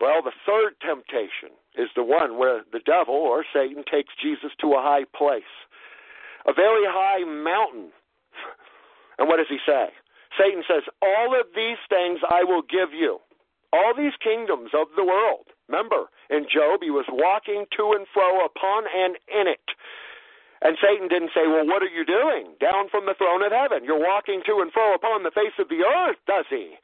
Well, 0.01 0.21
the 0.27 0.35
third 0.45 0.75
temptation 0.83 1.55
is 1.79 1.89
the 1.95 2.03
one 2.03 2.37
where 2.37 2.67
the 2.73 2.83
devil 2.85 3.15
or 3.15 3.45
Satan 3.55 3.85
takes 3.87 4.13
Jesus 4.21 4.51
to 4.61 4.75
a 4.75 4.83
high 4.83 5.07
place, 5.17 5.49
a 6.47 6.53
very 6.53 6.85
high 6.85 7.25
mountain. 7.25 7.93
And 9.19 9.29
what 9.29 9.39
does 9.39 9.49
he 9.49 9.59
say? 9.65 9.95
Satan 10.37 10.65
says, 10.69 10.83
All 11.01 11.39
of 11.39 11.47
these 11.55 11.81
things 11.89 12.21
I 12.29 12.45
will 12.45 12.63
give 12.63 12.93
you, 12.93 13.21
all 13.73 13.95
these 13.97 14.19
kingdoms 14.21 14.71
of 14.75 14.89
the 14.97 15.05
world. 15.05 15.47
Remember, 15.69 16.11
in 16.29 16.45
Job, 16.53 16.81
he 16.83 16.91
was 16.91 17.07
walking 17.09 17.65
to 17.77 17.93
and 17.97 18.07
fro 18.13 18.45
upon 18.45 18.85
and 18.93 19.17
in 19.31 19.49
it. 19.49 19.67
And 20.67 20.75
Satan 20.83 21.07
didn't 21.07 21.31
say, 21.31 21.47
Well, 21.47 21.63
what 21.63 21.87
are 21.87 21.95
you 21.95 22.03
doing? 22.03 22.59
Down 22.59 22.91
from 22.91 23.07
the 23.07 23.15
throne 23.15 23.47
of 23.47 23.55
heaven. 23.55 23.87
You're 23.87 24.03
walking 24.03 24.43
to 24.51 24.59
and 24.59 24.73
fro 24.73 24.99
upon 24.99 25.23
the 25.23 25.31
face 25.31 25.55
of 25.63 25.69
the 25.69 25.87
earth, 25.87 26.19
does 26.27 26.47
he? 26.51 26.75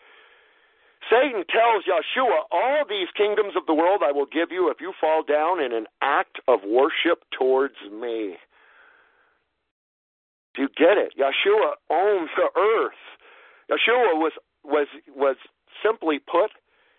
Satan 1.11 1.43
tells 1.51 1.83
Yeshua, 1.83 2.47
All 2.53 2.87
these 2.89 3.11
kingdoms 3.17 3.59
of 3.59 3.67
the 3.67 3.75
world 3.75 4.07
I 4.07 4.13
will 4.13 4.31
give 4.31 4.53
you 4.55 4.71
if 4.71 4.79
you 4.81 4.93
fall 5.01 5.25
down 5.27 5.59
in 5.59 5.73
an 5.73 5.91
act 6.01 6.39
of 6.47 6.61
worship 6.63 7.27
towards 7.37 7.75
me. 7.91 8.39
Do 10.55 10.63
you 10.63 10.69
get 10.79 10.95
it? 10.95 11.19
Yeshua 11.19 11.75
owns 11.91 12.31
the 12.39 12.55
earth. 12.55 13.03
Yeshua 13.67 14.15
was 14.15 14.33
was 14.63 14.87
was 15.11 15.35
simply 15.83 16.21
put 16.21 16.55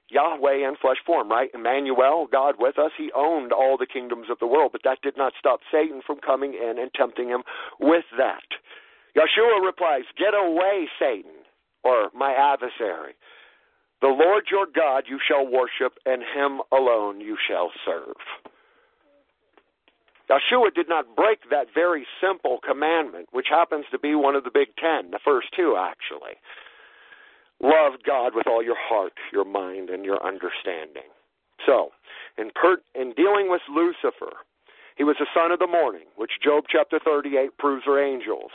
Yahweh 0.10 0.68
in 0.68 0.76
flesh 0.82 0.98
form, 1.06 1.30
right? 1.30 1.50
Emmanuel, 1.54 2.28
God 2.32 2.56
with 2.60 2.78
us, 2.78 2.92
he 2.98 3.12
owned 3.16 3.52
all 3.52 3.78
the 3.78 3.88
kingdoms 3.88 4.28
of 4.30 4.40
the 4.40 4.48
world, 4.48 4.72
but 4.72 4.82
that 4.84 5.02
did 5.02 5.18
not 5.18 5.34
stop 5.40 5.62
Satan 5.72 6.02
from 6.06 6.20
coming 6.20 6.54
in 6.54 6.78
and 6.78 6.92
tempting 6.94 7.30
him 7.30 7.44
with 7.80 8.06
that. 8.18 8.46
Yeshua 9.16 9.64
replies, 9.64 10.04
Get 10.18 10.34
away, 10.34 10.88
Satan, 11.00 11.46
or 11.84 12.10
my 12.14 12.34
adversary. 12.34 13.14
The 14.02 14.08
Lord 14.08 14.46
your 14.52 14.66
God 14.66 15.06
you 15.08 15.20
shall 15.26 15.46
worship, 15.48 15.98
and 16.06 16.22
him 16.22 16.62
alone 16.72 17.22
you 17.22 17.38
shall 17.48 17.72
serve. 17.86 18.18
Yeshua 20.30 20.74
did 20.74 20.90
not 20.90 21.16
break 21.16 21.50
that 21.50 21.68
very 21.74 22.08
simple 22.20 22.60
commandment, 22.66 23.30
which 23.32 23.48
happens 23.50 23.86
to 23.92 24.00
be 24.00 24.16
one 24.16 24.36
of 24.36 24.44
the 24.44 24.52
big 24.54 24.76
ten, 24.78 25.12
the 25.12 25.20
first 25.24 25.48
two 25.56 25.76
actually. 25.78 26.36
Love 27.64 27.94
God 28.06 28.36
with 28.36 28.46
all 28.46 28.62
your 28.62 28.78
heart, 28.78 29.14
your 29.32 29.46
mind, 29.46 29.90
and 29.90 30.04
your 30.04 30.22
understanding. 30.22 31.08
So, 31.66 31.92
in, 32.38 32.52
per- 32.54 32.84
in 32.94 33.14
dealing 33.14 33.50
with 33.50 33.62
Lucifer, 33.72 34.36
he 34.98 35.06
was 35.06 35.16
the 35.18 35.32
son 35.34 35.52
of 35.52 35.60
the 35.60 35.68
morning, 35.68 36.06
which 36.18 36.44
Job 36.44 36.66
chapter 36.70 37.00
38 37.00 37.58
proves 37.58 37.88
are 37.88 38.04
angels. 38.04 38.52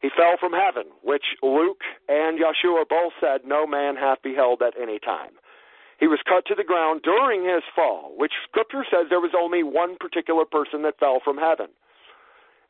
He 0.00 0.10
fell 0.10 0.34
from 0.40 0.52
heaven, 0.52 0.90
which 1.02 1.38
Luke 1.40 1.82
and 2.08 2.38
Yeshua 2.38 2.88
both 2.88 3.12
said 3.20 3.42
no 3.46 3.64
man 3.64 3.94
hath 3.94 4.20
beheld 4.22 4.60
at 4.60 4.74
any 4.80 4.98
time. 4.98 5.38
He 6.00 6.08
was 6.08 6.18
cut 6.26 6.44
to 6.46 6.56
the 6.56 6.64
ground 6.66 7.02
during 7.04 7.44
his 7.44 7.62
fall, 7.76 8.12
which 8.16 8.32
Scripture 8.50 8.84
says 8.90 9.06
there 9.08 9.20
was 9.20 9.38
only 9.38 9.62
one 9.62 9.96
particular 10.00 10.44
person 10.44 10.82
that 10.82 10.98
fell 10.98 11.20
from 11.22 11.38
heaven. 11.38 11.68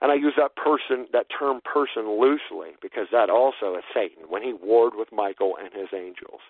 And 0.02 0.10
I 0.10 0.16
use 0.16 0.34
that 0.36 0.56
person, 0.56 1.06
that 1.12 1.26
term 1.30 1.60
person 1.62 2.18
loosely, 2.20 2.74
because 2.82 3.06
that 3.12 3.30
also 3.30 3.76
is 3.76 3.84
Satan, 3.94 4.24
when 4.28 4.42
he 4.42 4.52
warred 4.52 4.94
with 4.96 5.12
Michael 5.12 5.54
and 5.62 5.72
his 5.72 5.88
angels. 5.94 6.40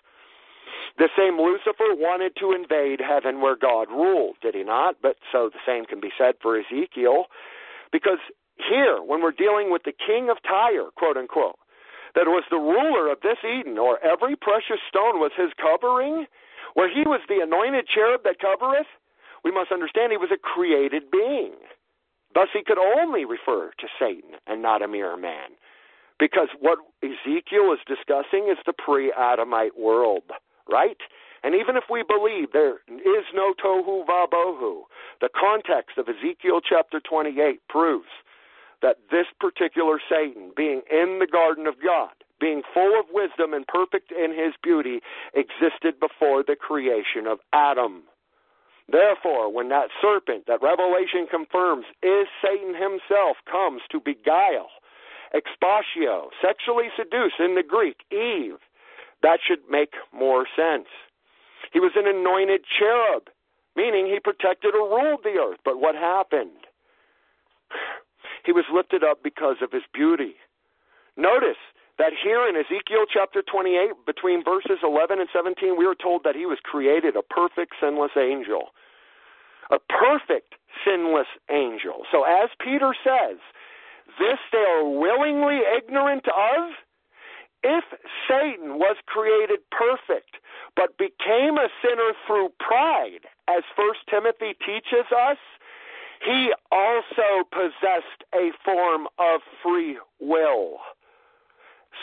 The 0.97 1.09
same 1.15 1.37
Lucifer 1.37 1.93
wanted 1.93 2.35
to 2.39 2.51
invade 2.51 2.99
heaven 2.99 3.41
where 3.41 3.55
God 3.55 3.89
ruled, 3.89 4.37
did 4.41 4.55
he 4.55 4.63
not? 4.63 4.95
But 5.03 5.17
so 5.31 5.49
the 5.53 5.61
same 5.65 5.85
can 5.85 5.99
be 6.01 6.11
said 6.17 6.35
for 6.41 6.57
Ezekiel, 6.57 7.25
because 7.91 8.19
here, 8.57 8.97
when 9.01 9.21
we're 9.21 9.31
dealing 9.31 9.71
with 9.71 9.83
the 9.83 9.93
king 9.93 10.29
of 10.29 10.37
Tyre, 10.41 10.89
quote 10.95 11.17
unquote, 11.17 11.57
that 12.15 12.27
was 12.27 12.43
the 12.49 12.57
ruler 12.57 13.11
of 13.11 13.21
this 13.21 13.37
Eden, 13.43 13.77
or 13.77 14.03
every 14.03 14.35
precious 14.35 14.81
stone 14.87 15.19
was 15.19 15.31
his 15.37 15.51
covering, 15.61 16.25
where 16.73 16.89
he 16.89 17.01
was 17.01 17.21
the 17.29 17.41
anointed 17.41 17.87
cherub 17.87 18.23
that 18.23 18.39
covereth, 18.39 18.89
we 19.43 19.51
must 19.51 19.71
understand 19.71 20.11
he 20.11 20.17
was 20.17 20.31
a 20.31 20.37
created 20.37 21.11
being. 21.11 21.53
Thus, 22.33 22.49
he 22.53 22.63
could 22.63 22.79
only 22.79 23.25
refer 23.25 23.71
to 23.77 23.87
Satan 23.99 24.31
and 24.47 24.61
not 24.61 24.81
a 24.81 24.87
mere 24.87 25.17
man. 25.17 25.51
Because 26.19 26.49
what 26.59 26.79
Ezekiel 27.03 27.73
is 27.73 27.79
discussing 27.87 28.47
is 28.49 28.57
the 28.65 28.73
pre 28.73 29.11
Adamite 29.11 29.77
world, 29.77 30.23
right? 30.69 30.97
And 31.43 31.55
even 31.55 31.75
if 31.75 31.83
we 31.89 32.03
believe 32.03 32.53
there 32.53 32.79
is 32.87 33.25
no 33.33 33.53
tohu 33.53 34.05
vabohu, 34.05 34.83
the 35.19 35.29
context 35.37 35.97
of 35.97 36.07
Ezekiel 36.07 36.61
chapter 36.67 37.01
28 37.01 37.59
proves 37.67 38.07
that 38.81 38.97
this 39.11 39.27
particular 39.39 39.99
Satan, 40.09 40.51
being 40.55 40.81
in 40.89 41.19
the 41.19 41.27
garden 41.27 41.67
of 41.67 41.75
God, 41.83 42.11
being 42.39 42.61
full 42.73 42.99
of 42.99 43.05
wisdom 43.11 43.53
and 43.53 43.67
perfect 43.67 44.11
in 44.11 44.31
his 44.31 44.53
beauty, 44.61 45.01
existed 45.33 45.99
before 45.99 46.43
the 46.43 46.55
creation 46.55 47.27
of 47.27 47.39
Adam. 47.53 48.03
Therefore, 48.93 49.51
when 49.51 49.69
that 49.69 49.89
serpent 49.99 50.45
that 50.45 50.61
Revelation 50.61 51.25
confirms 51.25 51.85
is 52.03 52.27
Satan 52.45 52.75
himself 52.77 53.37
comes 53.49 53.81
to 53.89 53.99
beguile, 53.99 54.69
exapatao, 55.33 56.29
sexually 56.39 56.89
seduce 56.95 57.33
in 57.39 57.55
the 57.55 57.63
Greek, 57.63 58.05
Eve, 58.11 58.61
that 59.23 59.39
should 59.41 59.65
make 59.67 59.95
more 60.13 60.45
sense. 60.55 60.85
He 61.73 61.79
was 61.79 61.93
an 61.95 62.05
anointed 62.05 62.61
cherub, 62.69 63.29
meaning 63.75 64.05
he 64.05 64.19
protected 64.19 64.75
or 64.75 64.87
ruled 64.87 65.23
the 65.23 65.41
earth. 65.41 65.57
But 65.65 65.81
what 65.81 65.95
happened? 65.95 66.69
He 68.45 68.51
was 68.51 68.65
lifted 68.71 69.03
up 69.03 69.23
because 69.23 69.57
of 69.63 69.71
his 69.71 69.83
beauty. 69.91 70.35
Notice 71.17 71.57
that 71.97 72.13
here 72.13 72.47
in 72.47 72.55
Ezekiel 72.55 73.05
chapter 73.11 73.41
28, 73.41 74.05
between 74.05 74.43
verses 74.43 74.83
11 74.83 75.19
and 75.19 75.29
17, 75.33 75.77
we 75.77 75.85
are 75.87 75.95
told 75.95 76.23
that 76.25 76.35
he 76.35 76.45
was 76.45 76.59
created 76.61 77.15
a 77.15 77.23
perfect, 77.23 77.73
sinless 77.81 78.11
angel. 78.17 78.69
A 79.71 79.79
perfect, 79.79 80.55
sinless 80.85 81.27
angel. 81.51 82.03
So, 82.11 82.23
as 82.23 82.49
Peter 82.59 82.95
says, 83.03 83.37
this 84.19 84.39
they 84.51 84.57
are 84.59 84.87
willingly 84.87 85.61
ignorant 85.77 86.25
of. 86.27 86.71
If 87.65 87.85
Satan 88.27 88.77
was 88.77 88.97
created 89.05 89.59
perfect, 89.71 90.35
but 90.75 90.97
became 90.97 91.57
a 91.57 91.71
sinner 91.81 92.11
through 92.27 92.49
pride, 92.59 93.23
as 93.47 93.63
First 93.73 93.99
Timothy 94.09 94.53
teaches 94.59 95.07
us, 95.15 95.37
he 96.25 96.53
also 96.71 97.47
possessed 97.51 98.23
a 98.33 98.51
form 98.65 99.07
of 99.17 99.41
free 99.63 99.97
will. 100.19 100.79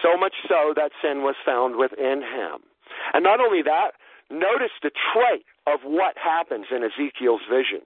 So 0.03 0.17
much 0.17 0.35
so 0.49 0.73
that 0.77 0.93
sin 1.03 1.23
was 1.23 1.37
found 1.45 1.77
within 1.77 2.23
him. 2.23 2.61
And 3.13 3.25
not 3.25 3.41
only 3.41 3.63
that, 3.63 3.93
notice 4.31 4.75
the 4.83 4.95
trait 5.13 5.45
of 5.67 5.81
what 5.85 6.17
happens 6.17 6.67
in 6.71 6.83
Ezekiel's 6.83 7.45
vision. 7.51 7.83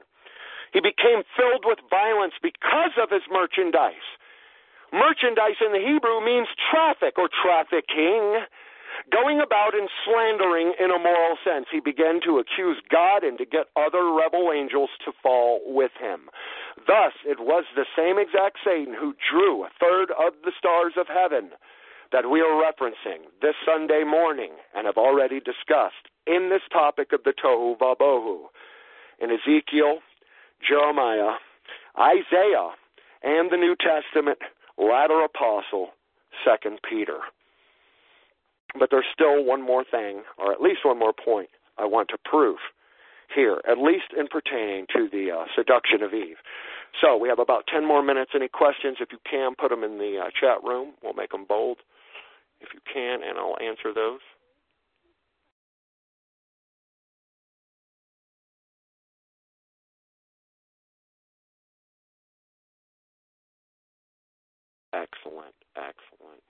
He 0.72 0.80
became 0.80 1.22
filled 1.36 1.64
with 1.64 1.78
violence 1.88 2.34
because 2.42 2.94
of 3.00 3.10
his 3.10 3.22
merchandise. 3.30 4.06
Merchandise 4.92 5.58
in 5.64 5.72
the 5.72 5.82
Hebrew 5.82 6.20
means 6.20 6.48
traffic 6.70 7.18
or 7.18 7.28
trafficking. 7.30 8.46
Going 9.10 9.40
about 9.40 9.74
and 9.74 9.90
slandering 10.06 10.74
in 10.78 10.90
a 10.90 11.02
moral 11.02 11.36
sense, 11.42 11.66
he 11.70 11.80
began 11.80 12.20
to 12.22 12.38
accuse 12.38 12.78
God 12.90 13.24
and 13.24 13.38
to 13.38 13.44
get 13.44 13.74
other 13.74 14.06
rebel 14.14 14.52
angels 14.54 14.90
to 15.04 15.12
fall 15.22 15.60
with 15.66 15.90
him. 15.98 16.30
Thus, 16.86 17.12
it 17.26 17.40
was 17.40 17.64
the 17.74 17.90
same 17.98 18.18
exact 18.18 18.58
Satan 18.64 18.94
who 18.94 19.14
drew 19.18 19.64
a 19.64 19.74
third 19.80 20.10
of 20.14 20.34
the 20.44 20.54
stars 20.56 20.94
of 20.96 21.08
heaven 21.08 21.50
that 22.12 22.30
we 22.30 22.40
are 22.40 22.54
referencing 22.54 23.26
this 23.42 23.58
Sunday 23.66 24.04
morning 24.06 24.52
and 24.74 24.86
have 24.86 24.96
already 24.96 25.40
discussed 25.40 26.06
in 26.26 26.50
this 26.50 26.62
topic 26.72 27.12
of 27.12 27.22
the 27.24 27.32
Tohu 27.32 27.78
Vabohu 27.78 28.46
in 29.20 29.30
Ezekiel, 29.30 29.98
Jeremiah, 30.66 31.36
Isaiah, 31.98 32.70
and 33.22 33.50
the 33.50 33.56
New 33.56 33.76
Testament 33.76 34.38
latter 34.78 35.20
apostle, 35.20 35.90
Second 36.44 36.80
Peter. 36.88 37.18
But 38.78 38.88
there's 38.90 39.06
still 39.12 39.44
one 39.44 39.62
more 39.62 39.84
thing, 39.84 40.22
or 40.36 40.52
at 40.52 40.60
least 40.60 40.80
one 40.84 40.98
more 40.98 41.12
point, 41.12 41.48
I 41.78 41.84
want 41.84 42.08
to 42.08 42.18
prove 42.24 42.58
here, 43.34 43.60
at 43.68 43.78
least 43.78 44.12
in 44.16 44.26
pertaining 44.26 44.86
to 44.94 45.08
the 45.10 45.30
uh, 45.30 45.44
seduction 45.56 46.02
of 46.02 46.12
Eve. 46.12 46.36
So 47.00 47.16
we 47.16 47.28
have 47.28 47.38
about 47.38 47.64
10 47.72 47.86
more 47.86 48.02
minutes. 48.02 48.32
Any 48.34 48.48
questions? 48.48 48.98
If 49.00 49.10
you 49.10 49.18
can, 49.28 49.54
put 49.54 49.70
them 49.70 49.82
in 49.82 49.98
the 49.98 50.18
uh, 50.22 50.30
chat 50.38 50.62
room. 50.62 50.92
We'll 51.02 51.14
make 51.14 51.30
them 51.30 51.44
bold 51.48 51.78
if 52.60 52.68
you 52.72 52.80
can, 52.92 53.22
and 53.22 53.38
I'll 53.38 53.58
answer 53.60 53.92
those. 53.94 54.20
Excellent, 64.94 65.54
excellent, 65.74 66.42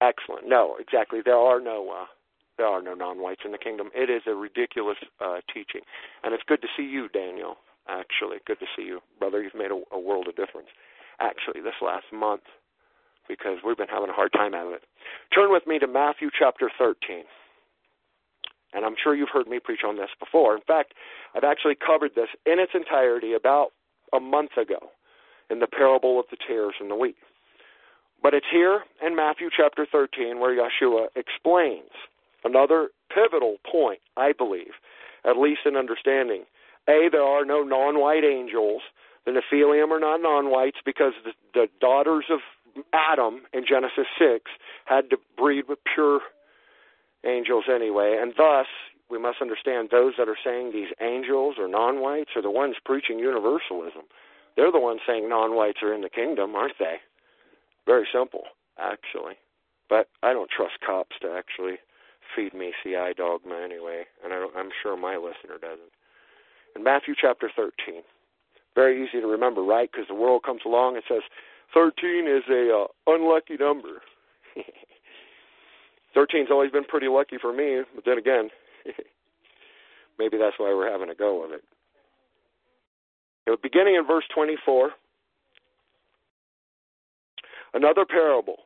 excellent. 0.00 0.48
No, 0.48 0.76
exactly. 0.80 1.20
There 1.22 1.36
are 1.36 1.60
no 1.60 1.90
uh, 1.90 2.06
there 2.56 2.66
are 2.66 2.80
no 2.80 2.94
non-whites 2.94 3.42
in 3.44 3.52
the 3.52 3.58
kingdom. 3.58 3.90
It 3.94 4.08
is 4.08 4.22
a 4.26 4.34
ridiculous 4.34 4.96
uh, 5.20 5.44
teaching, 5.52 5.82
and 6.24 6.32
it's 6.32 6.42
good 6.46 6.62
to 6.62 6.68
see 6.74 6.84
you, 6.84 7.08
Daniel. 7.08 7.56
Actually, 7.88 8.38
good 8.46 8.60
to 8.60 8.66
see 8.76 8.84
you, 8.84 9.00
brother. 9.18 9.42
You've 9.42 9.54
made 9.54 9.70
a, 9.70 9.82
a 9.92 10.00
world 10.00 10.26
of 10.28 10.36
difference. 10.36 10.68
Actually, 11.20 11.60
this 11.60 11.76
last 11.82 12.06
month, 12.12 12.48
because 13.28 13.58
we've 13.64 13.76
been 13.76 13.92
having 13.92 14.08
a 14.08 14.14
hard 14.16 14.32
time 14.32 14.54
out 14.54 14.68
of 14.68 14.72
it. 14.72 14.84
Turn 15.34 15.52
with 15.52 15.66
me 15.66 15.78
to 15.80 15.86
Matthew 15.86 16.30
chapter 16.36 16.70
13. 16.78 17.24
And 18.74 18.86
I'm 18.86 18.94
sure 19.02 19.14
you've 19.14 19.28
heard 19.28 19.48
me 19.48 19.58
preach 19.58 19.80
on 19.86 19.98
this 19.98 20.08
before. 20.18 20.54
In 20.54 20.62
fact, 20.62 20.94
I've 21.34 21.44
actually 21.44 21.74
covered 21.74 22.12
this 22.14 22.28
in 22.46 22.58
its 22.58 22.72
entirety 22.74 23.34
about 23.34 23.68
a 24.14 24.20
month 24.20 24.56
ago 24.56 24.78
in 25.52 25.60
the 25.60 25.66
parable 25.66 26.18
of 26.18 26.24
the 26.30 26.36
tares 26.48 26.74
and 26.80 26.90
the 26.90 26.96
wheat. 26.96 27.16
But 28.22 28.34
it's 28.34 28.46
here 28.50 28.84
in 29.04 29.14
Matthew 29.14 29.50
chapter 29.54 29.86
13 29.90 30.40
where 30.40 30.56
Yeshua 30.56 31.08
explains 31.14 31.90
another 32.42 32.88
pivotal 33.14 33.58
point, 33.70 34.00
I 34.16 34.32
believe, 34.32 34.72
at 35.24 35.36
least 35.36 35.60
in 35.66 35.76
understanding. 35.76 36.44
A, 36.88 37.08
there 37.12 37.22
are 37.22 37.44
no 37.44 37.62
non 37.62 38.00
white 38.00 38.24
angels. 38.24 38.82
The 39.26 39.32
Nephilim 39.32 39.90
are 39.90 40.00
not 40.00 40.22
non 40.22 40.50
whites 40.50 40.78
because 40.84 41.12
the, 41.24 41.32
the 41.54 41.66
daughters 41.80 42.24
of 42.30 42.40
Adam 42.92 43.42
in 43.52 43.64
Genesis 43.68 44.06
6 44.18 44.50
had 44.86 45.10
to 45.10 45.18
breed 45.36 45.64
with 45.68 45.78
pure 45.94 46.20
angels 47.24 47.64
anyway, 47.72 48.18
and 48.20 48.32
thus 48.36 48.66
we 49.10 49.18
must 49.18 49.42
understand 49.42 49.90
those 49.90 50.14
that 50.18 50.28
are 50.28 50.38
saying 50.42 50.72
these 50.72 50.92
angels 51.00 51.56
are 51.58 51.68
non 51.68 52.00
whites 52.00 52.30
are 52.34 52.42
the 52.42 52.50
ones 52.50 52.76
preaching 52.84 53.18
universalism. 53.18 54.02
They're 54.56 54.72
the 54.72 54.80
ones 54.80 55.00
saying 55.06 55.28
non 55.28 55.54
whites 55.56 55.82
are 55.82 55.94
in 55.94 56.02
the 56.02 56.10
kingdom, 56.10 56.54
aren't 56.54 56.78
they? 56.78 56.96
Very 57.86 58.06
simple, 58.12 58.44
actually. 58.78 59.34
But 59.88 60.08
I 60.22 60.32
don't 60.32 60.50
trust 60.50 60.74
cops 60.84 61.16
to 61.22 61.32
actually 61.36 61.78
feed 62.34 62.54
me 62.54 62.72
CI 62.82 63.12
dogma 63.16 63.60
anyway, 63.62 64.04
and 64.24 64.32
I 64.32 64.46
i'm 64.56 64.70
sure 64.82 64.96
my 64.96 65.16
listener 65.16 65.58
doesn't. 65.60 65.92
In 66.76 66.84
Matthew 66.84 67.14
chapter 67.20 67.50
13, 67.54 68.02
very 68.74 69.02
easy 69.02 69.20
to 69.20 69.26
remember, 69.26 69.62
right? 69.62 69.90
Because 69.90 70.08
the 70.08 70.14
world 70.14 70.42
comes 70.44 70.62
along 70.64 70.94
and 70.96 71.04
says 71.06 71.22
13 71.74 72.26
is 72.26 72.42
a 72.50 72.74
uh, 72.74 72.86
unlucky 73.06 73.56
number. 73.58 74.00
13's 76.16 76.50
always 76.50 76.70
been 76.70 76.84
pretty 76.84 77.08
lucky 77.08 77.36
for 77.40 77.52
me, 77.52 77.82
but 77.94 78.04
then 78.04 78.18
again, 78.18 78.48
maybe 80.18 80.38
that's 80.38 80.58
why 80.58 80.72
we're 80.72 80.90
having 80.90 81.10
a 81.10 81.14
go 81.14 81.44
of 81.44 81.52
it. 81.52 81.62
Beginning 83.62 83.96
in 83.96 84.06
verse 84.06 84.24
24, 84.34 84.90
another 87.74 88.04
parable 88.04 88.56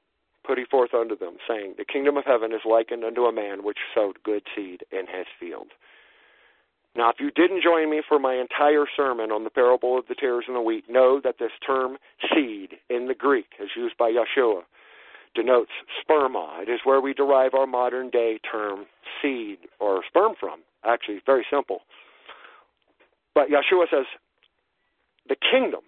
put 0.47 0.59
he 0.59 0.65
forth 0.65 0.95
unto 0.95 1.17
them, 1.17 1.37
saying, 1.49 1.75
The 1.77 1.85
kingdom 1.85 2.17
of 2.17 2.25
heaven 2.25 2.53
is 2.53 2.61
likened 2.65 3.05
unto 3.05 3.23
a 3.23 3.33
man 3.33 3.65
which 3.65 3.79
sowed 3.95 4.23
good 4.23 4.43
seed 4.55 4.85
in 4.93 5.07
his 5.07 5.27
field. 5.41 5.69
Now, 6.97 7.11
if 7.11 7.17
you 7.19 7.31
didn't 7.31 7.63
join 7.63 7.91
me 7.91 8.01
for 8.07 8.19
my 8.19 8.35
entire 8.35 8.87
sermon 8.97 9.31
on 9.31 9.45
the 9.45 9.51
parable 9.51 9.99
of 9.99 10.07
the 10.09 10.15
tares 10.15 10.45
and 10.47 10.57
the 10.57 10.63
wheat, 10.63 10.85
know 10.89 11.21
that 11.23 11.37
this 11.39 11.51
term 11.67 11.99
seed 12.35 12.79
in 12.89 13.07
the 13.07 13.15
Greek, 13.15 13.49
as 13.61 13.69
used 13.77 13.99
by 13.99 14.11
Yeshua, 14.11 14.63
denotes 15.35 15.73
sperma. 16.01 16.63
It 16.63 16.71
is 16.71 16.81
where 16.85 17.01
we 17.01 17.13
derive 17.13 17.53
our 17.53 17.67
modern 17.67 18.09
day 18.09 18.39
term 18.51 18.87
seed 19.21 19.59
or 19.79 20.03
sperm 20.09 20.35
from. 20.41 20.61
Actually, 20.85 21.17
it's 21.17 21.27
very 21.27 21.45
simple. 21.51 21.81
But 23.35 23.49
Yeshua 23.49 23.85
says, 23.91 24.07
the 25.29 25.37
kingdom 25.37 25.83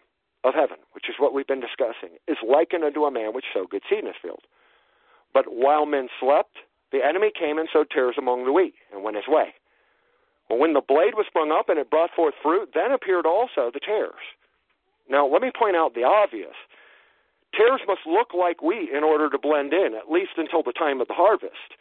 of 0.44 0.54
heaven, 0.54 0.78
which 0.92 1.08
is 1.08 1.16
what 1.18 1.34
we've 1.34 1.46
been 1.46 1.60
discussing, 1.60 2.16
is 2.26 2.38
likened 2.46 2.84
unto 2.84 3.04
a 3.04 3.10
man 3.10 3.32
which 3.32 3.46
sowed 3.52 3.70
good 3.70 3.82
seed 3.88 4.00
in 4.00 4.06
his 4.06 4.20
field. 4.20 4.42
But 5.34 5.46
while 5.48 5.86
men 5.86 6.08
slept, 6.20 6.58
the 6.92 7.04
enemy 7.04 7.30
came 7.36 7.58
and 7.58 7.68
sowed 7.72 7.90
tares 7.90 8.16
among 8.16 8.44
the 8.44 8.52
wheat 8.52 8.74
and 8.92 9.02
went 9.02 9.16
his 9.16 9.28
way. 9.28 9.54
Well, 10.48 10.58
when 10.58 10.72
the 10.72 10.80
blade 10.80 11.14
was 11.14 11.26
sprung 11.26 11.52
up 11.52 11.68
and 11.68 11.78
it 11.78 11.90
brought 11.90 12.14
forth 12.16 12.34
fruit, 12.42 12.70
then 12.74 12.92
appeared 12.92 13.26
also 13.26 13.70
the 13.72 13.80
tares. 13.80 14.24
Now, 15.10 15.26
let 15.26 15.42
me 15.42 15.50
point 15.56 15.76
out 15.76 15.94
the 15.94 16.04
obvious. 16.04 16.56
Tares 17.54 17.80
must 17.86 18.06
look 18.06 18.32
like 18.34 18.62
wheat 18.62 18.90
in 18.90 19.04
order 19.04 19.28
to 19.28 19.38
blend 19.38 19.72
in, 19.72 19.94
at 19.94 20.10
least 20.10 20.36
until 20.36 20.62
the 20.62 20.72
time 20.72 21.00
of 21.00 21.08
the 21.08 21.14
harvest. 21.14 21.76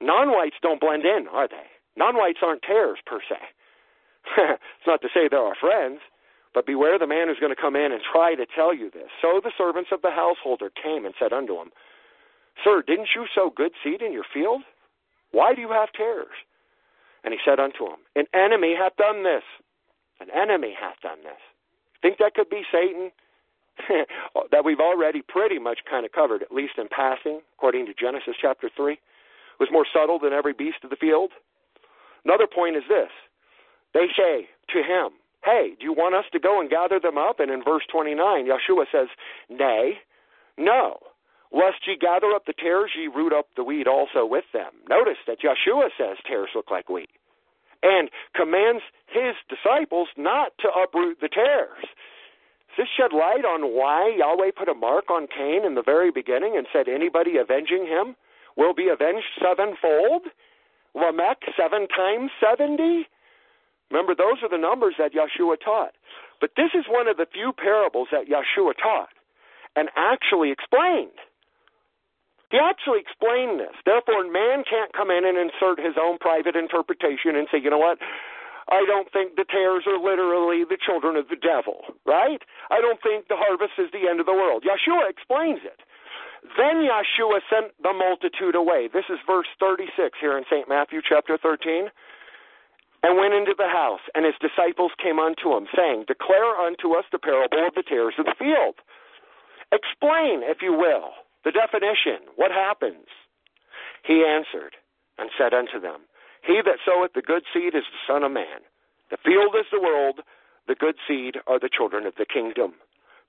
Non 0.00 0.30
whites 0.30 0.56
don't 0.62 0.80
blend 0.80 1.04
in, 1.04 1.26
are 1.28 1.48
they? 1.48 1.66
Non 1.96 2.16
whites 2.16 2.38
aren't 2.42 2.62
tares, 2.62 2.98
per 3.04 3.20
se. 3.28 3.36
it's 4.38 4.86
not 4.86 5.02
to 5.02 5.08
say 5.12 5.28
they're 5.28 5.40
our 5.40 5.56
friends, 5.58 6.00
but 6.58 6.66
beware 6.66 6.98
the 6.98 7.06
man 7.06 7.28
who's 7.28 7.38
going 7.38 7.54
to 7.54 7.62
come 7.62 7.76
in 7.76 7.92
and 7.92 8.02
try 8.02 8.34
to 8.34 8.44
tell 8.44 8.74
you 8.74 8.90
this. 8.90 9.06
So 9.22 9.38
the 9.40 9.52
servants 9.56 9.90
of 9.92 10.02
the 10.02 10.10
householder 10.10 10.70
came 10.74 11.06
and 11.06 11.14
said 11.16 11.32
unto 11.32 11.54
him, 11.54 11.70
Sir, 12.64 12.82
didn't 12.84 13.10
you 13.14 13.26
sow 13.32 13.48
good 13.54 13.70
seed 13.84 14.02
in 14.02 14.12
your 14.12 14.26
field? 14.34 14.62
Why 15.30 15.54
do 15.54 15.60
you 15.60 15.70
have 15.70 15.92
tares? 15.92 16.34
And 17.22 17.32
he 17.32 17.38
said 17.46 17.60
unto 17.60 17.86
him, 17.86 18.02
An 18.16 18.26
enemy 18.34 18.74
hath 18.76 18.96
done 18.96 19.22
this. 19.22 19.44
An 20.18 20.34
enemy 20.34 20.74
hath 20.74 20.98
done 21.00 21.22
this. 21.22 21.38
Think 22.02 22.18
that 22.18 22.34
could 22.34 22.50
be 22.50 22.62
Satan? 22.72 23.12
that 24.50 24.64
we've 24.64 24.80
already 24.80 25.22
pretty 25.22 25.60
much 25.60 25.86
kind 25.88 26.04
of 26.04 26.10
covered, 26.10 26.42
at 26.42 26.50
least 26.50 26.74
in 26.76 26.88
passing, 26.88 27.38
according 27.56 27.86
to 27.86 27.94
Genesis 27.94 28.34
chapter 28.34 28.68
3, 28.76 28.98
was 29.60 29.68
more 29.70 29.86
subtle 29.94 30.18
than 30.18 30.32
every 30.32 30.54
beast 30.54 30.82
of 30.82 30.90
the 30.90 30.96
field. 30.96 31.30
Another 32.24 32.48
point 32.52 32.74
is 32.74 32.82
this 32.88 33.14
they 33.94 34.08
say 34.18 34.48
to 34.74 34.82
him, 34.82 35.10
Hey, 35.48 35.72
do 35.80 35.86
you 35.86 35.94
want 35.94 36.14
us 36.14 36.26
to 36.32 36.38
go 36.38 36.60
and 36.60 36.68
gather 36.68 37.00
them 37.00 37.16
up? 37.16 37.40
And 37.40 37.50
in 37.50 37.64
verse 37.64 37.84
29, 37.90 38.20
Yeshua 38.44 38.84
says, 38.92 39.08
Nay, 39.48 39.96
no. 40.58 40.98
Lest 41.50 41.86
ye 41.86 41.96
gather 41.96 42.32
up 42.36 42.44
the 42.44 42.52
tares, 42.52 42.90
ye 42.94 43.08
root 43.08 43.32
up 43.32 43.46
the 43.56 43.64
wheat 43.64 43.86
also 43.86 44.26
with 44.26 44.44
them. 44.52 44.72
Notice 44.90 45.16
that 45.26 45.40
Yeshua 45.40 45.88
says 45.96 46.18
tares 46.26 46.50
look 46.54 46.70
like 46.70 46.90
wheat 46.90 47.08
and 47.82 48.10
commands 48.34 48.82
his 49.06 49.34
disciples 49.48 50.08
not 50.16 50.52
to 50.60 50.68
uproot 50.68 51.18
the 51.20 51.28
tares. 51.28 51.86
Does 52.76 52.86
this 52.86 52.88
shed 52.96 53.12
light 53.12 53.44
on 53.44 53.74
why 53.74 54.14
Yahweh 54.16 54.52
put 54.56 54.68
a 54.68 54.74
mark 54.74 55.10
on 55.10 55.26
Cain 55.26 55.64
in 55.64 55.74
the 55.74 55.82
very 55.82 56.10
beginning 56.10 56.56
and 56.56 56.66
said 56.72 56.88
anybody 56.88 57.36
avenging 57.36 57.86
him 57.86 58.14
will 58.56 58.74
be 58.74 58.88
avenged 58.88 59.26
sevenfold? 59.40 60.22
Lamech 60.94 61.42
seven 61.56 61.88
times 61.88 62.30
seventy? 62.38 63.08
Remember, 63.90 64.14
those 64.14 64.42
are 64.42 64.48
the 64.48 64.60
numbers 64.60 64.94
that 64.98 65.12
Yeshua 65.12 65.56
taught. 65.60 65.94
But 66.40 66.52
this 66.56 66.70
is 66.74 66.84
one 66.88 67.08
of 67.08 67.16
the 67.16 67.26
few 67.26 67.52
parables 67.52 68.08
that 68.12 68.28
Yeshua 68.28 68.72
taught 68.80 69.10
and 69.76 69.88
actually 69.96 70.50
explained. 70.50 71.16
He 72.50 72.56
actually 72.56 73.00
explained 73.00 73.60
this. 73.60 73.76
Therefore, 73.84 74.24
man 74.24 74.64
can't 74.64 74.92
come 74.92 75.10
in 75.10 75.24
and 75.24 75.36
insert 75.36 75.80
his 75.80 76.00
own 76.00 76.16
private 76.16 76.56
interpretation 76.56 77.36
and 77.36 77.48
say, 77.52 77.60
you 77.60 77.68
know 77.68 77.78
what? 77.80 77.98
I 78.68 78.84
don't 78.84 79.08
think 79.12 79.36
the 79.36 79.48
tares 79.48 79.84
are 79.88 79.96
literally 79.96 80.64
the 80.64 80.76
children 80.76 81.16
of 81.16 81.28
the 81.28 81.36
devil, 81.40 81.96
right? 82.04 82.40
I 82.70 82.80
don't 82.80 83.00
think 83.00 83.28
the 83.28 83.36
harvest 83.36 83.76
is 83.80 83.88
the 83.92 84.08
end 84.08 84.20
of 84.20 84.26
the 84.26 84.36
world. 84.36 84.64
Yeshua 84.64 85.08
explains 85.08 85.60
it. 85.64 85.80
Then 86.56 86.84
Yeshua 86.84 87.40
sent 87.48 87.72
the 87.82 87.92
multitude 87.92 88.54
away. 88.54 88.88
This 88.92 89.08
is 89.08 89.18
verse 89.26 89.48
36 89.60 90.18
here 90.20 90.36
in 90.36 90.44
St. 90.50 90.68
Matthew 90.68 91.00
chapter 91.06 91.36
13. 91.36 91.88
And 93.08 93.16
went 93.16 93.32
into 93.32 93.56
the 93.56 93.72
house, 93.72 94.04
and 94.14 94.26
his 94.28 94.36
disciples 94.36 94.92
came 95.00 95.18
unto 95.18 95.56
him, 95.56 95.64
saying, 95.74 96.04
Declare 96.12 96.60
unto 96.60 96.92
us 96.92 97.08
the 97.10 97.18
parable 97.18 97.64
of 97.66 97.72
the 97.72 97.82
tares 97.82 98.12
of 98.20 98.26
the 98.26 98.36
field. 98.36 98.76
Explain, 99.72 100.44
if 100.44 100.60
you 100.60 100.76
will 100.76 101.16
the 101.42 101.50
definition, 101.50 102.28
what 102.36 102.50
happens? 102.52 103.08
He 104.04 104.28
answered 104.28 104.76
and 105.16 105.30
said 105.40 105.54
unto 105.54 105.80
them, 105.80 106.04
He 106.44 106.60
that 106.60 106.84
soweth 106.84 107.14
the 107.14 107.24
good 107.24 107.44
seed 107.48 107.74
is 107.74 107.88
the 107.88 108.04
Son 108.06 108.24
of 108.24 108.32
Man. 108.32 108.60
The 109.08 109.16
field 109.24 109.56
is 109.56 109.64
the 109.72 109.80
world, 109.80 110.20
the 110.66 110.74
good 110.74 110.96
seed 111.08 111.36
are 111.46 111.58
the 111.58 111.72
children 111.72 112.04
of 112.04 112.12
the 112.18 112.26
kingdom. 112.26 112.74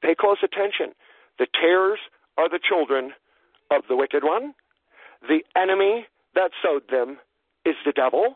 Pay 0.01 0.15
close 0.19 0.43
attention. 0.43 0.91
The 1.39 1.47
tares 1.55 1.99
are 2.37 2.49
the 2.49 2.59
children 2.59 3.13
of 3.71 3.83
the 3.87 3.95
wicked 3.95 4.25
one. 4.25 4.55
The 5.21 5.39
enemy 5.55 6.07
that 6.35 6.51
sowed 6.61 6.83
them 6.91 7.19
is 7.63 7.75
the 7.85 7.93
devil. 7.93 8.35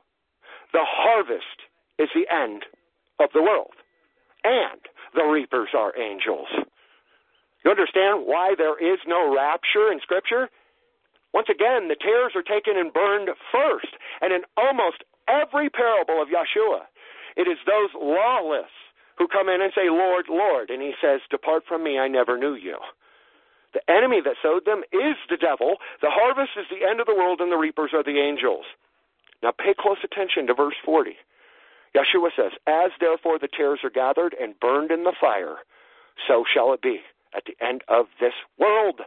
The 0.73 0.83
harvest 0.83 1.69
is 1.99 2.09
the 2.13 2.27
end 2.33 2.65
of 3.19 3.29
the 3.33 3.41
world. 3.41 3.77
And 4.43 4.81
the 5.15 5.23
reapers 5.23 5.69
are 5.77 5.97
angels. 5.97 6.49
You 7.63 7.71
understand 7.71 8.25
why 8.25 8.55
there 8.57 8.75
is 8.75 8.99
no 9.07 9.33
rapture 9.33 9.91
in 9.91 10.01
Scripture? 10.01 10.49
Once 11.33 11.47
again, 11.49 11.87
the 11.87 11.95
tares 11.95 12.33
are 12.35 12.43
taken 12.43 12.77
and 12.77 12.91
burned 12.91 13.29
first. 13.51 13.93
And 14.21 14.33
in 14.33 14.41
almost 14.57 15.05
every 15.29 15.69
parable 15.69 16.21
of 16.21 16.27
Yeshua, 16.27 16.85
it 17.37 17.47
is 17.47 17.57
those 17.65 17.89
lawless 17.95 18.69
who 19.17 19.27
come 19.27 19.47
in 19.47 19.61
and 19.61 19.71
say, 19.73 19.89
Lord, 19.89 20.25
Lord. 20.29 20.69
And 20.69 20.81
he 20.81 20.93
says, 21.01 21.21
Depart 21.29 21.63
from 21.67 21.83
me, 21.83 21.97
I 21.97 22.07
never 22.07 22.37
knew 22.37 22.53
you. 22.53 22.77
The 23.73 23.81
enemy 23.89 24.21
that 24.25 24.37
sowed 24.41 24.65
them 24.65 24.83
is 24.91 25.17
the 25.29 25.37
devil. 25.37 25.77
The 26.01 26.13
harvest 26.13 26.51
is 26.57 26.65
the 26.69 26.85
end 26.85 26.99
of 26.99 27.07
the 27.07 27.15
world, 27.15 27.41
and 27.41 27.51
the 27.51 27.57
reapers 27.57 27.91
are 27.93 28.03
the 28.03 28.21
angels. 28.21 28.65
Now 29.43 29.51
pay 29.51 29.73
close 29.77 29.97
attention 30.03 30.47
to 30.47 30.53
verse 30.53 30.75
40. 30.85 31.11
Yeshua 31.93 32.29
says, 32.35 32.53
As 32.65 32.91
therefore 32.99 33.37
the 33.37 33.49
tares 33.49 33.81
are 33.83 33.89
gathered 33.89 34.33
and 34.39 34.59
burned 34.59 34.89
in 34.89 35.03
the 35.03 35.13
fire, 35.19 35.57
so 36.27 36.43
shall 36.51 36.73
it 36.73 36.81
be 36.81 37.01
at 37.35 37.43
the 37.45 37.55
end 37.63 37.83
of 37.87 38.05
this 38.19 38.33
world. 38.57 39.01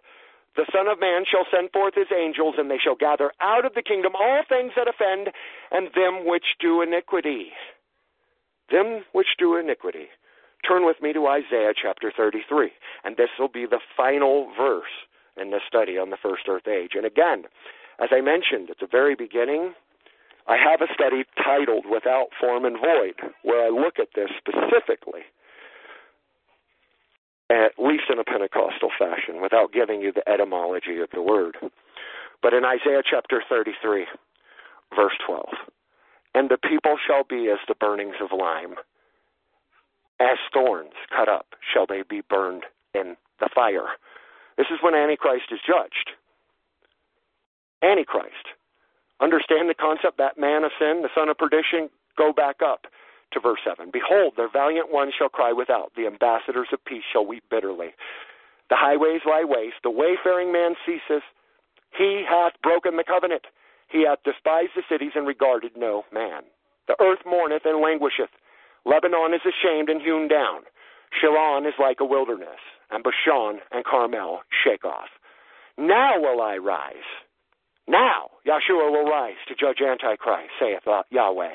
The 0.57 0.67
Son 0.73 0.87
of 0.87 1.01
Man 1.01 1.25
shall 1.31 1.47
send 1.51 1.71
forth 1.73 1.95
his 1.95 2.13
angels, 2.17 2.55
and 2.59 2.71
they 2.71 2.79
shall 2.79 2.95
gather 2.95 3.33
out 3.41 3.65
of 3.65 3.75
the 3.75 3.83
kingdom 3.83 4.13
all 4.19 4.43
things 4.49 4.73
that 4.77 4.89
offend, 4.89 5.31
and 5.71 5.89
them 5.95 6.27
which 6.27 6.57
do 6.61 6.81
iniquity. 6.81 7.53
Them 8.71 9.05
which 9.13 9.37
do 9.39 9.57
iniquity. 9.57 10.07
Turn 10.67 10.87
with 10.87 11.01
me 11.03 11.13
to 11.13 11.27
Isaiah 11.27 11.75
chapter 11.81 12.13
33, 12.15 12.71
and 13.05 13.17
this 13.17 13.29
will 13.39 13.49
be 13.49 13.67
the 13.67 13.81
final 13.97 14.51
verse 14.57 15.07
in 15.41 15.51
this 15.51 15.63
study 15.69 15.99
on 15.99 16.11
the 16.11 16.17
first 16.17 16.49
earth 16.49 16.67
age. 16.67 16.93
And 16.95 17.05
again, 17.05 17.45
as 18.01 18.09
I 18.11 18.21
mentioned 18.21 18.71
at 18.71 18.79
the 18.81 18.89
very 18.91 19.15
beginning, 19.15 19.75
I 20.49 20.57
have 20.57 20.81
a 20.81 20.93
study 20.95 21.25
titled 21.43 21.87
Without 21.91 22.29
Form 22.41 22.65
and 22.65 22.77
Void, 22.79 23.33
where 23.43 23.67
I 23.67 23.69
look 23.69 23.99
at 23.99 24.09
this 24.15 24.31
specifically 24.39 25.23
at 27.51 27.79
least 27.79 28.05
in 28.11 28.19
a 28.19 28.25
Pentecostal 28.25 28.91
fashion, 28.99 29.41
without 29.41 29.73
giving 29.73 30.01
you 30.01 30.13
the 30.13 30.29
etymology 30.29 30.99
of 30.99 31.09
the 31.13 31.23
word. 31.23 31.57
But 32.43 32.55
in 32.55 32.65
Isaiah 32.65 33.03
chapter 33.09 33.43
33, 33.49 34.07
verse 34.95 35.15
12, 35.27 35.47
and 36.35 36.51
the 36.51 36.59
people 36.59 36.97
shall 37.07 37.25
be 37.25 37.49
as 37.49 37.59
the 37.69 37.75
burnings 37.75 38.17
of 38.21 38.37
lime, 38.37 38.75
as 40.19 40.39
thorns 40.53 40.95
cut 41.15 41.29
up 41.29 41.47
shall 41.73 41.87
they 41.87 42.03
be 42.09 42.23
burned 42.29 42.65
in 42.95 43.17
the 43.39 43.49
fire. 43.55 43.95
This 44.57 44.67
is 44.71 44.79
when 44.83 44.95
Antichrist 44.95 45.47
is 45.53 45.61
judged. 45.67 46.11
Antichrist. 47.83 48.56
Understand 49.21 49.69
the 49.69 49.75
concept 49.75 50.19
that 50.19 50.39
man 50.39 50.65
of 50.65 50.73
sin, 50.79 51.03
the 51.03 51.15
son 51.15 51.29
of 51.29 51.39
perdition, 51.39 51.89
go 52.17 52.33
back 52.33 52.57
up 52.63 52.87
to 53.33 53.41
verse 53.41 53.61
7. 53.65 53.91
Behold, 53.93 54.35
their 54.37 54.51
valiant 54.51 54.93
ones 54.93 55.15
shall 55.17 55.29
cry 55.29 55.53
without, 55.53 55.93
the 55.97 56.07
ambassadors 56.07 56.69
of 56.73 56.85
peace 56.85 57.05
shall 57.11 57.27
weep 57.27 57.45
bitterly. 57.51 57.95
The 58.69 58.77
highways 58.77 59.23
lie 59.25 59.45
waste, 59.45 59.83
the 59.83 59.91
wayfaring 59.91 60.53
man 60.53 60.75
ceases. 60.85 61.23
He 61.97 62.25
hath 62.29 62.53
broken 62.63 62.97
the 62.97 63.05
covenant. 63.05 63.47
He 63.89 64.05
hath 64.05 64.23
despised 64.25 64.73
the 64.75 64.83
cities 64.89 65.13
and 65.15 65.27
regarded 65.27 65.73
no 65.77 66.05
man. 66.13 66.43
The 66.89 66.97
earth 67.01 67.21
mourneth 67.25 67.65
and 67.65 67.81
languisheth. 67.81 68.31
Lebanon 68.85 69.35
is 69.35 69.43
ashamed 69.47 69.89
and 69.89 70.03
hewn 70.03 70.29
down. 70.29 70.63
Sharon 71.21 71.67
is 71.67 71.75
like 71.79 71.99
a 72.01 72.05
wilderness, 72.05 72.61
and 72.91 73.03
Bashan 73.03 73.61
and 73.73 73.85
Carmel 73.85 74.41
shake 74.51 74.85
off. 74.85 75.09
Now 75.79 76.21
will 76.21 76.41
I 76.41 76.57
rise. 76.57 77.09
Now 77.89 78.31
Yeshua 78.47 78.91
will 78.91 79.09
rise 79.09 79.37
to 79.49 79.55
judge 79.55 79.81
Antichrist, 79.81 80.51
saith 80.59 80.87
uh, 80.87 81.03
Yahweh. 81.11 81.55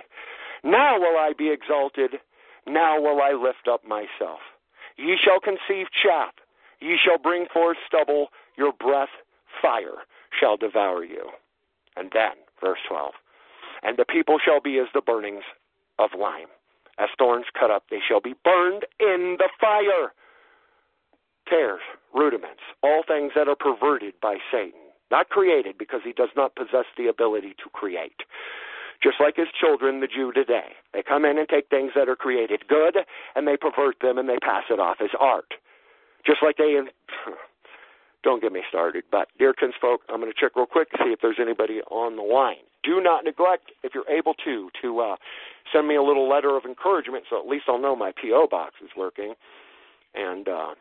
Now 0.64 1.00
will 1.00 1.18
I 1.18 1.34
be 1.38 1.50
exalted, 1.50 2.20
now 2.68 3.00
will 3.00 3.22
I 3.22 3.32
lift 3.32 3.68
up 3.70 3.86
myself. 3.86 4.40
Ye 4.98 5.18
shall 5.18 5.40
conceive 5.40 5.88
chaff, 5.92 6.34
ye 6.80 6.98
shall 6.98 7.18
bring 7.18 7.48
forth 7.52 7.78
stubble, 7.88 8.28
your 8.58 8.72
breath, 8.74 9.10
fire, 9.62 10.06
shall 10.38 10.58
devour 10.58 11.04
you. 11.04 11.30
And 11.96 12.12
then, 12.14 12.34
verse 12.62 12.80
12, 12.88 13.14
and 13.84 13.98
the 13.98 14.06
people 14.06 14.38
shall 14.44 14.62
be 14.62 14.78
as 14.78 14.88
the 14.94 15.02
burnings 15.02 15.44
of 16.00 16.12
lime. 16.18 16.48
As 16.98 17.10
thorns 17.18 17.46
cut 17.58 17.72
up, 17.72 17.86
they 17.90 18.00
shall 18.06 18.22
be 18.22 18.36
burned 18.44 18.86
in 19.00 19.38
the 19.40 19.50
fire. 19.60 20.14
Tares, 21.50 21.82
rudiments, 22.14 22.62
all 22.84 23.02
things 23.08 23.32
that 23.36 23.48
are 23.48 23.56
perverted 23.56 24.14
by 24.22 24.38
Satan, 24.52 24.91
not 25.12 25.30
created 25.30 25.78
because 25.78 26.01
he 26.03 26.14
does 26.14 26.30
not 26.36 26.55
possess 26.55 26.86
the 26.97 27.07
ability 27.07 27.55
to 27.64 27.70
create 27.72 28.24
just 29.01 29.18
like 29.20 29.36
his 29.36 29.47
children, 29.59 29.99
the 29.99 30.07
Jew 30.07 30.32
today. 30.32 30.78
They 30.93 31.01
come 31.03 31.26
in 31.26 31.38
and 31.38 31.49
take 31.49 31.70
things 31.70 31.91
that 31.95 32.07
are 32.07 32.16
created 32.16 32.68
good 32.68 32.97
and 33.36 33.47
they 33.47 33.57
pervert 33.57 33.97
them 34.01 34.18
and 34.18 34.30
they 34.30 34.38
pass 34.38 34.64
it 34.70 34.80
off 34.80 34.97
as 35.01 35.09
art. 35.20 35.53
Just 36.26 36.39
like 36.43 36.57
they. 36.57 36.78
Don't 38.24 38.39
get 38.39 38.51
me 38.51 38.62
started. 38.70 39.03
But, 39.12 39.30
dear 39.39 39.51
kinsfolk, 39.51 40.01
I'm 40.07 40.22
going 40.22 40.32
to 40.32 40.39
check 40.39 40.55
real 40.55 40.68
quick 40.68 40.91
to 40.91 40.97
see 41.03 41.09
if 41.09 41.22
there's 41.24 41.39
anybody 41.41 41.82
on 41.89 42.18
the 42.18 42.22
line. 42.22 42.62
Do 42.84 43.01
not 43.01 43.26
neglect, 43.26 43.72
if 43.82 43.93
you're 43.95 44.07
able 44.07 44.36
to, 44.45 44.70
to 44.84 44.99
uh, 44.99 45.16
send 45.74 45.88
me 45.88 45.95
a 45.95 46.03
little 46.03 46.30
letter 46.30 46.55
of 46.55 46.66
encouragement 46.66 47.24
so 47.32 47.39
at 47.39 47.47
least 47.47 47.66
I'll 47.68 47.82
know 47.82 47.95
my 47.95 48.12
P.O. 48.12 48.47
box 48.51 48.76
is 48.84 48.91
working. 48.95 49.34
And 50.14 50.47
uh, 50.47 50.76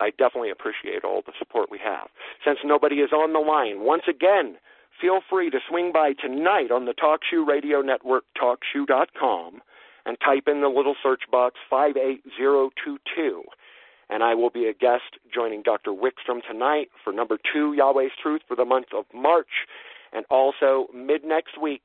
I 0.00 0.10
definitely 0.10 0.50
appreciate 0.50 1.04
all 1.04 1.22
the 1.26 1.32
support 1.38 1.70
we 1.70 1.78
have. 1.84 2.08
Since 2.44 2.58
nobody 2.64 2.96
is 2.96 3.12
on 3.12 3.32
the 3.32 3.40
line, 3.40 3.80
once 3.80 4.04
again, 4.08 4.56
feel 5.00 5.20
free 5.28 5.50
to 5.50 5.58
swing 5.68 5.92
by 5.92 6.12
tonight 6.12 6.70
on 6.70 6.84
the 6.86 6.94
TalkShoe 6.94 7.46
Radio 7.46 7.80
Network, 7.80 8.24
talkshoe.com, 8.40 9.60
and 10.06 10.16
type 10.20 10.44
in 10.46 10.60
the 10.60 10.68
little 10.68 10.94
search 11.02 11.22
box 11.30 11.56
58022. 11.68 13.42
And 14.10 14.22
I 14.22 14.34
will 14.34 14.50
be 14.50 14.66
a 14.66 14.72
guest 14.72 15.18
joining 15.32 15.62
Dr. 15.62 15.90
Wickstrom 15.90 16.40
tonight 16.48 16.88
for 17.04 17.12
number 17.12 17.36
two, 17.52 17.74
Yahweh's 17.74 18.12
Truth, 18.22 18.42
for 18.48 18.56
the 18.56 18.64
month 18.64 18.86
of 18.96 19.04
March. 19.12 19.66
And 20.12 20.24
also, 20.30 20.86
mid 20.94 21.24
next 21.24 21.60
week 21.60 21.82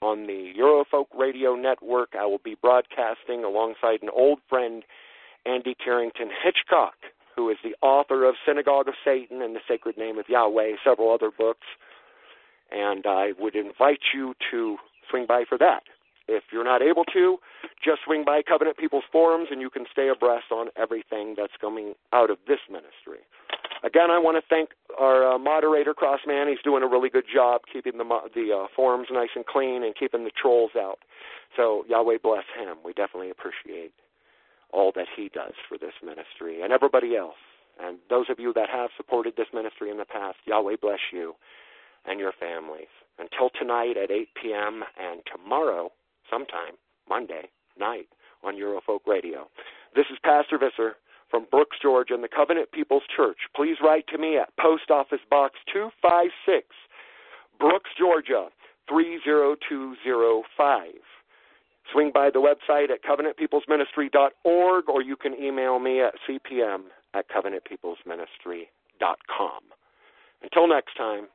on 0.00 0.26
the 0.26 0.52
Eurofolk 0.58 1.06
Radio 1.18 1.54
Network, 1.54 2.14
I 2.18 2.24
will 2.24 2.40
be 2.42 2.54
broadcasting 2.54 3.44
alongside 3.44 4.02
an 4.02 4.08
old 4.14 4.38
friend, 4.48 4.84
Andy 5.44 5.74
Carrington 5.74 6.30
Hitchcock, 6.42 6.94
who 7.36 7.50
is 7.50 7.58
the 7.62 7.76
author 7.86 8.24
of 8.24 8.34
Synagogue 8.46 8.88
of 8.88 8.94
Satan 9.04 9.42
and 9.42 9.54
The 9.54 9.60
Sacred 9.68 9.96
Name 9.96 10.18
of 10.18 10.24
Yahweh, 10.28 10.72
several 10.82 11.12
other 11.12 11.30
books 11.30 11.66
and 12.70 13.04
I 13.06 13.32
would 13.38 13.54
invite 13.54 14.00
you 14.14 14.34
to 14.50 14.76
swing 15.10 15.26
by 15.26 15.44
for 15.48 15.58
that. 15.58 15.82
If 16.28 16.42
you're 16.52 16.64
not 16.64 16.82
able 16.82 17.04
to, 17.12 17.38
just 17.84 18.00
swing 18.04 18.24
by 18.24 18.42
Covenant 18.42 18.78
People's 18.78 19.04
Forums 19.12 19.48
and 19.50 19.60
you 19.60 19.70
can 19.70 19.84
stay 19.92 20.08
abreast 20.08 20.50
on 20.50 20.68
everything 20.76 21.34
that's 21.36 21.52
coming 21.60 21.94
out 22.12 22.30
of 22.30 22.38
this 22.48 22.58
ministry. 22.68 23.22
Again, 23.84 24.10
I 24.10 24.18
want 24.18 24.36
to 24.36 24.42
thank 24.48 24.70
our 24.98 25.34
uh, 25.34 25.38
moderator, 25.38 25.94
Crossman. 25.94 26.48
He's 26.48 26.62
doing 26.64 26.82
a 26.82 26.88
really 26.88 27.10
good 27.10 27.26
job 27.32 27.60
keeping 27.72 27.98
the, 27.98 28.04
the 28.34 28.50
uh, 28.52 28.66
forums 28.74 29.06
nice 29.12 29.28
and 29.36 29.46
clean 29.46 29.84
and 29.84 29.94
keeping 29.94 30.24
the 30.24 30.32
trolls 30.40 30.72
out. 30.76 30.98
So, 31.56 31.84
Yahweh 31.88 32.18
bless 32.22 32.44
him. 32.58 32.78
We 32.84 32.92
definitely 32.92 33.30
appreciate 33.30 33.92
all 34.76 34.92
that 34.94 35.08
he 35.16 35.30
does 35.32 35.54
for 35.68 35.78
this 35.78 35.94
ministry 36.04 36.60
and 36.60 36.70
everybody 36.70 37.16
else. 37.16 37.40
And 37.82 37.98
those 38.10 38.26
of 38.28 38.38
you 38.38 38.52
that 38.52 38.68
have 38.68 38.90
supported 38.96 39.34
this 39.36 39.48
ministry 39.54 39.90
in 39.90 39.96
the 39.96 40.04
past, 40.04 40.36
Yahweh 40.44 40.76
bless 40.80 41.00
you 41.12 41.34
and 42.04 42.20
your 42.20 42.32
families. 42.38 42.92
Until 43.18 43.48
tonight 43.58 43.96
at 43.96 44.10
8 44.10 44.28
p.m. 44.40 44.84
and 45.00 45.22
tomorrow, 45.24 45.90
sometime, 46.30 46.76
Monday 47.08 47.48
night, 47.78 48.08
on 48.44 48.54
Eurofolk 48.54 49.00
Radio. 49.06 49.48
This 49.94 50.06
is 50.12 50.18
Pastor 50.22 50.58
Visser 50.58 50.96
from 51.30 51.46
Brooks, 51.50 51.78
Georgia, 51.80 52.14
and 52.14 52.22
the 52.22 52.28
Covenant 52.28 52.70
People's 52.70 53.02
Church. 53.14 53.38
Please 53.54 53.76
write 53.82 54.06
to 54.08 54.18
me 54.18 54.36
at 54.36 54.54
Post 54.60 54.90
Office 54.90 55.24
Box 55.30 55.54
256, 55.72 56.66
Brooks, 57.58 57.90
Georgia 57.98 58.48
30205. 58.88 61.15
Swing 61.92 62.10
by 62.12 62.30
the 62.30 62.40
website 62.40 62.90
at 62.90 63.04
covenantpeoplesministry.org 63.04 64.88
or 64.88 65.02
you 65.02 65.16
can 65.16 65.34
email 65.34 65.78
me 65.78 66.00
at 66.00 66.14
cpm 66.28 66.86
at 67.14 67.26
covenantpeoplesministry.com. 67.30 69.60
Until 70.42 70.66
next 70.68 70.96
time, 70.96 71.28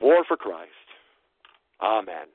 War 0.00 0.24
for 0.26 0.36
Christ. 0.36 0.70
Amen. 1.82 2.26